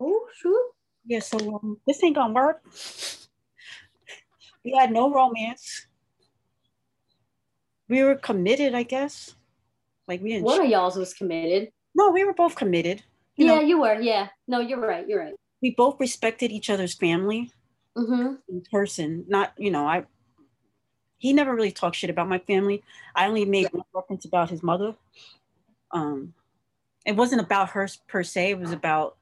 Oh, 0.00 0.26
sure. 0.36 0.70
yeah, 1.06 1.20
so 1.20 1.38
um, 1.62 1.78
this 1.86 2.02
ain't 2.04 2.16
gonna 2.16 2.32
work. 2.32 2.62
We 4.64 4.74
had 4.78 4.90
no 4.92 5.12
romance. 5.12 5.86
We 7.88 8.02
were 8.02 8.14
committed, 8.16 8.74
I 8.74 8.82
guess. 8.82 9.34
Like 10.08 10.22
we 10.22 10.30
didn't. 10.30 10.44
One 10.44 10.60
of 10.60 10.68
y'all's 10.68 10.96
was 10.96 11.14
committed. 11.14 11.70
no, 11.94 12.10
we 12.10 12.24
were 12.24 12.34
both 12.34 12.56
committed. 12.56 13.02
You 13.36 13.46
yeah, 13.46 13.54
know, 13.54 13.60
you 13.60 13.80
were. 13.80 14.00
Yeah. 14.00 14.28
No, 14.46 14.60
you're 14.60 14.78
right. 14.78 15.06
You're 15.08 15.20
right. 15.20 15.34
we 15.62 15.70
both 15.76 15.98
respected 15.98 16.50
each 16.52 16.70
other's 16.70 16.94
family 16.94 17.50
Mm-hmm. 17.96 18.34
in 18.48 18.62
person. 18.72 19.24
Not, 19.28 19.52
you 19.56 19.70
know, 19.70 19.86
I. 19.86 20.04
He 21.18 21.32
never 21.32 21.54
really 21.54 21.70
talked 21.70 21.96
shit 21.96 22.10
about 22.10 22.28
my 22.28 22.38
family. 22.38 22.82
I 23.14 23.28
only 23.28 23.44
made 23.44 23.68
one 23.72 23.84
reference 23.94 24.24
about 24.24 24.50
his 24.50 24.62
mother. 24.64 24.94
Um, 25.92 26.34
it 27.06 27.14
wasn't 27.14 27.40
about 27.40 27.70
her 27.70 27.88
per 28.08 28.22
se. 28.24 28.50
It 28.50 28.58
was 28.58 28.72
about. 28.72 29.16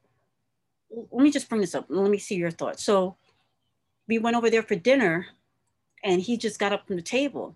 Let 0.90 1.22
me 1.22 1.30
just 1.30 1.48
bring 1.50 1.60
this 1.60 1.74
up. 1.74 1.84
Let 1.88 2.10
me 2.10 2.18
see 2.18 2.34
your 2.34 2.50
thoughts. 2.50 2.82
So, 2.82 3.16
we 4.08 4.18
went 4.18 4.36
over 4.36 4.48
there 4.50 4.62
for 4.62 4.74
dinner, 4.74 5.26
and 6.02 6.20
he 6.22 6.36
just 6.38 6.58
got 6.58 6.72
up 6.72 6.86
from 6.86 6.96
the 6.96 7.02
table, 7.02 7.54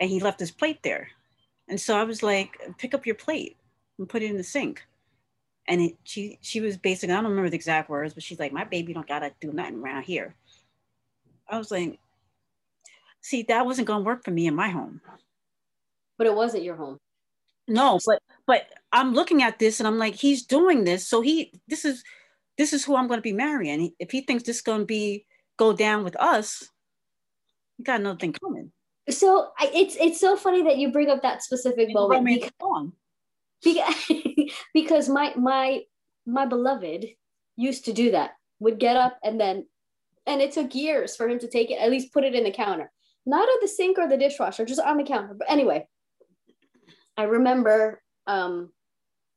and 0.00 0.10
he 0.10 0.20
left 0.20 0.40
his 0.40 0.50
plate 0.50 0.82
there, 0.82 1.08
and 1.68 1.80
so 1.80 1.96
I 1.96 2.04
was 2.04 2.22
like, 2.22 2.58
"Pick 2.78 2.94
up 2.94 3.06
your 3.06 3.14
plate 3.14 3.56
and 3.98 4.08
put 4.08 4.22
it 4.22 4.30
in 4.30 4.36
the 4.36 4.44
sink." 4.44 4.82
And 5.66 5.80
it, 5.80 5.96
she 6.04 6.38
she 6.40 6.60
was 6.60 6.76
basically 6.76 7.14
I 7.14 7.16
don't 7.16 7.30
remember 7.30 7.50
the 7.50 7.56
exact 7.56 7.90
words, 7.90 8.14
but 8.14 8.22
she's 8.22 8.38
like, 8.38 8.52
"My 8.52 8.64
baby 8.64 8.92
don't 8.92 9.06
gotta 9.06 9.32
do 9.40 9.52
nothing 9.52 9.80
around 9.80 10.04
here." 10.04 10.34
I 11.48 11.58
was 11.58 11.70
like, 11.70 11.98
"See, 13.20 13.42
that 13.44 13.66
wasn't 13.66 13.88
gonna 13.88 14.04
work 14.04 14.24
for 14.24 14.30
me 14.30 14.46
in 14.46 14.54
my 14.54 14.68
home." 14.70 15.00
But 16.16 16.26
it 16.26 16.34
wasn't 16.34 16.64
your 16.64 16.76
home. 16.76 16.98
No, 17.68 18.00
but 18.06 18.20
but 18.46 18.66
I'm 18.92 19.12
looking 19.14 19.42
at 19.42 19.58
this 19.58 19.78
and 19.78 19.86
I'm 19.86 19.98
like, 19.98 20.14
he's 20.14 20.44
doing 20.44 20.84
this, 20.84 21.06
so 21.06 21.20
he 21.20 21.52
this 21.68 21.84
is 21.84 22.02
this 22.58 22.72
is 22.72 22.84
who 22.84 22.96
I'm 22.96 23.06
going 23.06 23.18
to 23.18 23.22
be 23.22 23.32
marrying. 23.32 23.92
If 23.98 24.10
he 24.10 24.22
thinks 24.22 24.42
this 24.42 24.56
is 24.56 24.62
going 24.62 24.80
to 24.80 24.86
be 24.86 25.26
go 25.56 25.72
down 25.72 26.04
with 26.04 26.16
us, 26.16 26.68
he 27.76 27.84
got 27.84 28.00
another 28.00 28.18
thing 28.18 28.32
coming. 28.32 28.72
So 29.10 29.50
I, 29.58 29.70
it's 29.74 29.96
it's 29.96 30.20
so 30.20 30.36
funny 30.36 30.62
that 30.64 30.78
you 30.78 30.92
bring 30.92 31.08
up 31.08 31.22
that 31.22 31.42
specific 31.42 31.92
moment 31.92 32.50
song. 32.60 32.92
because, 33.62 33.94
because 34.74 35.08
my 35.08 35.32
my 35.36 35.82
my 36.26 36.46
beloved 36.46 37.06
used 37.56 37.84
to 37.86 37.92
do 37.92 38.10
that. 38.12 38.32
Would 38.60 38.80
get 38.80 38.96
up 38.96 39.18
and 39.22 39.40
then 39.40 39.66
and 40.26 40.42
it 40.42 40.52
took 40.52 40.74
years 40.74 41.14
for 41.14 41.28
him 41.28 41.38
to 41.38 41.48
take 41.48 41.70
it, 41.70 41.80
at 41.80 41.90
least 41.90 42.12
put 42.12 42.24
it 42.24 42.34
in 42.34 42.44
the 42.44 42.50
counter. 42.50 42.90
Not 43.24 43.48
at 43.48 43.60
the 43.60 43.68
sink 43.68 43.98
or 43.98 44.08
the 44.08 44.16
dishwasher, 44.16 44.64
just 44.64 44.80
on 44.80 44.96
the 44.96 45.04
counter. 45.04 45.34
But 45.34 45.50
anyway, 45.50 45.86
I 47.16 47.24
remember 47.24 48.02
um 48.26 48.72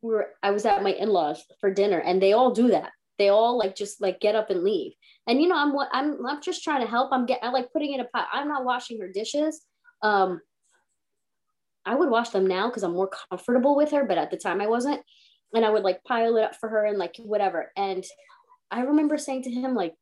we 0.01 0.13
were 0.13 0.29
I 0.41 0.51
was 0.51 0.65
at 0.65 0.83
my 0.83 0.91
in-laws 0.91 1.43
for 1.59 1.71
dinner 1.71 1.99
and 1.99 2.21
they 2.21 2.33
all 2.33 2.51
do 2.51 2.69
that. 2.69 2.91
They 3.21 3.29
all 3.29 3.55
like 3.55 3.75
just 3.75 4.01
like 4.01 4.19
get 4.19 4.33
up 4.33 4.49
and 4.49 4.63
leave. 4.63 4.93
And 5.27 5.39
you 5.39 5.47
know, 5.47 5.55
I'm 5.55 5.73
what 5.73 5.89
I'm 5.91 6.25
I'm 6.25 6.41
just 6.41 6.63
trying 6.63 6.81
to 6.81 6.89
help. 6.89 7.09
I'm 7.11 7.27
get 7.27 7.37
I 7.43 7.51
like 7.51 7.71
putting 7.71 7.93
in 7.93 7.99
a 7.99 8.05
pot. 8.05 8.27
I'm 8.33 8.47
not 8.47 8.65
washing 8.65 8.99
her 8.99 9.07
dishes. 9.07 9.61
Um 10.01 10.41
I 11.85 11.93
would 11.93 12.09
wash 12.09 12.29
them 12.29 12.47
now 12.47 12.67
because 12.67 12.81
I'm 12.81 12.93
more 12.93 13.11
comfortable 13.29 13.75
with 13.75 13.91
her, 13.91 14.05
but 14.05 14.17
at 14.17 14.31
the 14.31 14.37
time 14.37 14.59
I 14.59 14.65
wasn't. 14.65 15.03
And 15.53 15.63
I 15.63 15.69
would 15.69 15.83
like 15.83 16.03
pile 16.03 16.35
it 16.37 16.43
up 16.43 16.55
for 16.55 16.67
her 16.67 16.85
and 16.85 16.97
like 16.97 17.17
whatever. 17.17 17.71
And 17.77 18.03
I 18.71 18.81
remember 18.81 19.19
saying 19.19 19.43
to 19.43 19.51
him, 19.51 19.75
like, 19.75 19.93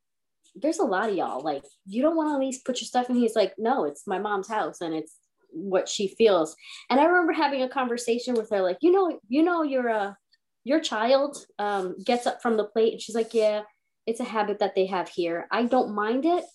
there's 0.55 0.79
a 0.79 0.86
lot 0.86 1.10
of 1.10 1.15
y'all. 1.15 1.43
Like, 1.43 1.65
you 1.86 2.01
don't 2.01 2.15
want 2.15 2.29
to 2.29 2.34
at 2.36 2.39
least 2.39 2.65
put 2.65 2.79
your 2.79 2.88
stuff 2.88 3.10
in. 3.10 3.17
He's 3.17 3.36
like, 3.36 3.53
no, 3.58 3.84
it's 3.84 4.08
my 4.08 4.19
mom's 4.19 4.47
house 4.47 4.79
and 4.79 4.93
it's 4.93 5.17
what 5.51 5.89
she 5.89 6.08
feels. 6.08 6.55
And 6.89 7.01
I 7.01 7.03
remember 7.03 7.34
having 7.34 7.63
a 7.63 7.69
conversation 7.69 8.36
with 8.36 8.49
her, 8.51 8.62
like, 8.62 8.77
you 8.82 8.91
know, 8.93 9.19
you 9.27 9.43
know, 9.43 9.63
your 9.63 9.89
uh 9.89 10.13
your 10.69 10.79
child 10.79 11.45
um 11.58 11.95
gets 12.10 12.25
up 12.27 12.41
from 12.43 12.55
the 12.58 12.63
plate 12.63 12.93
and 12.93 13.01
she's 13.01 13.15
like, 13.15 13.34
Yeah, 13.34 13.62
it's 14.05 14.19
a 14.21 14.32
habit 14.36 14.60
that 14.60 14.75
they 14.75 14.86
have 14.86 15.10
here. 15.10 15.47
I 15.51 15.63
don't 15.63 15.95
mind 15.95 16.23
it 16.25 16.45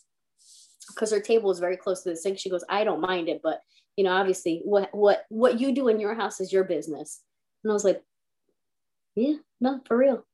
because 0.88 1.10
her 1.10 1.20
table 1.20 1.50
is 1.50 1.58
very 1.58 1.76
close 1.76 2.02
to 2.02 2.10
the 2.10 2.16
sink. 2.16 2.38
She 2.38 2.50
goes, 2.50 2.64
I 2.68 2.84
don't 2.84 3.00
mind 3.00 3.28
it, 3.28 3.40
but 3.42 3.60
you 3.96 4.04
know, 4.04 4.12
obviously 4.12 4.60
what 4.64 4.88
what 4.94 5.24
what 5.28 5.58
you 5.60 5.74
do 5.74 5.88
in 5.88 5.98
your 6.00 6.14
house 6.14 6.40
is 6.40 6.52
your 6.52 6.64
business. 6.64 7.20
And 7.62 7.70
I 7.72 7.74
was 7.74 7.84
like, 7.84 8.02
Yeah, 9.16 9.34
no, 9.60 9.80
for 9.86 9.96
real. 9.96 10.24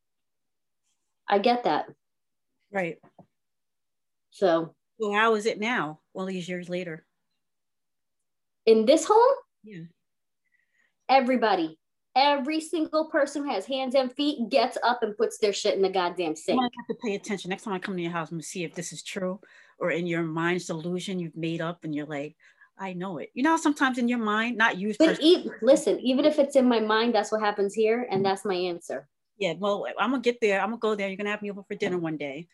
I 1.28 1.38
get 1.38 1.64
that. 1.64 1.86
Right. 2.70 2.98
So 4.30 4.74
Well, 4.98 5.12
how 5.12 5.34
is 5.36 5.46
it 5.46 5.58
now? 5.58 6.00
All 6.14 6.26
these 6.26 6.48
years 6.48 6.68
later. 6.68 7.06
in 8.66 8.84
this 8.84 9.04
home, 9.06 9.36
Yeah. 9.64 9.84
everybody, 11.08 11.78
every 12.16 12.60
single 12.60 13.06
person 13.06 13.44
who 13.44 13.50
has 13.50 13.66
hands 13.66 13.94
and 13.94 14.12
feet 14.12 14.48
gets 14.48 14.76
up 14.82 15.02
and 15.02 15.16
puts 15.16 15.38
their 15.38 15.52
shit 15.52 15.74
in 15.76 15.82
the 15.82 15.88
goddamn 15.88 16.34
sink. 16.36 16.58
gonna 16.58 16.70
have 16.76 16.86
to 16.88 16.94
pay 17.04 17.14
attention 17.14 17.50
next 17.50 17.62
time 17.64 17.74
I 17.74 17.78
come 17.78 17.96
to 17.96 18.02
your 18.02 18.10
house. 18.10 18.30
I'm 18.30 18.36
gonna 18.36 18.42
see 18.42 18.64
if 18.64 18.74
this 18.74 18.92
is 18.92 19.02
true, 19.02 19.40
or 19.78 19.90
in 19.90 20.06
your 20.06 20.22
mind's 20.22 20.66
delusion 20.66 21.18
you've 21.18 21.36
made 21.36 21.60
up, 21.60 21.84
and 21.84 21.94
you're 21.94 22.06
like, 22.06 22.36
I 22.78 22.94
know 22.94 23.18
it. 23.18 23.30
You 23.34 23.42
know, 23.42 23.56
sometimes 23.56 23.98
in 23.98 24.08
your 24.08 24.18
mind, 24.18 24.56
not 24.56 24.78
you. 24.78 24.94
But 24.98 25.08
personally- 25.10 25.30
e- 25.30 25.50
listen, 25.62 26.00
even 26.00 26.24
if 26.24 26.38
it's 26.38 26.56
in 26.56 26.66
my 26.66 26.80
mind, 26.80 27.14
that's 27.14 27.30
what 27.30 27.40
happens 27.42 27.74
here, 27.74 28.06
and 28.10 28.24
that's 28.24 28.44
my 28.44 28.54
answer. 28.54 29.08
yeah. 29.38 29.54
Well, 29.58 29.86
I'm 29.98 30.10
gonna 30.10 30.22
get 30.22 30.40
there. 30.40 30.60
I'm 30.60 30.68
gonna 30.70 30.78
go 30.78 30.94
there. 30.94 31.08
You're 31.08 31.16
gonna 31.16 31.30
have 31.30 31.42
me 31.42 31.50
over 31.50 31.62
for 31.62 31.74
dinner 31.74 31.98
one 31.98 32.16
day, 32.16 32.48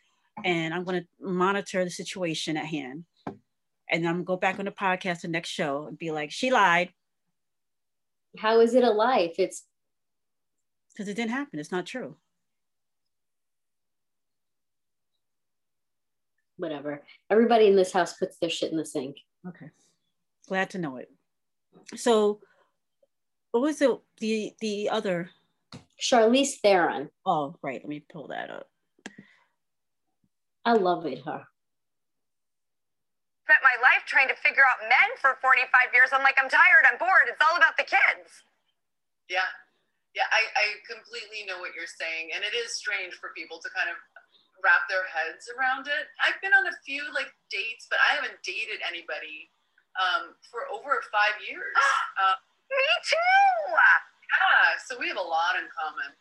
and 0.44 0.74
I'm 0.74 0.84
gonna 0.84 1.04
monitor 1.20 1.82
the 1.84 1.90
situation 1.90 2.56
at 2.56 2.66
hand, 2.66 3.04
and 3.26 4.04
then 4.04 4.06
I'm 4.06 4.16
gonna 4.16 4.24
go 4.24 4.36
back 4.36 4.58
on 4.58 4.66
the 4.66 4.70
podcast 4.70 5.22
the 5.22 5.28
next 5.28 5.48
show 5.48 5.86
and 5.86 5.96
be 5.96 6.10
like, 6.10 6.30
she 6.30 6.50
lied 6.50 6.92
How 8.38 8.60
is 8.60 8.74
it 8.74 8.84
a 8.84 8.90
life? 8.90 9.34
It's 9.38 9.64
because 10.92 11.08
it 11.08 11.14
didn't 11.14 11.32
happen. 11.32 11.58
It's 11.58 11.72
not 11.72 11.86
true. 11.86 12.16
whatever. 16.56 17.02
Everybody 17.30 17.66
in 17.66 17.76
this 17.76 17.92
house 17.92 18.14
puts 18.14 18.38
their 18.38 18.50
shit 18.50 18.70
in 18.70 18.78
the 18.78 18.84
sink. 18.84 19.18
Okay. 19.46 19.70
Glad 20.48 20.70
to 20.70 20.78
know 20.78 20.96
it. 20.96 21.10
So, 21.94 22.40
what 23.50 23.62
was 23.62 23.78
the 23.78 24.00
the 24.18 24.52
the 24.60 24.90
other? 24.90 25.30
Charlize 26.00 26.58
Theron. 26.62 27.10
Oh, 27.24 27.56
right. 27.62 27.80
Let 27.82 27.88
me 27.88 28.04
pull 28.10 28.28
that 28.28 28.50
up. 28.50 28.68
I 30.64 30.74
love 30.74 31.06
it, 31.06 31.18
her. 31.24 31.44
Spent 33.44 33.60
my 33.62 33.76
life 33.82 33.85
trying 34.06 34.30
to 34.30 34.38
figure 34.38 34.64
out 34.64 34.80
men 34.86 35.10
for 35.18 35.38
45 35.42 35.68
years. 35.92 36.10
I'm 36.14 36.22
like, 36.22 36.38
I'm 36.38 36.50
tired. 36.50 36.86
I'm 36.86 36.98
bored. 36.98 37.28
It's 37.28 37.42
all 37.42 37.58
about 37.58 37.76
the 37.76 37.86
kids. 37.86 38.46
Yeah. 39.28 39.46
Yeah, 40.16 40.24
I, 40.32 40.48
I 40.56 40.66
completely 40.88 41.44
know 41.44 41.60
what 41.60 41.76
you're 41.76 41.90
saying. 41.90 42.32
And 42.32 42.40
it 42.40 42.56
is 42.56 42.72
strange 42.72 43.20
for 43.20 43.36
people 43.36 43.60
to 43.60 43.68
kind 43.76 43.92
of 43.92 44.00
wrap 44.64 44.88
their 44.88 45.04
heads 45.04 45.44
around 45.52 45.86
it. 45.92 46.08
I've 46.24 46.40
been 46.40 46.56
on 46.56 46.64
a 46.72 46.74
few 46.88 47.04
like 47.12 47.28
dates, 47.52 47.84
but 47.92 48.00
I 48.00 48.16
haven't 48.16 48.40
dated 48.40 48.80
anybody 48.80 49.52
um, 50.00 50.32
for 50.48 50.64
over 50.72 51.04
five 51.12 51.36
years. 51.44 51.76
uh, 52.22 52.36
Me 52.72 52.88
too. 53.04 53.36
yeah, 53.76 54.80
so 54.88 54.96
we 54.96 55.08
have 55.12 55.20
a 55.20 55.28
lot 55.28 55.60
in 55.60 55.68
common. 55.76 56.16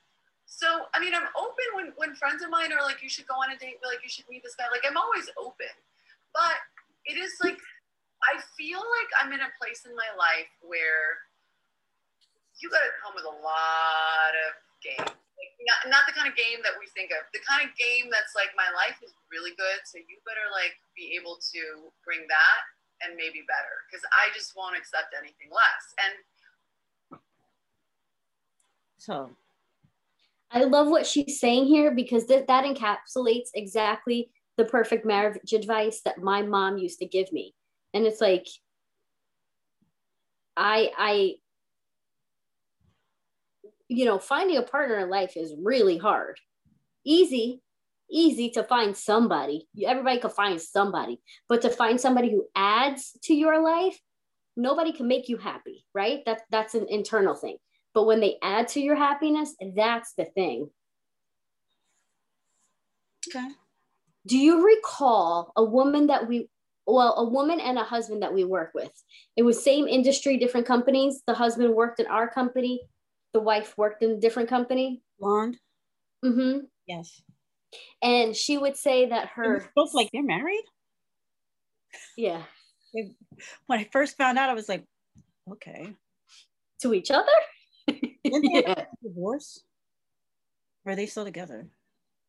So, 0.46 0.88
I 0.94 1.00
mean, 1.00 1.12
I'm 1.12 1.28
open 1.36 1.68
when, 1.76 1.88
when 1.98 2.16
friends 2.16 2.44
of 2.44 2.50
mine 2.50 2.72
are 2.72 2.84
like, 2.84 3.02
you 3.04 3.10
should 3.10 3.28
go 3.28 3.36
on 3.36 3.52
a 3.52 3.58
date, 3.58 3.82
like, 3.84 4.00
you 4.04 4.12
should 4.12 4.24
meet 4.30 4.44
this 4.44 4.56
guy. 4.56 4.70
Like, 4.72 4.86
I'm 4.88 4.96
always 4.96 5.28
open. 5.36 5.74
But 6.32 6.60
it 7.06 7.18
is 7.18 7.34
like, 7.44 7.58
I 8.26 8.42
feel 8.58 8.82
like 8.82 9.10
I'm 9.22 9.32
in 9.34 9.42
a 9.42 9.52
place 9.62 9.86
in 9.86 9.94
my 9.94 10.10
life 10.18 10.50
where 10.66 11.22
you 12.58 12.70
got 12.74 12.82
to 12.82 12.94
come 12.98 13.14
with 13.14 13.28
a 13.28 13.38
lot 13.44 14.34
of 14.50 14.52
game. 14.82 15.06
Like, 15.06 15.52
not, 15.68 15.80
not 15.92 16.04
the 16.10 16.16
kind 16.16 16.26
of 16.26 16.34
game 16.34 16.64
that 16.66 16.74
we 16.80 16.88
think 16.96 17.12
of. 17.14 17.22
The 17.36 17.44
kind 17.46 17.62
of 17.62 17.76
game 17.78 18.10
that's 18.10 18.34
like, 18.34 18.56
my 18.58 18.70
life 18.74 18.98
is 19.04 19.14
really 19.30 19.54
good. 19.60 19.84
So 19.86 20.00
you 20.02 20.18
better 20.24 20.48
like 20.50 20.74
be 20.98 21.14
able 21.14 21.38
to 21.54 21.92
bring 22.02 22.26
that 22.26 22.60
and 23.04 23.14
maybe 23.20 23.44
better. 23.46 23.76
Because 23.86 24.02
I 24.16 24.32
just 24.34 24.56
won't 24.58 24.74
accept 24.74 25.14
anything 25.14 25.52
less. 25.52 25.86
And 26.00 26.16
So, 28.98 29.30
I 30.50 30.64
love 30.64 30.88
what 30.88 31.06
she's 31.06 31.40
saying 31.40 31.66
here 31.66 31.92
because 31.92 32.26
th- 32.26 32.48
that 32.48 32.66
encapsulates 32.66 33.50
exactly 33.54 34.32
the 34.58 34.66
perfect 34.66 35.06
marriage 35.06 35.54
advice 35.54 36.02
that 36.06 36.24
my 36.24 36.42
mom 36.42 36.78
used 36.78 37.00
to 37.00 37.06
give 37.06 37.32
me. 37.32 37.54
And 37.96 38.06
it's 38.06 38.20
like, 38.20 38.46
I, 40.58 40.92
I, 40.98 41.36
you 43.88 44.04
know, 44.04 44.20
finding 44.20 44.58
a 44.58 44.64
partner 44.64 45.00
in 45.00 45.10
life 45.10 45.38
is 45.38 45.56
really 45.64 45.98
hard. 45.98 46.38
Easy, 47.06 47.62
easy 48.12 48.50
to 48.52 48.64
find 48.64 48.98
somebody. 48.98 49.68
Everybody 49.86 50.20
can 50.20 50.30
find 50.30 50.62
somebody, 50.62 51.22
but 51.48 51.62
to 51.62 51.70
find 51.70 52.00
somebody 52.00 52.30
who 52.30 52.46
adds 52.54 53.18
to 53.24 53.34
your 53.34 53.64
life, 53.64 53.98
nobody 54.58 54.92
can 54.92 55.08
make 55.08 55.30
you 55.30 55.38
happy, 55.38 55.86
right? 55.94 56.20
That 56.26 56.42
that's 56.52 56.76
an 56.76 56.88
internal 56.90 57.36
thing. 57.36 57.58
But 57.94 58.08
when 58.08 58.20
they 58.20 58.36
add 58.44 58.68
to 58.70 58.82
your 58.82 58.98
happiness, 58.98 59.56
that's 59.74 60.14
the 60.18 60.26
thing. 60.26 60.70
okay. 63.30 63.48
Do 64.28 64.38
you 64.38 64.66
recall 64.66 65.54
a 65.56 65.64
woman 65.64 66.08
that 66.08 66.28
we, 66.28 66.50
well, 66.88 67.16
a 67.18 67.24
woman 67.28 67.60
and 67.60 67.78
a 67.78 67.84
husband 67.84 68.22
that 68.22 68.34
we 68.34 68.44
work 68.44 68.72
with? 68.74 68.92
It 69.36 69.44
was 69.44 69.64
same 69.64 69.88
industry, 69.88 70.38
different 70.38 70.68
companies. 70.68 71.22
The 71.28 71.34
husband 71.34 71.74
worked 71.74 72.00
in 72.00 72.08
our 72.08 72.30
company, 72.30 72.82
the 73.34 73.40
wife 73.42 73.78
worked 73.78 74.04
in 74.04 74.12
a 74.12 74.18
different 74.20 74.50
company. 74.50 75.02
Blonde. 75.20 75.58
hmm 76.24 76.60
Yes. 76.88 77.22
And 78.02 78.36
she 78.36 78.58
would 78.58 78.78
say 78.78 79.08
that 79.10 79.30
Her 79.30 79.70
both 79.76 79.94
like 79.94 80.10
they're 80.14 80.24
married. 80.24 80.64
yeah, 82.16 82.44
when 83.66 83.80
I 83.80 83.84
first 83.92 84.18
found 84.18 84.38
out, 84.38 84.50
I 84.50 84.54
was 84.54 84.70
like, 84.70 84.86
okay. 85.52 85.94
To 86.82 86.94
each 86.94 87.12
other? 87.12 87.32
Yeah. 88.24 88.86
divorce? 89.04 89.64
Or 90.86 90.94
are 90.94 90.96
they 90.96 91.06
still 91.06 91.26
together? 91.26 91.68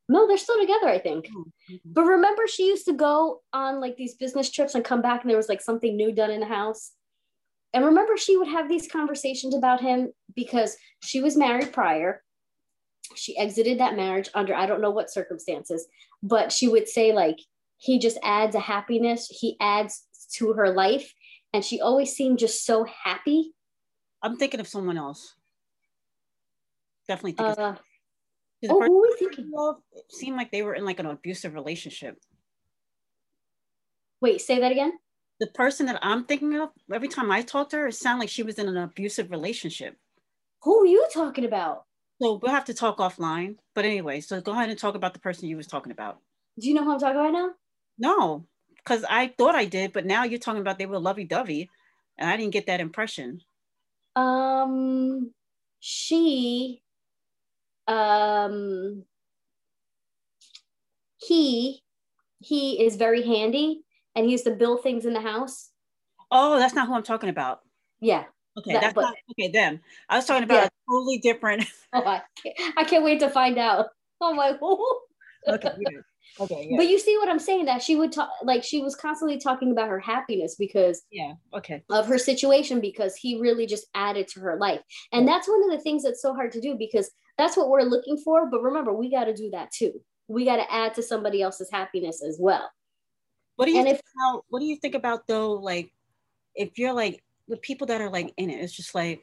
No, 0.09 0.27
they're 0.29 0.38
still 0.38 0.61
together, 0.61 0.88
I 0.88 0.99
think. 0.99 1.29
Okay. 1.37 1.81
But 1.85 2.05
remember, 2.05 2.47
she 2.47 2.66
used 2.66 2.85
to 2.87 2.92
go 2.92 3.42
on 3.53 3.81
like 3.81 3.97
these 3.97 4.14
business 4.14 4.51
trips 4.51 4.75
and 4.75 4.85
come 4.85 5.03
back, 5.03 5.23
and 5.23 5.31
there 5.31 5.37
was 5.37 5.49
like 5.49 5.61
something 5.61 5.97
new 5.97 6.12
done 6.12 6.31
in 6.31 6.40
the 6.40 6.47
house. 6.47 6.92
And 7.75 7.85
remember, 7.85 8.16
she 8.16 8.37
would 8.37 8.49
have 8.49 8.69
these 8.69 8.87
conversations 8.88 9.55
about 9.55 9.81
him 9.81 10.12
because 10.35 10.77
she 11.03 11.21
was 11.21 11.37
married 11.37 11.73
prior. 11.73 12.23
She 13.16 13.37
exited 13.37 13.81
that 13.81 13.97
marriage 13.97 14.31
under 14.35 14.55
I 14.55 14.66
don't 14.66 14.81
know 14.81 14.90
what 14.90 15.11
circumstances, 15.11 15.87
but 16.23 16.53
she 16.53 16.69
would 16.69 16.88
say, 16.88 17.12
like, 17.12 17.38
he 17.79 17.99
just 17.99 18.19
adds 18.23 18.55
a 18.55 18.61
happiness, 18.61 19.27
he 19.29 19.57
adds 19.61 20.07
to 20.35 20.53
her 20.55 20.71
life. 20.73 21.12
And 21.53 21.64
she 21.64 21.81
always 21.81 22.14
seemed 22.14 22.38
just 22.38 22.64
so 22.64 22.85
happy. 22.85 23.53
I'm 24.23 24.37
thinking 24.37 24.61
of 24.61 24.69
someone 24.69 24.99
else. 24.99 25.35
Definitely 27.09 27.33
thinking. 27.33 27.64
of- 27.64 27.77
Uh, 27.77 27.79
oh, 28.64 28.81
who 28.81 29.05
are 29.05 29.09
we 29.09 29.16
thinking? 29.19 29.51
it 29.92 30.05
seemed 30.11 30.37
like 30.37 30.51
they 30.51 30.62
were 30.62 30.75
in 30.75 30.85
like 30.85 31.01
an 31.01 31.07
abusive 31.07 31.55
relationship. 31.55 32.19
Wait, 34.21 34.40
say 34.40 34.61
that 34.61 34.73
again. 34.73 34.92
The 35.40 35.49
person 35.49 35.87
that 35.87 35.99
I'm 36.03 36.25
thinking 36.25 36.59
of, 36.59 36.71
every 36.92 37.09
time 37.09 37.31
I 37.31 37.42
talk 37.42 37.71
to 37.71 37.77
her, 37.77 37.88
it 37.88 37.95
sounded 37.95 38.21
like 38.21 38.31
she 38.31 38.42
was 38.42 38.59
in 38.59 38.69
an 38.69 38.77
abusive 38.77 39.31
relationship. 39.31 39.97
Who 40.62 40.81
are 40.81 40.87
you 40.87 41.07
talking 41.12 41.45
about? 41.45 41.85
So 42.23 42.40
we'll 42.42 42.53
have 42.53 42.64
to 42.66 42.75
talk 42.75 42.97
offline. 42.97 43.57
But 43.75 43.85
anyway, 43.85 44.21
so 44.21 44.40
go 44.40 44.53
ahead 44.53 44.71
and 44.71 44.79
talk 44.79 44.95
about 44.95 45.12
the 45.12 45.21
person 45.21 45.49
you 45.49 45.57
was 45.57 45.66
talking 45.66 45.92
about. 45.92 46.19
Do 46.59 46.66
you 46.66 46.75
know 46.75 46.85
who 46.85 46.92
I'm 46.92 46.99
talking 46.99 47.21
about 47.21 47.33
now? 47.33 47.51
No, 47.99 48.47
because 48.77 49.05
I 49.09 49.35
thought 49.37 49.55
I 49.55 49.66
did, 49.66 49.92
but 49.92 50.07
now 50.07 50.25
you're 50.25 50.38
talking 50.38 50.62
about 50.62 50.79
they 50.79 50.87
were 50.87 50.99
lovey-dovey, 50.99 51.69
and 52.19 52.31
I 52.31 52.37
didn't 52.37 52.53
get 52.53 52.66
that 52.66 52.81
impression. 52.81 53.42
Um, 54.14 55.33
she, 55.81 56.83
um, 57.87 59.05
he, 61.18 61.83
he 62.40 62.85
is 62.85 62.96
very 62.96 63.22
handy, 63.22 63.83
and 64.14 64.27
he 64.27 64.33
used 64.33 64.44
to 64.44 64.51
build 64.53 64.83
things 64.83 65.05
in 65.07 65.12
the 65.12 65.20
house. 65.20 65.70
Oh, 66.31 66.59
that's 66.59 66.75
not 66.75 66.88
who 66.88 66.94
I'm 66.94 67.03
talking 67.03 67.29
about. 67.31 67.61
Yeah. 68.01 68.25
Okay, 68.59 68.72
That- 68.72 68.83
that's 68.83 68.94
but- 68.94 69.03
not 69.03 69.14
okay. 69.33 69.49
Them. 69.51 69.81
I 70.09 70.16
was 70.16 70.25
talking 70.27 70.44
about 70.44 70.55
Yeah. 70.57 70.66
a 70.66 70.70
totally 70.90 71.18
different. 71.18 71.64
Oh, 71.92 72.03
I 72.05 72.20
can't, 72.42 72.75
I 72.79 72.85
can't 72.85 73.05
wait 73.05 73.20
to 73.20 73.31
find 73.31 73.57
out. 73.59 73.87
Oh 74.20 74.35
my. 74.35 74.51
okay, 75.55 75.70
yeah. 75.79 76.01
okay, 76.40 76.66
yeah, 76.68 76.77
But 76.77 76.88
you 76.88 76.99
see 76.99 77.16
what 77.16 77.29
I'm 77.29 77.38
saying? 77.38 77.64
That 77.66 77.81
she 77.83 77.96
would 77.96 78.12
talk, 78.12 78.29
like 78.42 78.64
she 78.64 78.83
was 78.83 78.94
constantly 78.94 79.38
talking 79.38 79.70
about 79.70 79.88
her 79.88 80.01
happiness 80.01 80.57
because 80.59 81.03
yeah, 81.11 81.35
okay. 81.55 81.83
of 81.88 82.07
her 82.07 82.18
situation 82.18 82.81
because 82.81 83.16
he 83.16 83.40
really 83.40 83.66
just 83.66 83.87
added 83.94 84.29
to 84.29 84.40
her 84.40 84.59
life. 84.59 84.81
And 85.12 85.27
that's 85.27 85.49
one 85.49 85.62
of 85.64 85.70
the 85.70 85.81
things 85.83 86.03
that's 86.03 86.20
so 86.20 86.35
hard 86.35 86.53
to 86.53 86.61
do 86.61 86.75
because 86.79 87.11
that's 87.38 87.57
what 87.57 87.68
we're 87.68 87.83
looking 87.83 88.16
for. 88.18 88.46
But 88.51 88.62
remember, 88.62 88.92
we 88.92 89.11
got 89.11 89.25
to 89.25 89.35
do 89.35 89.51
that 89.51 89.70
too. 89.72 89.92
We 90.29 90.44
got 90.44 90.57
to 90.57 90.72
add 90.72 90.94
to 90.94 91.03
somebody 91.03 91.42
else's 91.42 91.70
happiness 91.70 92.22
as 92.22 92.38
well. 92.40 92.70
What 93.57 93.66
do 93.66 93.72
you 93.72 93.79
And 93.79 93.87
think 93.87 93.99
if- 93.99 94.05
about, 94.20 94.44
what 94.49 94.61
do 94.61 94.66
you 94.66 94.77
think 94.77 94.94
about 94.94 95.27
though? 95.27 95.53
Like, 95.53 95.92
if 96.55 96.79
you're 96.79 96.92
like 96.92 97.22
the 97.49 97.57
people 97.59 97.87
that 97.88 98.01
are 98.01 98.11
like 98.11 98.33
in 98.37 98.51
it, 98.51 98.61
it's 98.61 98.72
just 98.72 98.94
like 98.94 99.22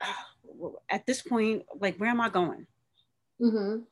at 0.90 1.06
this 1.06 1.22
point, 1.22 1.64
like 1.80 1.96
where 1.98 2.10
am 2.10 2.20
I 2.20 2.28
going? 2.28 2.66
Mm-hmm. 3.40 3.82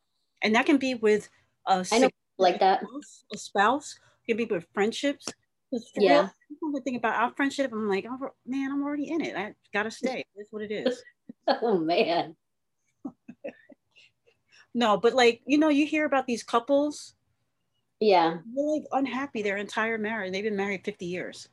And 0.42 0.54
that 0.54 0.66
can 0.66 0.78
be 0.78 0.94
with 0.94 1.28
a 1.66 1.86
I 1.92 1.98
know 1.98 2.10
like 2.38 2.60
that. 2.60 2.80
spouse, 2.80 3.24
a 3.34 3.38
spouse, 3.38 3.98
it 4.26 4.32
can 4.32 4.36
be 4.36 4.52
with 4.52 4.66
friendships. 4.74 5.26
Yeah. 5.96 6.28
people 6.48 6.70
that 6.72 6.84
think 6.84 6.98
about 6.98 7.16
our 7.20 7.32
friendship, 7.34 7.72
I'm 7.72 7.88
like, 7.88 8.06
oh, 8.08 8.30
man, 8.46 8.70
I'm 8.70 8.82
already 8.84 9.10
in 9.10 9.20
it. 9.20 9.36
I 9.36 9.54
gotta 9.72 9.90
stay. 9.90 10.24
That's 10.36 10.48
what 10.52 10.62
it 10.62 10.72
is. 10.72 11.02
Oh 11.48 11.76
man. 11.78 12.34
No, 14.74 14.96
but 14.96 15.14
like, 15.14 15.40
you 15.46 15.56
know, 15.58 15.68
you 15.68 15.87
hear 15.87 16.04
about 16.04 16.26
these 16.26 16.42
couples, 16.42 17.14
Yeah. 18.00 18.38
they're 18.54 18.64
like 18.66 18.84
unhappy 18.92 19.42
their 19.42 19.56
entire 19.56 19.98
marriage. 19.98 20.32
They've 20.32 20.42
been 20.44 20.56
married 20.56 20.84
50 20.84 21.06
years. 21.06 21.48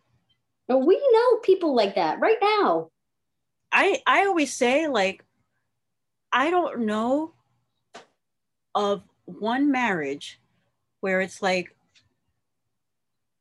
But 0.68 0.80
we 0.80 0.98
know 1.14 1.38
people 1.38 1.76
like 1.76 1.96
that 1.96 2.20
right 2.20 2.38
now. 2.42 2.90
I 3.72 4.02
I 4.06 4.26
always 4.26 4.54
say 4.54 4.88
like 4.88 5.24
I 6.34 6.50
don't 6.50 6.86
know 6.86 7.34
of 8.76 9.04
one 9.26 9.72
marriage 9.72 10.40
where 11.02 11.22
it's 11.22 11.42
like 11.42 11.76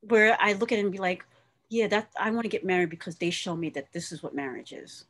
where 0.01 0.37
I 0.39 0.53
look 0.53 0.71
at 0.71 0.77
it 0.79 0.81
and 0.83 0.91
be 0.91 0.97
like, 0.97 1.25
yeah, 1.69 1.87
that 1.87 2.09
I 2.19 2.31
want 2.31 2.43
to 2.43 2.49
get 2.49 2.65
married 2.65 2.89
because 2.89 3.15
they 3.17 3.29
show 3.29 3.55
me 3.55 3.69
that 3.71 3.91
this 3.93 4.11
is 4.11 4.21
what 4.23 4.35
marriage 4.35 4.73
is. 4.73 5.05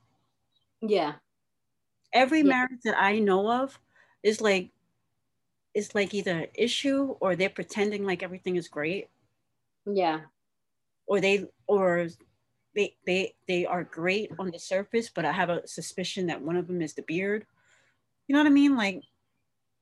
Yeah. 0.81 1.13
Every 2.13 2.39
Yeah. 2.39 2.45
marriage 2.45 2.81
that 2.83 2.97
I 3.01 3.19
know 3.19 3.49
of 3.51 3.79
is 4.23 4.41
like 4.41 4.71
is 5.73 5.95
like 5.95 6.13
either 6.13 6.31
an 6.31 6.47
issue 6.55 7.15
or 7.19 7.35
they're 7.35 7.49
pretending 7.49 8.05
like 8.05 8.23
everything 8.23 8.55
is 8.57 8.67
great 8.67 9.09
Yeah. 9.85 10.21
or 11.07 11.21
they 11.21 11.47
or 11.67 12.07
they 12.75 12.95
they 13.05 13.35
they 13.47 13.65
are 13.65 13.83
great 13.83 14.31
on 14.39 14.51
the 14.51 14.59
surface 14.59 15.09
but 15.09 15.25
i 15.25 15.31
have 15.31 15.49
a 15.49 15.65
suspicion 15.67 16.27
that 16.27 16.41
one 16.41 16.55
of 16.57 16.67
them 16.67 16.81
is 16.81 16.93
the 16.93 17.01
beard 17.03 17.45
you 18.27 18.33
know 18.33 18.39
what 18.39 18.47
i 18.47 18.53
mean 18.53 18.75
like, 18.75 19.01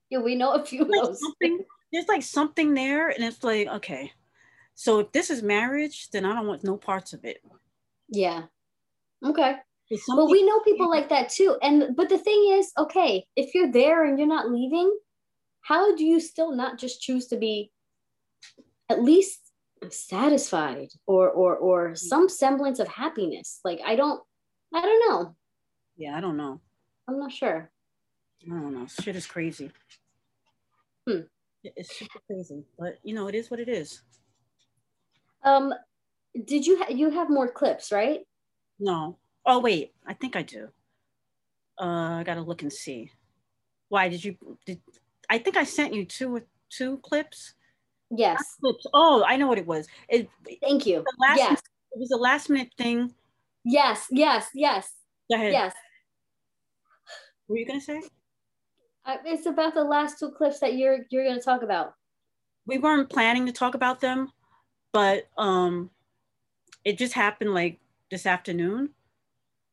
Yeah. 0.10 0.20
We 0.20 0.36
know 0.36 0.54
a 0.54 0.66
few 0.66 0.82
of 0.84 0.90
like 0.90 1.04
those. 1.04 1.20
something 1.22 1.66
there's 1.92 2.08
like 2.08 2.24
something 2.24 2.74
there 2.74 3.10
and 3.10 3.24
it's 3.24 3.44
like 3.44 3.68
okay 3.68 4.14
so 4.76 5.00
if 5.00 5.12
this 5.12 5.30
is 5.30 5.42
marriage 5.44 6.10
then 6.12 6.26
i 6.26 6.34
don't 6.34 6.48
want 6.48 6.64
no 6.64 6.78
parts 6.78 7.14
of 7.14 7.26
it 7.26 7.42
Yeah. 8.10 8.44
Okay. 9.26 9.58
But 10.16 10.28
we 10.30 10.44
know 10.46 10.60
people 10.60 10.90
like 10.90 11.10
that 11.10 11.30
too. 11.30 11.58
And 11.62 11.96
but 11.96 12.10
the 12.10 12.18
thing 12.18 12.52
is, 12.58 12.72
okay, 12.78 13.26
if 13.36 13.56
you're 13.56 13.72
there 13.72 14.04
and 14.06 14.18
you're 14.20 14.28
not 14.28 14.52
leaving, 14.52 14.96
how 15.62 15.96
do 15.96 16.04
you 16.06 16.20
still 16.20 16.52
not 16.56 16.78
just 16.78 17.02
choose 17.02 17.28
to 17.28 17.38
be 17.38 17.72
at 18.90 19.02
least 19.04 19.52
satisfied 19.90 20.90
or 21.08 21.30
or 21.30 21.56
or 21.58 21.96
some 21.96 22.30
semblance 22.30 22.80
of 22.80 22.88
happiness? 22.88 23.60
Like 23.64 23.80
I 23.86 23.96
don't 23.96 24.22
I 24.74 24.82
don't 24.82 25.10
know. 25.10 25.36
yeah 25.98 26.16
i 26.18 26.22
don't 26.22 26.38
know 26.38 26.62
I'm 27.08 27.18
not 27.20 27.32
sure. 27.32 27.72
i 28.46 28.50
don't 28.50 28.74
know 28.74 28.86
shit 28.88 29.16
is 29.16 29.26
crazy 29.26 29.72
Hmm. 31.08 31.22
It's 31.64 31.98
super 31.98 32.20
crazy 32.28 32.64
but 32.78 33.00
you 33.04 33.16
know 33.16 33.28
it 33.28 33.36
is 33.36 33.50
what 33.50 33.60
it 33.60 33.68
is 33.70 34.04
Um 35.44 35.74
did 36.46 36.68
you 36.68 36.78
ha- 36.78 36.94
you 36.94 37.10
have 37.10 37.30
more 37.30 37.50
clips, 37.52 37.92
right? 37.92 38.22
no 38.80 39.18
oh 39.50 39.60
wait 39.60 39.94
i 40.06 40.14
think 40.14 40.36
i 40.36 40.42
do 40.42 40.70
uh 41.82 42.20
i 42.20 42.24
gotta 42.24 42.42
look 42.42 42.62
and 42.62 42.72
see 42.72 43.12
why 43.90 44.08
did 44.08 44.24
you 44.24 44.36
did 44.66 44.80
i 45.30 45.38
think 45.38 45.58
i 45.58 45.64
sent 45.64 45.94
you 45.94 46.06
two 46.06 46.42
two 46.70 46.98
clips 47.00 47.54
Yes. 48.12 48.56
clips. 48.60 48.86
Oh, 48.94 49.24
I 49.24 49.36
know 49.38 49.48
what 49.48 49.60
it 49.60 49.68
was. 49.68 49.88
It, 50.08 50.30
Thank 50.62 50.88
you. 50.88 51.06
last 51.20 51.38
Yes. 51.38 51.62
it 51.92 52.00
was 52.00 52.10
a 52.12 52.18
last 52.18 52.50
minute 52.50 52.72
thing. 52.78 53.14
Yes. 53.64 54.08
Yes. 54.10 54.48
Yes. 54.56 54.92
Go 55.30 55.36
ahead. 55.36 55.54
Yes. 55.54 55.76
What 57.46 57.54
were 57.54 57.58
you 57.60 57.68
gonna 57.68 57.82
say? 57.82 58.02
Uh, 59.06 59.18
it's 59.26 59.46
about 59.46 59.76
the 59.76 59.84
last 59.84 60.18
two 60.20 60.32
clips 60.32 60.60
that 60.60 60.76
you're 60.76 61.00
you're 61.12 61.24
to 61.24 61.40
talk 61.40 61.62
about. 61.62 61.94
We 62.66 62.80
weren't 62.80 63.10
planning 63.10 63.46
to 63.46 63.52
talk 63.52 63.76
about 63.76 64.02
them, 64.02 64.32
but 64.92 65.28
um 65.38 65.92
it 66.84 66.98
just 66.98 67.14
happened 67.14 67.54
like 67.54 67.80
this 68.10 68.26
afternoon. 68.26 68.90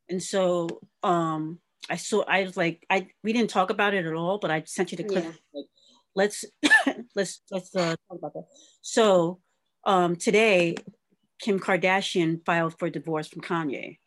And 0.08 0.22
so 0.22 0.80
um 1.02 1.58
I 1.88 1.96
saw 1.96 2.24
I 2.26 2.42
was 2.42 2.56
like 2.56 2.84
I 2.90 3.08
we 3.22 3.32
didn't 3.32 3.50
talk 3.50 3.70
about 3.70 3.94
it 3.94 4.06
at 4.06 4.14
all, 4.14 4.38
but 4.38 4.50
I 4.50 4.62
sent 4.66 4.92
you 4.92 4.96
the 4.98 5.04
clip. 5.04 5.24
Yeah. 5.24 5.32
Like, 5.54 5.66
let's 6.14 6.44
let's 7.16 7.42
let's 7.50 7.74
uh, 7.74 7.96
talk 8.08 8.18
about 8.18 8.34
that. 8.34 8.44
So 8.82 9.40
um 9.84 10.16
today 10.16 10.76
Kim 11.40 11.60
Kardashian 11.60 12.44
filed 12.44 12.78
for 12.78 12.90
divorce 12.90 13.28
from 13.28 13.42
Kanye. 13.42 13.98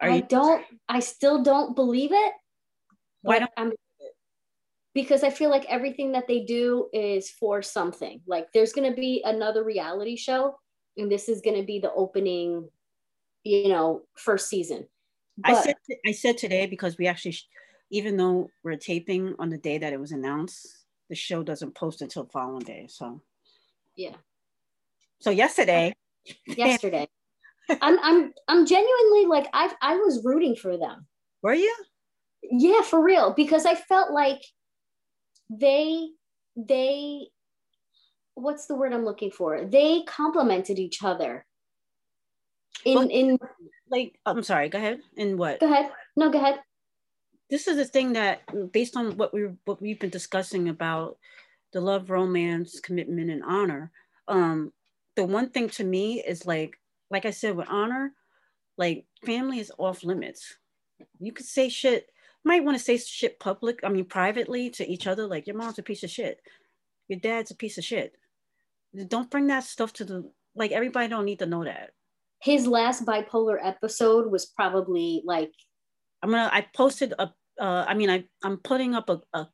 Are 0.00 0.10
I 0.10 0.16
you 0.16 0.22
don't 0.22 0.64
I 0.88 1.00
still 1.00 1.42
don't 1.42 1.74
believe 1.74 2.12
it. 2.12 2.32
Why 3.22 3.40
don't? 3.40 3.50
I'm 3.56 3.72
because 4.94 5.22
I 5.22 5.30
feel 5.30 5.50
like 5.50 5.66
everything 5.68 6.12
that 6.12 6.26
they 6.26 6.40
do 6.40 6.88
is 6.92 7.28
for 7.28 7.60
something. 7.60 8.20
Like 8.26 8.46
there's 8.54 8.72
going 8.72 8.90
to 8.90 8.96
be 8.96 9.22
another 9.24 9.62
reality 9.62 10.16
show 10.16 10.56
and 10.96 11.12
this 11.12 11.28
is 11.28 11.42
going 11.42 11.58
to 11.58 11.66
be 11.66 11.78
the 11.78 11.92
opening 11.92 12.68
you 13.46 13.68
know 13.68 14.02
first 14.14 14.48
season. 14.48 14.86
I 15.44 15.62
said 15.62 15.76
I 16.06 16.12
said 16.12 16.38
today 16.38 16.66
because 16.66 16.98
we 16.98 17.06
actually, 17.06 17.36
even 17.90 18.16
though 18.16 18.48
we're 18.64 18.76
taping 18.76 19.34
on 19.38 19.50
the 19.50 19.58
day 19.58 19.78
that 19.78 19.92
it 19.92 20.00
was 20.00 20.12
announced, 20.12 20.66
the 21.08 21.14
show 21.14 21.42
doesn't 21.42 21.74
post 21.74 22.02
until 22.02 22.24
the 22.24 22.30
following 22.30 22.64
day. 22.64 22.86
So 22.88 23.20
yeah, 23.96 24.16
so 25.20 25.30
yesterday, 25.30 25.94
yesterday. 26.46 27.08
I'm 27.80 27.98
I'm 28.00 28.32
I'm 28.48 28.66
genuinely 28.66 29.26
like 29.26 29.48
I 29.52 29.72
I 29.80 29.96
was 29.96 30.24
rooting 30.24 30.56
for 30.56 30.76
them. 30.76 31.06
were 31.42 31.54
you? 31.54 31.74
Yeah, 32.42 32.82
for 32.82 33.02
real 33.02 33.34
because 33.34 33.66
I 33.66 33.74
felt 33.74 34.12
like 34.12 34.40
they 35.50 36.10
they 36.56 37.28
what's 38.34 38.66
the 38.66 38.74
word 38.74 38.92
I'm 38.92 39.04
looking 39.04 39.30
for? 39.30 39.64
They 39.64 40.02
complemented 40.06 40.78
each 40.78 41.02
other. 41.02 41.45
In 42.84 42.94
Well- 42.94 43.08
in 43.10 43.38
Like, 43.88 44.18
I'm 44.26 44.42
sorry. 44.42 44.68
Go 44.68 44.78
ahead. 44.78 45.00
And 45.16 45.38
what? 45.38 45.60
go 45.60 45.70
ahead. 45.72 45.92
No, 46.16 46.30
go 46.30 46.38
ahead. 46.38 46.60
this 47.48 47.68
is 47.68 47.76
the 47.76 47.84
thing 47.84 48.14
that 48.14 48.42
based 48.72 48.96
on 48.96 49.16
what 49.16 49.32
we 49.32 49.42
what 49.64 49.80
we've 49.80 50.00
been 50.00 50.10
discussing 50.10 50.68
about 50.68 51.18
the 51.72 51.80
love 51.80 52.10
romance 52.10 52.80
commitment 52.80 53.30
and 53.30 53.44
honor 53.44 53.92
um 54.26 54.72
the 55.14 55.24
one 55.24 55.48
thing 55.50 55.68
to 55.68 55.84
me 55.84 56.20
is 56.26 56.44
like 56.46 56.76
like 57.10 57.24
i 57.24 57.30
said 57.30 57.54
with 57.56 57.68
honor 57.68 58.12
like 58.78 59.06
family 59.24 59.60
is 59.60 59.70
off 59.78 60.02
limits 60.02 60.56
you 61.20 61.32
could 61.32 61.46
say 61.46 61.68
shit 61.68 62.10
might 62.44 62.64
want 62.64 62.76
to 62.76 62.82
say 62.82 62.96
shit 62.96 63.38
public 63.38 63.78
i 63.84 63.88
mean 63.88 64.04
privately 64.06 64.68
to 64.70 64.84
each 64.90 65.06
other 65.06 65.26
like 65.28 65.46
your 65.46 65.56
mom's 65.56 65.78
a 65.78 65.82
piece 65.84 66.02
of 66.02 66.10
shit 66.10 66.40
your 67.08 67.20
dad's 67.20 67.52
a 67.52 67.54
piece 67.56 67.78
of 67.78 67.84
shit 67.84 68.16
don't 69.06 69.30
bring 69.30 69.46
that 69.46 69.62
stuff 69.64 69.92
to 69.92 70.04
the 70.04 70.28
like 70.56 70.72
everybody 70.72 71.06
don't 71.06 71.24
need 71.26 71.38
to 71.38 71.46
know 71.46 71.62
that 71.62 71.90
His 72.42 72.66
last 72.66 73.04
bipolar 73.04 73.58
episode 73.62 74.30
was 74.30 74.46
probably 74.46 75.22
like 75.24 75.52
I'm 76.22 76.30
gonna. 76.30 76.50
I 76.52 76.66
posted 76.74 77.14
a. 77.18 77.30
Uh, 77.58 77.84
I 77.88 77.94
mean, 77.94 78.10
I 78.10 78.24
I'm 78.42 78.58
putting 78.58 78.94
up 78.94 79.08
a, 79.08 79.20
a 79.32 79.48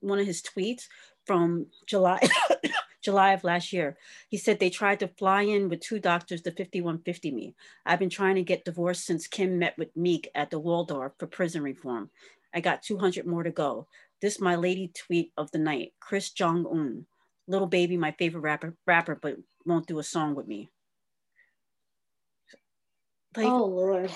one 0.00 0.18
of 0.18 0.26
his 0.26 0.42
tweets 0.42 0.84
from 1.26 1.66
July 1.86 2.20
July 3.02 3.32
of 3.32 3.44
last 3.44 3.72
year. 3.72 3.96
He 4.28 4.36
said 4.38 4.58
they 4.58 4.70
tried 4.70 5.00
to 5.00 5.08
fly 5.08 5.42
in 5.42 5.68
with 5.68 5.80
two 5.80 5.98
doctors 5.98 6.42
to 6.42 6.50
5150 6.50 7.30
me. 7.32 7.54
I've 7.84 7.98
been 7.98 8.10
trying 8.10 8.36
to 8.36 8.42
get 8.42 8.64
divorced 8.64 9.04
since 9.04 9.26
Kim 9.26 9.58
met 9.58 9.76
with 9.76 9.96
Meek 9.96 10.30
at 10.34 10.50
the 10.50 10.58
Waldorf 10.58 11.12
for 11.18 11.26
prison 11.26 11.62
reform. 11.62 12.10
I 12.54 12.60
got 12.60 12.82
200 12.82 13.26
more 13.26 13.42
to 13.42 13.50
go. 13.50 13.88
This 14.20 14.40
my 14.40 14.54
lady 14.54 14.92
tweet 14.94 15.32
of 15.36 15.50
the 15.50 15.58
night. 15.58 15.94
Chris 15.98 16.30
Jong 16.30 16.66
Un, 16.70 17.06
Lil 17.48 17.66
Baby, 17.66 17.96
my 17.96 18.12
favorite 18.12 18.42
rapper, 18.42 18.76
rapper, 18.86 19.18
but 19.20 19.36
won't 19.66 19.88
do 19.88 19.98
a 19.98 20.04
song 20.04 20.34
with 20.34 20.46
me. 20.46 20.70
Like, 23.36 23.46
oh 23.46 23.64
lord. 23.66 24.10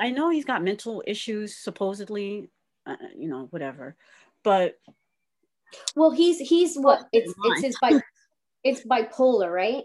I 0.00 0.10
know 0.10 0.30
he's 0.30 0.44
got 0.44 0.62
mental 0.62 1.02
issues, 1.06 1.56
supposedly, 1.56 2.50
uh, 2.86 2.96
you 3.16 3.28
know, 3.28 3.46
whatever. 3.50 3.96
But 4.42 4.76
Well, 5.96 6.10
he's 6.10 6.38
he's 6.38 6.76
what? 6.76 7.06
It's 7.12 7.34
it's 7.44 7.62
his 7.62 7.76
bi- 7.80 8.00
it's 8.64 8.80
bipolar, 8.82 9.52
right? 9.52 9.84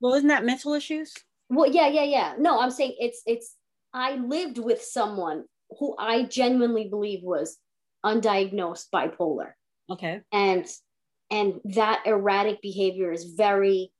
well, 0.00 0.14
isn't 0.14 0.28
that 0.28 0.44
mental 0.44 0.74
issues? 0.74 1.14
Well, 1.48 1.70
yeah, 1.70 1.88
yeah, 1.88 2.04
yeah. 2.04 2.34
No, 2.38 2.60
I'm 2.60 2.70
saying 2.70 2.96
it's 2.98 3.22
it's 3.26 3.56
I 3.92 4.16
lived 4.16 4.58
with 4.58 4.82
someone 4.82 5.44
who 5.78 5.96
I 5.98 6.24
genuinely 6.24 6.88
believe 6.88 7.20
was 7.22 7.58
undiagnosed 8.04 8.86
bipolar. 8.94 9.52
Okay. 9.90 10.22
And 10.32 10.66
and 11.30 11.60
that 11.64 12.02
erratic 12.06 12.60
behavior 12.62 13.12
is 13.12 13.34
very 13.36 13.92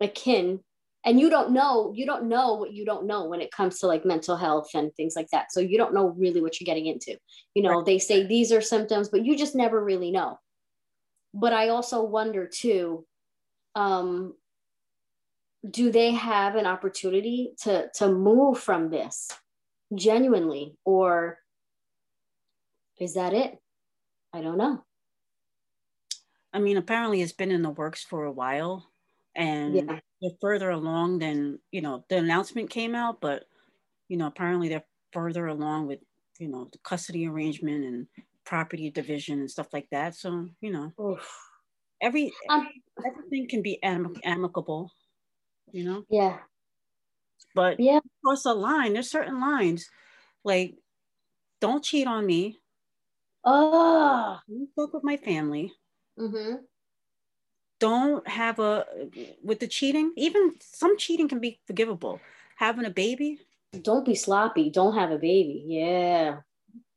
akin 0.00 0.60
and 1.04 1.20
you 1.20 1.28
don't 1.30 1.50
know 1.52 1.92
you 1.94 2.06
don't 2.06 2.28
know 2.28 2.54
what 2.54 2.72
you 2.72 2.84
don't 2.84 3.06
know 3.06 3.26
when 3.26 3.40
it 3.40 3.52
comes 3.52 3.78
to 3.78 3.86
like 3.86 4.04
mental 4.04 4.36
health 4.36 4.70
and 4.74 4.94
things 4.94 5.14
like 5.16 5.28
that. 5.30 5.52
So 5.52 5.60
you 5.60 5.78
don't 5.78 5.94
know 5.94 6.08
really 6.10 6.40
what 6.40 6.60
you're 6.60 6.66
getting 6.66 6.86
into. 6.86 7.16
You 7.54 7.62
know 7.62 7.82
they 7.82 7.98
say 7.98 8.26
these 8.26 8.52
are 8.52 8.60
symptoms 8.60 9.08
but 9.08 9.24
you 9.24 9.36
just 9.36 9.54
never 9.54 9.82
really 9.82 10.10
know. 10.10 10.38
But 11.32 11.52
i 11.52 11.68
also 11.68 12.02
wonder 12.02 12.46
too 12.46 13.06
um 13.74 14.34
do 15.68 15.90
they 15.90 16.12
have 16.12 16.56
an 16.56 16.66
opportunity 16.66 17.54
to 17.62 17.88
to 17.94 18.08
move 18.10 18.58
from 18.58 18.90
this 18.90 19.30
genuinely? 19.94 20.76
Or 20.84 21.38
is 23.00 23.14
that 23.14 23.32
it? 23.32 23.58
I 24.32 24.40
don't 24.40 24.58
know. 24.58 24.84
I 26.52 26.58
mean, 26.60 26.76
apparently 26.76 27.22
it's 27.22 27.32
been 27.32 27.50
in 27.50 27.62
the 27.62 27.70
works 27.70 28.04
for 28.04 28.24
a 28.24 28.32
while, 28.32 28.90
and 29.34 29.74
Yeah. 29.74 30.00
They're 30.24 30.38
further 30.42 30.70
along 30.70 31.20
than 31.20 31.60
you 31.72 31.82
know. 31.82 32.06
The 32.10 32.18
announcement 32.18 32.70
came 32.70 32.96
out, 32.96 33.20
but 33.22 33.46
you 34.08 34.16
know, 34.18 34.26
apparently 34.28 34.68
they're 34.70 34.86
further 35.12 35.46
along 35.48 35.88
with 35.88 36.00
you 36.40 36.48
know 36.48 36.68
the 36.72 36.78
custody 36.80 37.26
arrangement 37.28 37.84
and 37.84 38.08
property 38.46 38.90
division 38.90 39.40
and 39.40 39.50
stuff 39.50 39.68
like 39.74 39.90
that. 39.90 40.16
So 40.16 40.50
you 40.62 40.72
know, 40.72 40.94
Oof. 40.98 41.30
every 42.00 42.36
Um, 42.48 42.68
everything 43.06 43.48
can 43.48 43.62
be 43.62 43.82
am- 43.82 44.16
amicable, 44.24 44.92
you 45.72 45.84
know. 45.84 46.06
yeah 46.08 46.44
But 47.54 47.78
Yeah. 47.78 48.00
cross 48.22 48.44
a 48.44 48.54
line. 48.54 48.92
There's 48.92 49.10
certain 49.10 49.40
lines, 49.40 49.90
like 50.44 50.76
don't 51.60 51.84
cheat 51.84 52.06
on 52.08 52.26
me. 52.26 52.58
oh 53.44 54.40
Don't 54.48 54.70
fuck 54.74 54.94
with 54.94 55.04
my 55.04 55.18
family. 55.18 55.74
mm-hmm. 56.18 56.64
Don't 57.80 58.26
have 58.28 58.58
a 58.58 58.86
with 59.42 59.60
the 59.60 59.68
cheating. 59.68 60.12
Even 60.16 60.54
some 60.60 60.96
cheating 60.96 61.28
can 61.28 61.40
be 61.40 61.60
forgivable. 61.66 62.20
Having 62.56 62.86
a 62.86 62.90
baby, 62.90 63.40
don't 63.82 64.04
be 64.04 64.14
sloppy 64.14 64.70
don't 64.70 64.94
have 64.94 65.10
a 65.10 65.18
baby 65.18 65.64
yeah 65.66 66.36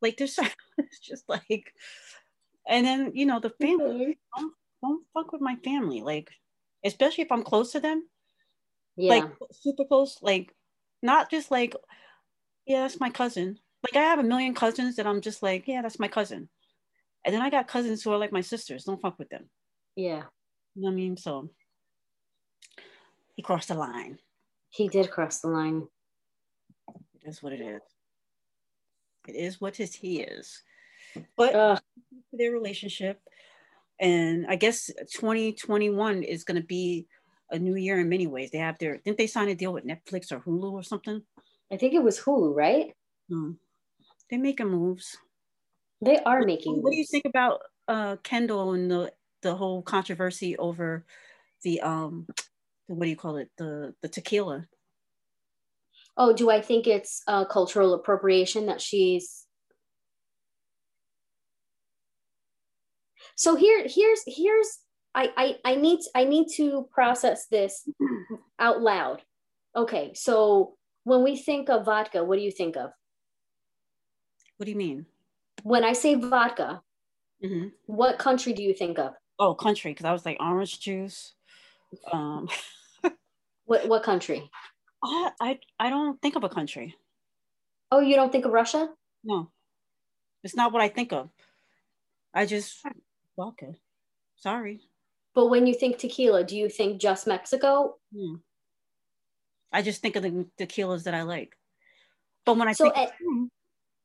like 0.00 0.16
there's 0.16 0.38
it's 0.78 1.00
just 1.00 1.28
like, 1.28 1.74
and 2.66 2.86
then 2.86 3.12
you 3.14 3.26
know 3.26 3.40
the 3.40 3.50
family. 3.50 4.18
Don't, 4.36 4.52
don't 4.82 5.04
fuck 5.14 5.32
with 5.32 5.40
my 5.40 5.56
family. 5.56 6.02
Like, 6.02 6.30
especially 6.84 7.24
if 7.24 7.32
I'm 7.32 7.42
close 7.42 7.72
to 7.72 7.80
them. 7.80 8.08
yeah 8.96 9.10
like 9.10 9.24
super 9.52 9.84
close, 9.84 10.18
like 10.22 10.54
not 11.02 11.30
just 11.30 11.50
like, 11.50 11.74
yeah, 12.66 12.82
that's 12.82 13.00
my 13.00 13.10
cousin. 13.10 13.58
Like 13.82 13.96
I 13.96 14.06
have 14.08 14.18
a 14.18 14.24
million 14.24 14.54
cousins 14.54 14.96
that 14.96 15.06
I'm 15.06 15.20
just 15.20 15.42
like, 15.42 15.66
yeah, 15.66 15.82
that's 15.82 16.00
my 16.00 16.08
cousin. 16.08 16.48
And 17.24 17.34
then 17.34 17.42
I 17.42 17.50
got 17.50 17.68
cousins 17.68 18.02
who 18.02 18.12
are 18.12 18.18
like 18.18 18.32
my 18.32 18.40
sisters. 18.40 18.84
Don't 18.84 19.00
fuck 19.00 19.18
with 19.18 19.28
them. 19.28 19.48
yeah 19.96 20.22
You 20.78 20.84
know 20.84 20.90
what 20.90 20.92
I 20.92 20.94
mean? 20.96 21.16
So 21.16 21.50
he 23.34 23.42
crossed 23.42 23.66
the 23.68 23.74
line. 23.74 24.18
he 24.70 24.86
did 24.86 25.10
cross 25.10 25.40
the 25.40 25.48
line 25.48 25.88
It 27.20 27.28
is 27.28 27.42
what 27.42 27.52
it 27.52 27.60
is. 27.60 27.82
It 29.26 29.34
is 29.34 29.60
what 29.60 29.74
his 29.74 29.92
he 29.92 30.20
is. 30.20 30.62
But 31.36 31.54
Ugh. 31.56 31.80
their 32.32 32.52
relationship, 32.52 33.20
and 33.98 34.46
I 34.48 34.54
guess 34.54 34.86
2021 34.86 36.22
is 36.22 36.44
going 36.44 36.60
to 36.60 36.66
be 36.66 37.08
a 37.50 37.58
new 37.58 37.74
year 37.74 37.98
in 37.98 38.08
many 38.08 38.28
ways. 38.28 38.50
They 38.52 38.58
have 38.58 38.78
their 38.78 38.98
didn't 38.98 39.18
they 39.18 39.26
sign 39.26 39.48
a 39.48 39.56
deal 39.56 39.72
with 39.72 39.84
Netflix 39.84 40.30
or 40.30 40.38
Hulu 40.40 40.72
or 40.72 40.82
something? 40.84 41.20
i 41.72 41.76
think 41.76 41.92
it 41.92 42.02
was 42.02 42.18
hulu 42.20 42.54
right 42.54 42.94
No. 43.28 43.56
They're 44.30 44.38
making 44.38 44.68
moves. 44.68 45.16
they 46.00 46.18
are 46.20 46.44
making 46.44 46.80
What 46.82 46.92
do 46.92 46.96
you 46.96 47.04
think 47.04 47.24
about 47.26 47.60
uh, 47.88 48.16
Kendall 48.22 48.72
and 48.74 48.88
the 48.90 49.12
the 49.42 49.54
whole 49.54 49.82
controversy 49.82 50.56
over 50.56 51.04
the 51.62 51.80
um 51.80 52.26
what 52.86 53.04
do 53.04 53.10
you 53.10 53.16
call 53.16 53.36
it? 53.36 53.50
The 53.58 53.94
the 54.02 54.08
tequila? 54.08 54.66
oh 56.16 56.32
do 56.32 56.50
i 56.50 56.60
think 56.60 56.86
it's 56.86 57.22
uh, 57.28 57.44
cultural 57.44 57.94
appropriation 57.94 58.66
that 58.66 58.80
she's 58.80 59.46
so 63.36 63.54
here 63.54 63.86
here's 63.86 64.22
here's 64.26 64.78
I, 65.14 65.30
I 65.36 65.56
i 65.64 65.74
need 65.76 66.00
i 66.14 66.24
need 66.24 66.48
to 66.56 66.88
process 66.90 67.46
this 67.46 67.88
out 68.58 68.82
loud. 68.82 69.22
Okay 69.76 70.12
so 70.14 70.74
when 71.04 71.22
we 71.22 71.36
think 71.36 71.70
of 71.70 71.84
vodka 71.84 72.24
what 72.24 72.36
do 72.36 72.42
you 72.42 72.50
think 72.50 72.76
of? 72.76 72.90
What 74.56 74.64
do 74.66 74.72
you 74.72 74.76
mean? 74.76 75.06
when 75.62 75.84
i 75.84 75.92
say 75.92 76.14
vodka 76.14 76.82
hmm 77.42 77.68
what 77.86 78.18
country 78.18 78.52
do 78.52 78.62
you 78.62 78.74
think 78.74 78.98
of 78.98 79.12
Oh, 79.38 79.54
country, 79.54 79.92
because 79.92 80.04
I 80.04 80.12
was 80.12 80.26
like 80.26 80.36
orange 80.40 80.80
juice. 80.80 81.34
Um, 82.12 82.48
what 83.66 83.88
what 83.88 84.02
country 84.02 84.50
I, 85.02 85.32
I 85.40 85.60
I 85.78 85.90
don't 85.90 86.20
think 86.20 86.36
of 86.36 86.44
a 86.44 86.48
country. 86.48 86.96
oh 87.90 88.00
you 88.00 88.16
don't 88.16 88.32
think 88.32 88.44
of 88.44 88.52
russia 88.52 88.94
No, 89.24 89.50
it's 90.44 90.56
not 90.56 90.72
what 90.72 90.82
I 90.82 90.88
think 90.88 91.12
of. 91.12 91.30
I 92.34 92.46
just 92.46 92.84
vodka. 93.36 93.74
Sorry. 94.36 94.80
but 95.34 95.46
when 95.46 95.66
you 95.66 95.74
think 95.74 95.98
tequila 95.98 96.44
do 96.44 96.56
you 96.56 96.68
think 96.68 97.00
just 97.00 97.26
mexico 97.26 97.96
Hmm. 98.12 98.36
I 99.72 99.82
just 99.82 100.00
think 100.00 100.16
of 100.16 100.22
the 100.22 100.46
tequilas 100.58 101.04
that 101.04 101.14
I 101.14 101.22
like. 101.22 101.56
But 102.44 102.56
when 102.56 102.68
I 102.68 102.72
So, 102.72 102.84
think 102.84 102.96
of 102.96 103.02
eh, 103.02 103.10
rum, 103.20 103.50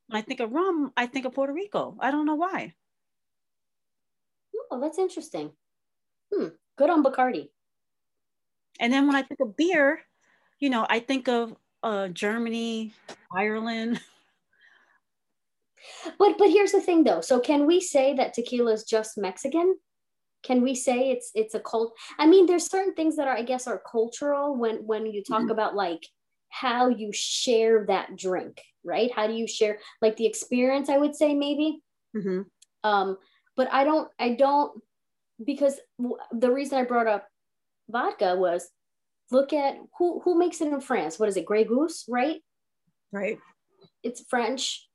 when 0.08 0.18
I 0.18 0.22
think 0.22 0.40
of 0.42 0.52
rum, 0.52 0.94
I 0.98 1.08
think 1.08 1.26
of 1.26 1.34
Puerto 1.34 1.54
Rico. 1.54 1.98
I 2.00 2.12
don't 2.12 2.26
know 2.26 2.36
why. 2.36 2.76
Oh 4.74 4.80
that's 4.80 4.98
interesting 4.98 5.52
hmm 6.34 6.48
good 6.78 6.90
on 6.90 7.04
bacardi 7.04 7.50
And 8.80 8.92
then 8.92 9.08
when 9.08 9.16
I 9.16 9.22
think 9.22 9.40
of 9.40 9.56
beer, 9.56 10.02
you 10.60 10.70
know, 10.70 10.86
I 10.90 11.00
think 11.00 11.28
of 11.28 11.56
uh, 11.84 12.08
Germany, 12.10 12.94
Ireland. 13.32 14.02
But 16.18 16.38
but 16.38 16.50
here's 16.50 16.72
the 16.72 16.82
thing 16.82 17.04
though. 17.04 17.22
So 17.22 17.40
can 17.40 17.66
we 17.66 17.80
say 17.80 18.14
that 18.16 18.34
tequila 18.34 18.74
is 18.74 18.84
just 18.84 19.18
Mexican? 19.18 19.78
Can 20.44 20.62
we 20.62 20.76
say 20.76 21.12
it's 21.12 21.32
it's 21.36 21.56
a 21.56 21.60
cult? 21.60 21.96
I 22.20 22.28
mean, 22.28 22.46
there's 22.46 22.70
certain 22.70 22.94
things 22.94 23.16
that 23.16 23.28
are 23.28 23.38
I 23.38 23.44
guess 23.44 23.68
are 23.68 23.82
cultural 23.92 24.56
when 24.56 24.86
when 24.86 25.06
you 25.06 25.24
talk 25.24 25.50
about 25.50 25.76
like 25.76 26.08
how 26.50 26.90
you 26.90 27.12
share 27.14 27.86
that 27.88 28.16
drink, 28.16 28.62
right? 28.84 29.12
How 29.12 29.28
do 29.28 29.34
you 29.34 29.48
share 29.48 29.80
like 30.02 30.18
the 30.18 30.26
experience? 30.26 30.90
I 30.90 30.98
would 30.98 31.16
say 31.16 31.34
maybe. 31.34 31.82
Mhm. 32.16 32.46
Um, 32.84 33.18
but 33.56 33.72
I 33.72 33.84
don't 33.84 34.10
I 34.20 34.36
don't 34.36 34.82
because 35.44 35.80
w- 35.98 36.18
the 36.32 36.52
reason 36.52 36.78
I 36.78 36.84
brought 36.84 37.08
up 37.08 37.28
vodka 37.90 38.36
was 38.36 38.70
look 39.32 39.54
at 39.54 39.78
who 39.98 40.22
who 40.22 40.38
makes 40.38 40.62
it 40.62 40.68
in 40.68 40.82
France. 40.82 41.20
What 41.20 41.30
is 41.30 41.38
it? 41.38 41.46
Grey 41.46 41.64
Goose, 41.64 42.06
right? 42.08 42.42
Right. 43.12 43.38
It's 44.02 44.24
French. 44.30 44.88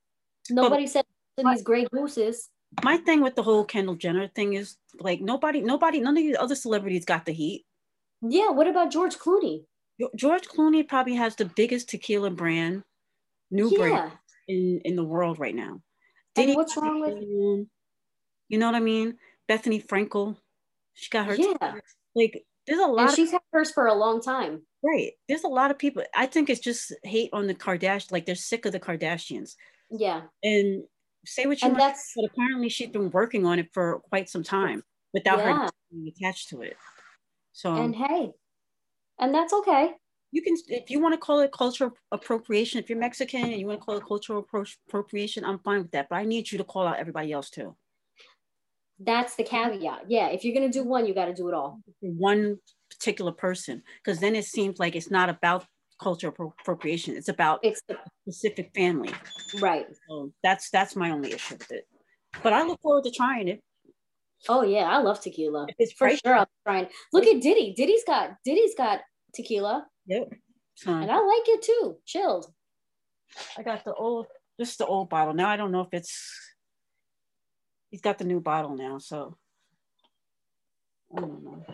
Nobody 0.51 0.87
said 0.87 1.05
these 1.37 1.63
Grey 1.63 1.87
Gooses. 1.93 2.51
My 2.83 2.99
thing 2.99 3.23
with 3.23 3.35
the 3.35 3.43
whole 3.43 3.65
Kendall 3.65 3.95
Jenner 3.95 4.29
thing 4.29 4.55
is 4.55 4.77
like 5.01 5.21
nobody, 5.21 5.61
nobody, 5.61 6.01
none 6.01 6.17
of 6.17 6.23
the 6.23 6.37
other 6.37 6.55
celebrities 6.55 7.05
got 7.05 7.25
the 7.25 7.33
heat. 7.33 7.65
Yeah. 8.23 8.51
What 8.51 8.67
about 8.67 8.91
George 8.91 9.17
Clooney? 9.17 9.65
George 10.17 10.47
Clooney 10.49 10.87
probably 10.87 11.15
has 11.15 11.35
the 11.37 11.47
biggest 11.47 11.89
tequila 11.89 12.31
brand, 12.31 12.85
new 13.51 13.71
brand 13.71 14.13
in 14.47 14.81
in 14.85 14.97
the 14.97 15.05
world 15.05 15.39
right 15.39 15.55
now. 15.55 15.81
And 16.37 16.55
what's 16.55 16.77
wrong 16.77 17.01
with-? 17.01 17.67
You 18.49 18.59
know 18.59 18.67
what 18.67 18.75
I 18.75 18.81
mean? 18.81 19.17
Bethenny 19.49 19.85
Frankel, 19.85 20.37
she 20.95 21.11
got 21.11 21.27
her. 21.27 21.35
Yeah. 21.35 21.75
Like 22.15 22.45
there's 22.67 22.81
a 22.81 22.85
And 22.85 22.93
lot. 22.93 23.09
Of, 23.11 23.15
she's 23.15 23.31
had 23.33 23.41
hers 23.53 23.71
for 23.73 23.87
a 23.87 23.95
long 23.95 24.21
time. 24.21 24.63
right. 24.83 25.13
There's 25.29 25.45
a 25.45 25.49
lot 25.49 25.71
of 25.71 25.79
people. 25.79 26.03
I 26.15 26.27
think 26.27 26.51
it's 26.51 26.61
just 26.61 26.93
hate 27.03 27.31
on 27.33 27.47
the 27.47 27.55
Kardashians. 27.55 28.13
Like 28.13 28.27
they're 28.27 28.35
sick 28.35 28.67
of 28.67 28.73
the 28.73 28.81
Kardashians. 28.81 29.55
Yeah. 29.91 30.23
And 30.43 30.85
say 31.27 31.47
what 31.47 31.61
you 31.63 31.69
And 31.69 31.79
want, 31.79 31.93
that's 31.93 32.13
but 32.17 32.27
apparently 32.33 32.69
she's 32.69 32.89
been 32.91 33.11
working 33.11 33.47
on 33.47 33.59
it 33.59 33.69
for 33.73 34.01
quite 34.09 34.29
some 34.29 34.43
time 34.43 34.83
without 35.15 35.39
Yeah. 35.39 35.65
her 35.65 35.71
being 35.91 36.09
attached 36.17 36.49
to 36.51 36.63
it. 36.63 36.77
So 37.53 37.75
and 37.75 37.95
hey, 37.97 38.31
and 39.19 39.35
that's 39.35 39.53
okay. 39.53 39.93
you 40.31 40.43
can 40.43 40.55
if 40.69 40.91
you 40.91 41.01
want 41.01 41.15
to 41.15 41.19
call 41.19 41.41
it 41.41 41.51
cultural 41.51 41.91
appropriation 42.13 42.79
if 42.79 42.89
you're 42.89 42.99
mexican 42.99 43.45
and 43.45 43.59
you 43.61 43.67
want 43.67 43.81
to 43.81 43.85
call 43.85 43.97
it 43.97 44.05
cultural 44.07 44.45
appro- 44.45 44.77
appropriation 44.87 45.45
i'm 45.45 45.59
fine 45.61 45.83
with 45.83 45.91
that 45.91 46.07
but 46.09 46.17
i 46.17 46.25
need 46.25 46.53
you 46.53 46.59
to 46.59 46.65
call 46.65 46.87
out 46.87 46.99
everybody 46.99 47.33
else 47.33 47.49
too 47.51 47.75
That's 49.01 49.37
the 49.37 49.45
caveat. 49.45 50.05
Yeah. 50.09 50.29
If 50.29 50.45
you're 50.45 50.55
gonna 50.55 50.73
do 50.73 50.83
one, 50.85 51.07
you 51.07 51.15
got 51.15 51.27
to 51.27 51.35
do 51.35 51.49
it 51.49 51.55
all. 51.55 51.81
one 52.01 52.59
particular 52.91 53.31
person 53.33 53.83
because 54.03 54.19
then 54.19 54.35
it 54.35 54.45
seems 54.45 54.79
like 54.79 54.97
it's 54.97 55.11
not 55.11 55.29
about 55.29 55.65
cultural 56.03 56.55
appropriation 56.61 57.17
it's 57.17 57.29
about 57.29 57.61
It's 57.63 57.83
the, 57.89 57.97
specific 58.23 58.71
family 58.75 59.13
right. 59.61 59.87
so 60.09 60.33
that's 60.43 60.71
that's 60.71 60.97
my 60.97 61.11
only 61.11 61.33
issue 61.33 61.55
with 61.59 61.71
it 61.71 61.87
but 62.43 62.53
i 62.53 62.63
look 62.63 62.81
forward 62.81 63.05
to 63.05 63.11
trying 63.11 63.49
it 63.49 63.61
Oh 64.49 64.63
yeah, 64.63 64.85
I 64.85 64.99
love 64.99 65.21
tequila. 65.21 65.67
it's 65.79 65.93
For 65.95 66.11
sure, 66.11 66.37
I'm 66.39 66.47
trying. 66.65 66.87
Look 67.13 67.27
at 67.27 67.41
Diddy. 67.43 67.75
Diddy's 67.77 68.05
got 68.05 68.37
Diddy's 68.45 68.75
got 68.77 69.01
tequila, 69.35 69.85
yep. 70.07 70.29
and 70.87 71.11
I 71.11 71.17
like 71.19 71.49
it 71.49 71.63
too. 71.63 71.97
Chilled. 72.07 72.47
i 73.59 73.63
got 73.65 73.85
the 73.85 73.93
old 73.95 74.27
just 74.61 74.79
the 74.79 74.87
old 74.87 75.09
bottle 75.11 75.35
now 75.35 75.49
i 75.49 75.57
don't 75.57 75.73
know 75.73 75.81
if 75.83 75.89
it's 75.93 76.13
he's 77.91 78.01
got 78.01 78.19
the 78.19 78.25
new 78.25 78.41
bottle 78.41 78.77
now 78.77 78.99
so 78.99 79.37
i 81.17 81.21
don't 81.21 81.45
know 81.45 81.65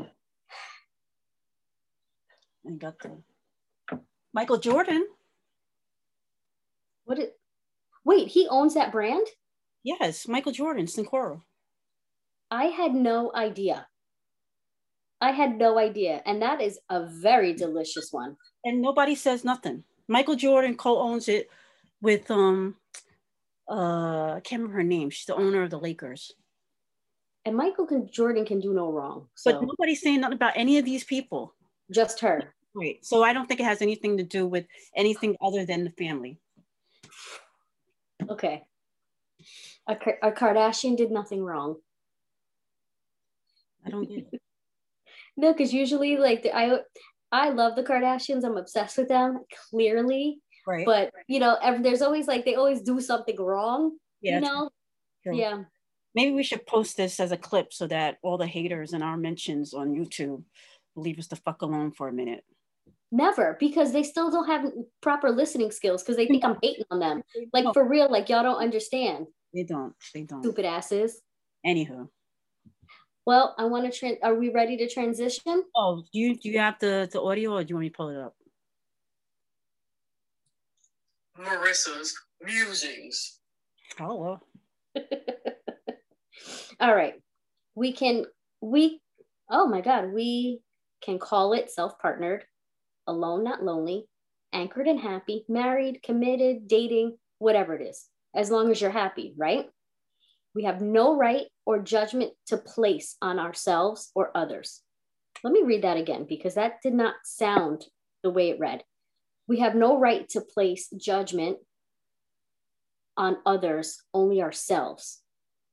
I 2.66 2.70
got 2.72 2.98
the 2.98 3.18
Michael 4.32 4.58
Jordan. 4.58 5.06
What 7.04 7.18
it? 7.18 7.38
Wait, 8.04 8.28
he 8.28 8.48
owns 8.48 8.74
that 8.74 8.92
brand? 8.92 9.26
Yes, 9.82 10.26
Michael 10.26 10.52
Jordan, 10.52 10.86
Cincoro. 10.86 11.42
I 12.50 12.64
had 12.64 12.94
no 12.94 13.32
idea. 13.34 13.86
I 15.20 15.30
had 15.30 15.56
no 15.56 15.78
idea, 15.78 16.22
and 16.26 16.42
that 16.42 16.60
is 16.60 16.78
a 16.90 17.06
very 17.06 17.52
delicious 17.52 18.08
one. 18.10 18.36
And 18.64 18.82
nobody 18.82 19.14
says 19.14 19.44
nothing. 19.44 19.84
Michael 20.08 20.36
Jordan 20.36 20.76
co-owns 20.76 21.28
it 21.28 21.50
with 22.02 22.30
um 22.30 22.76
uh 23.68 24.34
I 24.36 24.40
can't 24.44 24.60
remember 24.62 24.78
her 24.78 24.84
name. 24.84 25.10
She's 25.10 25.26
the 25.26 25.34
owner 25.34 25.62
of 25.62 25.70
the 25.70 25.78
Lakers. 25.78 26.32
And 27.46 27.56
Michael 27.56 27.86
can, 27.86 28.08
Jordan 28.10 28.46
can 28.46 28.58
do 28.60 28.72
no 28.72 28.90
wrong. 28.90 29.28
So 29.34 29.52
But 29.52 29.62
nobody's 29.66 30.00
saying 30.00 30.20
nothing 30.22 30.36
about 30.36 30.54
any 30.56 30.78
of 30.78 30.84
these 30.84 31.04
people. 31.04 31.54
just 31.90 32.20
her. 32.20 32.54
Right. 32.74 33.04
So 33.04 33.22
I 33.22 33.32
don't 33.32 33.46
think 33.46 33.60
it 33.60 33.64
has 33.64 33.82
anything 33.82 34.16
to 34.16 34.24
do 34.24 34.46
with 34.46 34.66
anything 34.96 35.36
other 35.40 35.64
than 35.66 35.84
the 35.84 35.90
family. 35.90 36.38
Okay. 38.28 38.62
A, 39.86 39.96
a 40.22 40.32
Kardashian 40.32 40.96
did 40.96 41.10
nothing 41.10 41.44
wrong. 41.44 41.76
I 43.86 43.90
don't 43.90 44.08
get 44.08 44.26
it. 44.32 44.40
No, 45.36 45.52
because 45.52 45.74
usually, 45.74 46.16
like 46.16 46.44
the, 46.44 46.56
I, 46.56 46.78
I 47.32 47.48
love 47.50 47.74
the 47.74 47.82
Kardashians. 47.82 48.44
I'm 48.44 48.56
obsessed 48.56 48.96
with 48.96 49.08
them. 49.08 49.40
Clearly, 49.68 50.38
Right. 50.66 50.86
but 50.86 51.12
you 51.28 51.40
know, 51.40 51.58
there's 51.80 52.02
always 52.02 52.26
like 52.26 52.44
they 52.44 52.54
always 52.54 52.80
do 52.80 53.00
something 53.00 53.36
wrong. 53.40 53.98
yeah. 54.20 54.36
you 54.36 54.40
know. 54.40 54.70
true. 55.22 55.36
Yeah. 55.36 55.64
Maybe 56.14 56.32
we 56.32 56.44
should 56.44 56.64
post 56.66 56.96
this 56.96 57.18
as 57.18 57.32
a 57.32 57.36
clip 57.36 57.72
so 57.72 57.88
that 57.88 58.18
all 58.22 58.38
the 58.38 58.46
haters 58.46 58.92
and 58.92 59.02
our 59.02 59.16
mentions 59.16 59.74
on 59.74 59.94
YouTube 59.94 60.44
leave 60.94 61.18
us 61.18 61.26
the 61.26 61.36
fuck 61.36 61.62
alone 61.62 61.90
for 61.90 62.08
a 62.08 62.12
minute. 62.12 62.44
Never, 63.10 63.56
because 63.60 63.92
they 63.92 64.02
still 64.02 64.30
don't 64.30 64.46
have 64.46 64.72
proper 65.00 65.30
listening 65.30 65.70
skills 65.70 66.02
because 66.02 66.16
they 66.16 66.26
think 66.26 66.44
I'm 66.44 66.56
hating 66.62 66.84
on 66.90 66.98
them. 66.98 67.22
Like 67.52 67.72
for 67.72 67.86
real, 67.86 68.10
like 68.10 68.28
y'all 68.28 68.42
don't 68.42 68.60
understand, 68.60 69.26
they 69.54 69.62
don't. 69.62 69.94
They 70.12 70.22
don't. 70.22 70.42
stupid 70.42 70.64
asses. 70.64 71.20
Anywho. 71.64 72.08
Well, 73.26 73.54
I 73.56 73.64
want 73.66 73.90
to. 73.90 73.96
Tra- 73.96 74.18
are 74.22 74.34
we 74.34 74.50
ready 74.50 74.76
to 74.78 74.88
transition? 74.88 75.62
Oh, 75.76 76.02
do 76.12 76.18
you 76.18 76.36
do 76.36 76.50
you 76.50 76.58
have 76.58 76.78
the, 76.80 77.08
the 77.10 77.22
audio 77.22 77.52
or 77.52 77.62
do 77.62 77.70
you 77.70 77.76
want 77.76 77.84
me 77.84 77.90
to 77.90 77.96
pull 77.96 78.08
it 78.08 78.18
up? 78.18 78.34
Marissa's 81.38 82.14
musings. 82.42 83.38
Oh 84.00 84.16
well. 84.16 84.42
All 86.80 86.94
right, 86.94 87.14
we 87.74 87.92
can. 87.92 88.26
We. 88.60 89.00
Oh 89.50 89.66
my 89.66 89.80
God, 89.80 90.12
we 90.12 90.60
can 91.02 91.18
call 91.18 91.52
it 91.52 91.70
self-partnered, 91.70 92.44
alone, 93.06 93.44
not 93.44 93.62
lonely, 93.62 94.06
anchored 94.52 94.86
and 94.86 94.98
happy, 94.98 95.44
married, 95.48 96.02
committed, 96.02 96.66
dating, 96.66 97.18
whatever 97.38 97.74
it 97.74 97.82
is, 97.82 98.06
as 98.34 98.50
long 98.50 98.70
as 98.70 98.80
you're 98.80 98.90
happy, 98.90 99.34
right? 99.36 99.66
We 100.54 100.64
have 100.64 100.80
no 100.80 101.16
right 101.16 101.46
or 101.66 101.80
judgment 101.80 102.32
to 102.46 102.56
place 102.56 103.16
on 103.20 103.38
ourselves 103.38 104.10
or 104.14 104.30
others. 104.36 104.80
Let 105.42 105.52
me 105.52 105.62
read 105.62 105.82
that 105.82 105.96
again 105.96 106.26
because 106.28 106.54
that 106.54 106.80
did 106.82 106.94
not 106.94 107.14
sound 107.24 107.84
the 108.22 108.30
way 108.30 108.50
it 108.50 108.60
read. 108.60 108.82
We 109.46 109.60
have 109.60 109.74
no 109.74 109.98
right 109.98 110.28
to 110.30 110.40
place 110.40 110.88
judgment 110.96 111.58
on 113.16 113.38
others, 113.46 114.02
only 114.12 114.42
ourselves, 114.42 115.22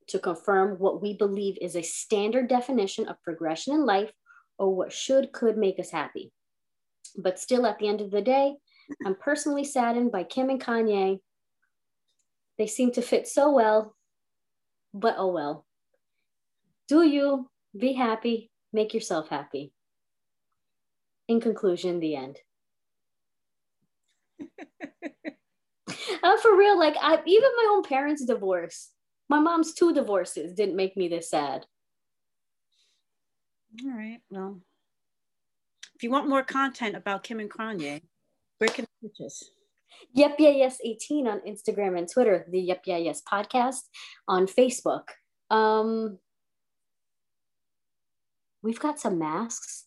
to 0.08 0.20
confirm 0.20 0.78
what 0.78 1.02
we 1.02 1.16
believe 1.16 1.58
is 1.62 1.76
a 1.76 1.82
standard 1.82 2.48
definition 2.48 3.08
of 3.08 3.22
progression 3.24 3.74
in 3.74 3.86
life 3.86 4.12
or 4.58 4.76
what 4.76 4.92
should 4.92 5.32
could 5.32 5.58
make 5.58 5.80
us 5.80 5.90
happy. 5.90 6.32
But 7.18 7.40
still, 7.40 7.66
at 7.66 7.80
the 7.80 7.88
end 7.88 8.02
of 8.02 8.12
the 8.12 8.22
day, 8.22 8.56
I'm 9.06 9.16
personally 9.16 9.64
saddened 9.64 10.12
by 10.12 10.24
Kim 10.24 10.50
and 10.50 10.62
Kanye. 10.62 11.20
They 12.58 12.68
seem 12.68 12.92
to 12.92 13.02
fit 13.02 13.28
so 13.28 13.52
well, 13.52 13.96
but 14.94 15.16
oh 15.18 15.32
well. 15.32 15.66
Do 16.88 17.04
you 17.04 17.50
be 17.78 17.94
happy, 17.94 18.52
make 18.74 18.94
yourself 18.94 19.30
happy. 19.30 19.72
In 21.28 21.40
conclusion, 21.40 22.00
the 22.00 22.16
end. 22.16 22.38
uh, 26.24 26.38
for 26.38 26.58
real, 26.58 26.78
like 26.78 26.96
I 27.02 27.22
even 27.26 27.50
my 27.58 27.68
own 27.72 27.84
parents' 27.84 28.26
divorce, 28.26 28.90
my 29.30 29.40
mom's 29.40 29.74
two 29.74 29.94
divorces 29.94 30.54
didn't 30.54 30.76
make 30.76 30.96
me 30.98 31.08
this 31.08 31.30
sad. 31.30 31.66
All 33.86 33.92
right. 33.92 34.20
Well, 34.30 34.60
if 35.96 36.04
you 36.04 36.12
want 36.12 36.28
more 36.28 36.44
content 36.44 36.96
about 36.96 37.24
Kim 37.24 37.40
and 37.40 37.50
Kanye, 37.50 38.02
where 38.58 38.70
can 38.70 38.86
I 39.04 39.24
us? 39.26 39.44
Yep, 40.14 40.36
yeah, 40.40 40.50
yes, 40.50 40.78
18 40.84 41.28
on 41.28 41.42
Instagram 41.42 41.98
and 41.98 42.10
Twitter, 42.12 42.46
the 42.50 42.60
Yep, 42.60 42.82
yeah, 42.86 42.98
yes 42.98 43.22
podcast 43.22 43.82
on 44.28 44.48
Facebook. 44.48 45.04
Um, 45.50 46.18
we've 48.64 48.80
got 48.80 49.00
some 49.00 49.20
masks 49.20 49.86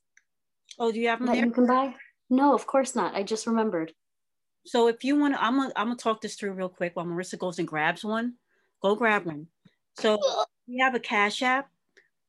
Oh, 0.78 0.90
do 0.90 1.00
you 1.00 1.08
have 1.08 1.18
them 1.18 1.26
that 1.26 1.34
there? 1.34 1.46
you 1.46 1.52
can 1.52 1.66
buy. 1.66 1.94
No, 2.30 2.54
of 2.54 2.66
course 2.66 2.94
not. 2.96 3.14
I 3.14 3.22
just 3.22 3.46
remembered. 3.46 3.92
So 4.66 4.88
if 4.88 5.04
you 5.04 5.16
want 5.16 5.34
to, 5.34 5.42
I'm 5.42 5.56
gonna 5.56 5.72
I'm 5.76 5.88
gonna 5.88 5.96
talk 5.96 6.20
this 6.20 6.36
through 6.36 6.52
real 6.52 6.68
quick 6.68 6.96
while 6.96 7.06
Marissa 7.06 7.38
goes 7.38 7.58
and 7.58 7.68
grabs 7.68 8.04
one. 8.04 8.34
Go 8.82 8.94
grab 8.94 9.24
one. 9.24 9.46
So 9.98 10.18
we 10.66 10.78
have 10.78 10.94
a 10.94 11.00
Cash 11.00 11.42
App. 11.42 11.68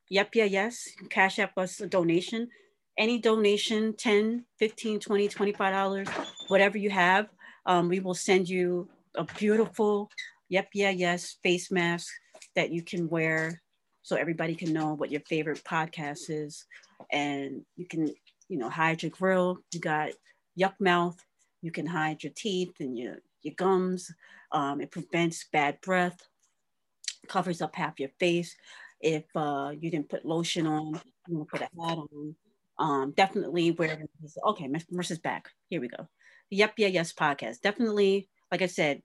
Yep, 0.09 0.36
yeah, 0.36 0.43
yes. 0.43 0.89
Cash 1.09 1.39
App 1.39 1.57
us 1.57 1.79
a 1.81 1.88
donation. 1.88 2.49
Any 2.97 3.19
donation, 3.19 3.93
10, 3.95 4.45
15, 4.59 4.99
20, 4.99 5.27
25 5.27 5.73
dollars, 5.73 6.07
whatever 6.47 6.77
you 6.77 6.89
have, 6.89 7.27
um, 7.65 7.89
we 7.89 7.99
will 7.99 8.13
send 8.13 8.47
you 8.47 8.88
a 9.15 9.25
beautiful 9.38 10.09
yep, 10.49 10.69
yeah, 10.73 10.91
yes 10.91 11.38
face 11.43 11.71
mask 11.71 12.07
that 12.55 12.71
you 12.71 12.81
can 12.81 13.09
wear 13.09 13.61
so 14.01 14.15
everybody 14.15 14.55
can 14.55 14.71
know 14.71 14.93
what 14.93 15.11
your 15.11 15.21
favorite 15.21 15.63
podcast 15.63 16.29
is. 16.29 16.65
And 17.11 17.63
you 17.75 17.86
can, 17.86 18.13
you 18.47 18.57
know, 18.57 18.69
hide 18.69 19.03
your 19.03 19.09
grill. 19.09 19.57
You 19.73 19.79
got 19.79 20.11
yuck 20.57 20.75
mouth 20.79 21.17
you 21.66 21.72
can 21.72 21.88
hide 21.88 22.22
your 22.22 22.32
teeth 22.36 22.76
and 22.80 22.95
your, 22.95 23.16
your 23.41 23.55
gums. 23.55 24.13
Um, 24.51 24.82
it 24.82 24.91
prevents 24.91 25.45
bad 25.51 25.82
breath, 25.82 26.22
covers 27.28 27.59
up 27.59 27.76
half 27.76 27.99
your 27.99 28.11
face. 28.20 28.55
If 29.01 29.24
uh, 29.36 29.72
you 29.78 29.89
didn't 29.89 30.09
put 30.09 30.26
lotion 30.26 30.68
on, 30.68 31.01
you 31.28 31.47
put 31.49 31.61
a 31.61 31.63
hat 31.63 31.97
on. 31.97 32.36
Um, 32.78 33.13
definitely 33.18 33.72
wear. 33.72 34.05
Okay, 34.45 34.68
Marissa's 34.68 35.18
back. 35.18 35.49
Here 35.68 35.82
we 35.82 35.88
go. 35.88 36.07
Yep, 36.51 36.74
yeah, 36.78 36.88
yes 36.88 37.13
podcast. 37.13 37.61
Definitely, 37.61 38.30
like 38.51 38.61
I 38.61 38.68
said, 38.68 39.01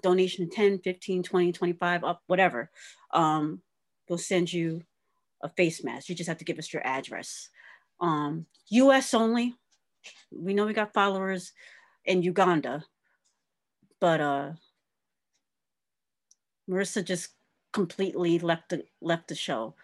donation 0.00 0.48
10, 0.48 0.78
15, 0.78 1.24
20, 1.24 1.50
25, 1.50 2.04
up, 2.04 2.22
whatever. 2.28 2.70
Um, 3.12 3.60
we'll 4.08 4.18
send 4.18 4.52
you 4.52 4.82
a 5.42 5.48
face 5.48 5.82
mask. 5.82 6.08
You 6.08 6.14
just 6.14 6.28
have 6.28 6.38
to 6.38 6.44
give 6.44 6.60
us 6.60 6.72
your 6.72 6.86
address. 6.86 7.48
Um, 8.00 8.46
US 8.68 9.14
only. 9.14 9.56
We 10.30 10.54
know 10.54 10.66
we 10.66 10.74
got 10.74 10.94
followers 10.94 11.52
in 12.04 12.22
Uganda, 12.22 12.84
but 14.00 14.20
uh, 14.20 14.52
Marissa 16.68 17.04
just 17.04 17.30
completely 17.72 18.38
left 18.38 18.70
the 18.70 18.84
left 19.00 19.28
the 19.28 19.34
show. 19.34 19.74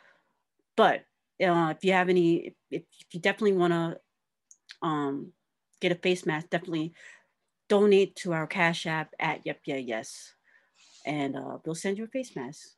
But 0.77 1.05
uh, 1.43 1.75
if 1.77 1.85
you 1.85 1.93
have 1.93 2.09
any, 2.09 2.55
if, 2.71 2.83
if 3.01 3.13
you 3.13 3.21
definitely 3.21 3.55
want 3.55 3.73
to 3.73 4.01
um, 4.83 5.33
get 5.81 5.93
a 5.93 5.97
face 5.97 6.27
mask, 6.27 6.51
definitely 6.51 6.95
donate 7.69 8.17
to 8.17 8.33
our 8.33 8.47
Cash 8.47 8.87
App 8.87 9.15
at 9.19 9.45
Yep 9.45 9.61
Yeah 9.67 9.77
Yes, 9.77 10.35
and 11.07 11.37
uh, 11.37 11.59
we'll 11.65 11.75
send 11.75 11.99
you 11.99 12.05
a 12.05 12.09
face 12.09 12.35
mask. 12.37 12.71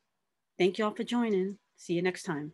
Thank 0.57 0.77
you 0.77 0.85
all 0.85 0.95
for 0.95 1.03
joining. 1.03 1.57
See 1.75 1.93
you 1.93 2.01
next 2.01 2.23
time. 2.23 2.53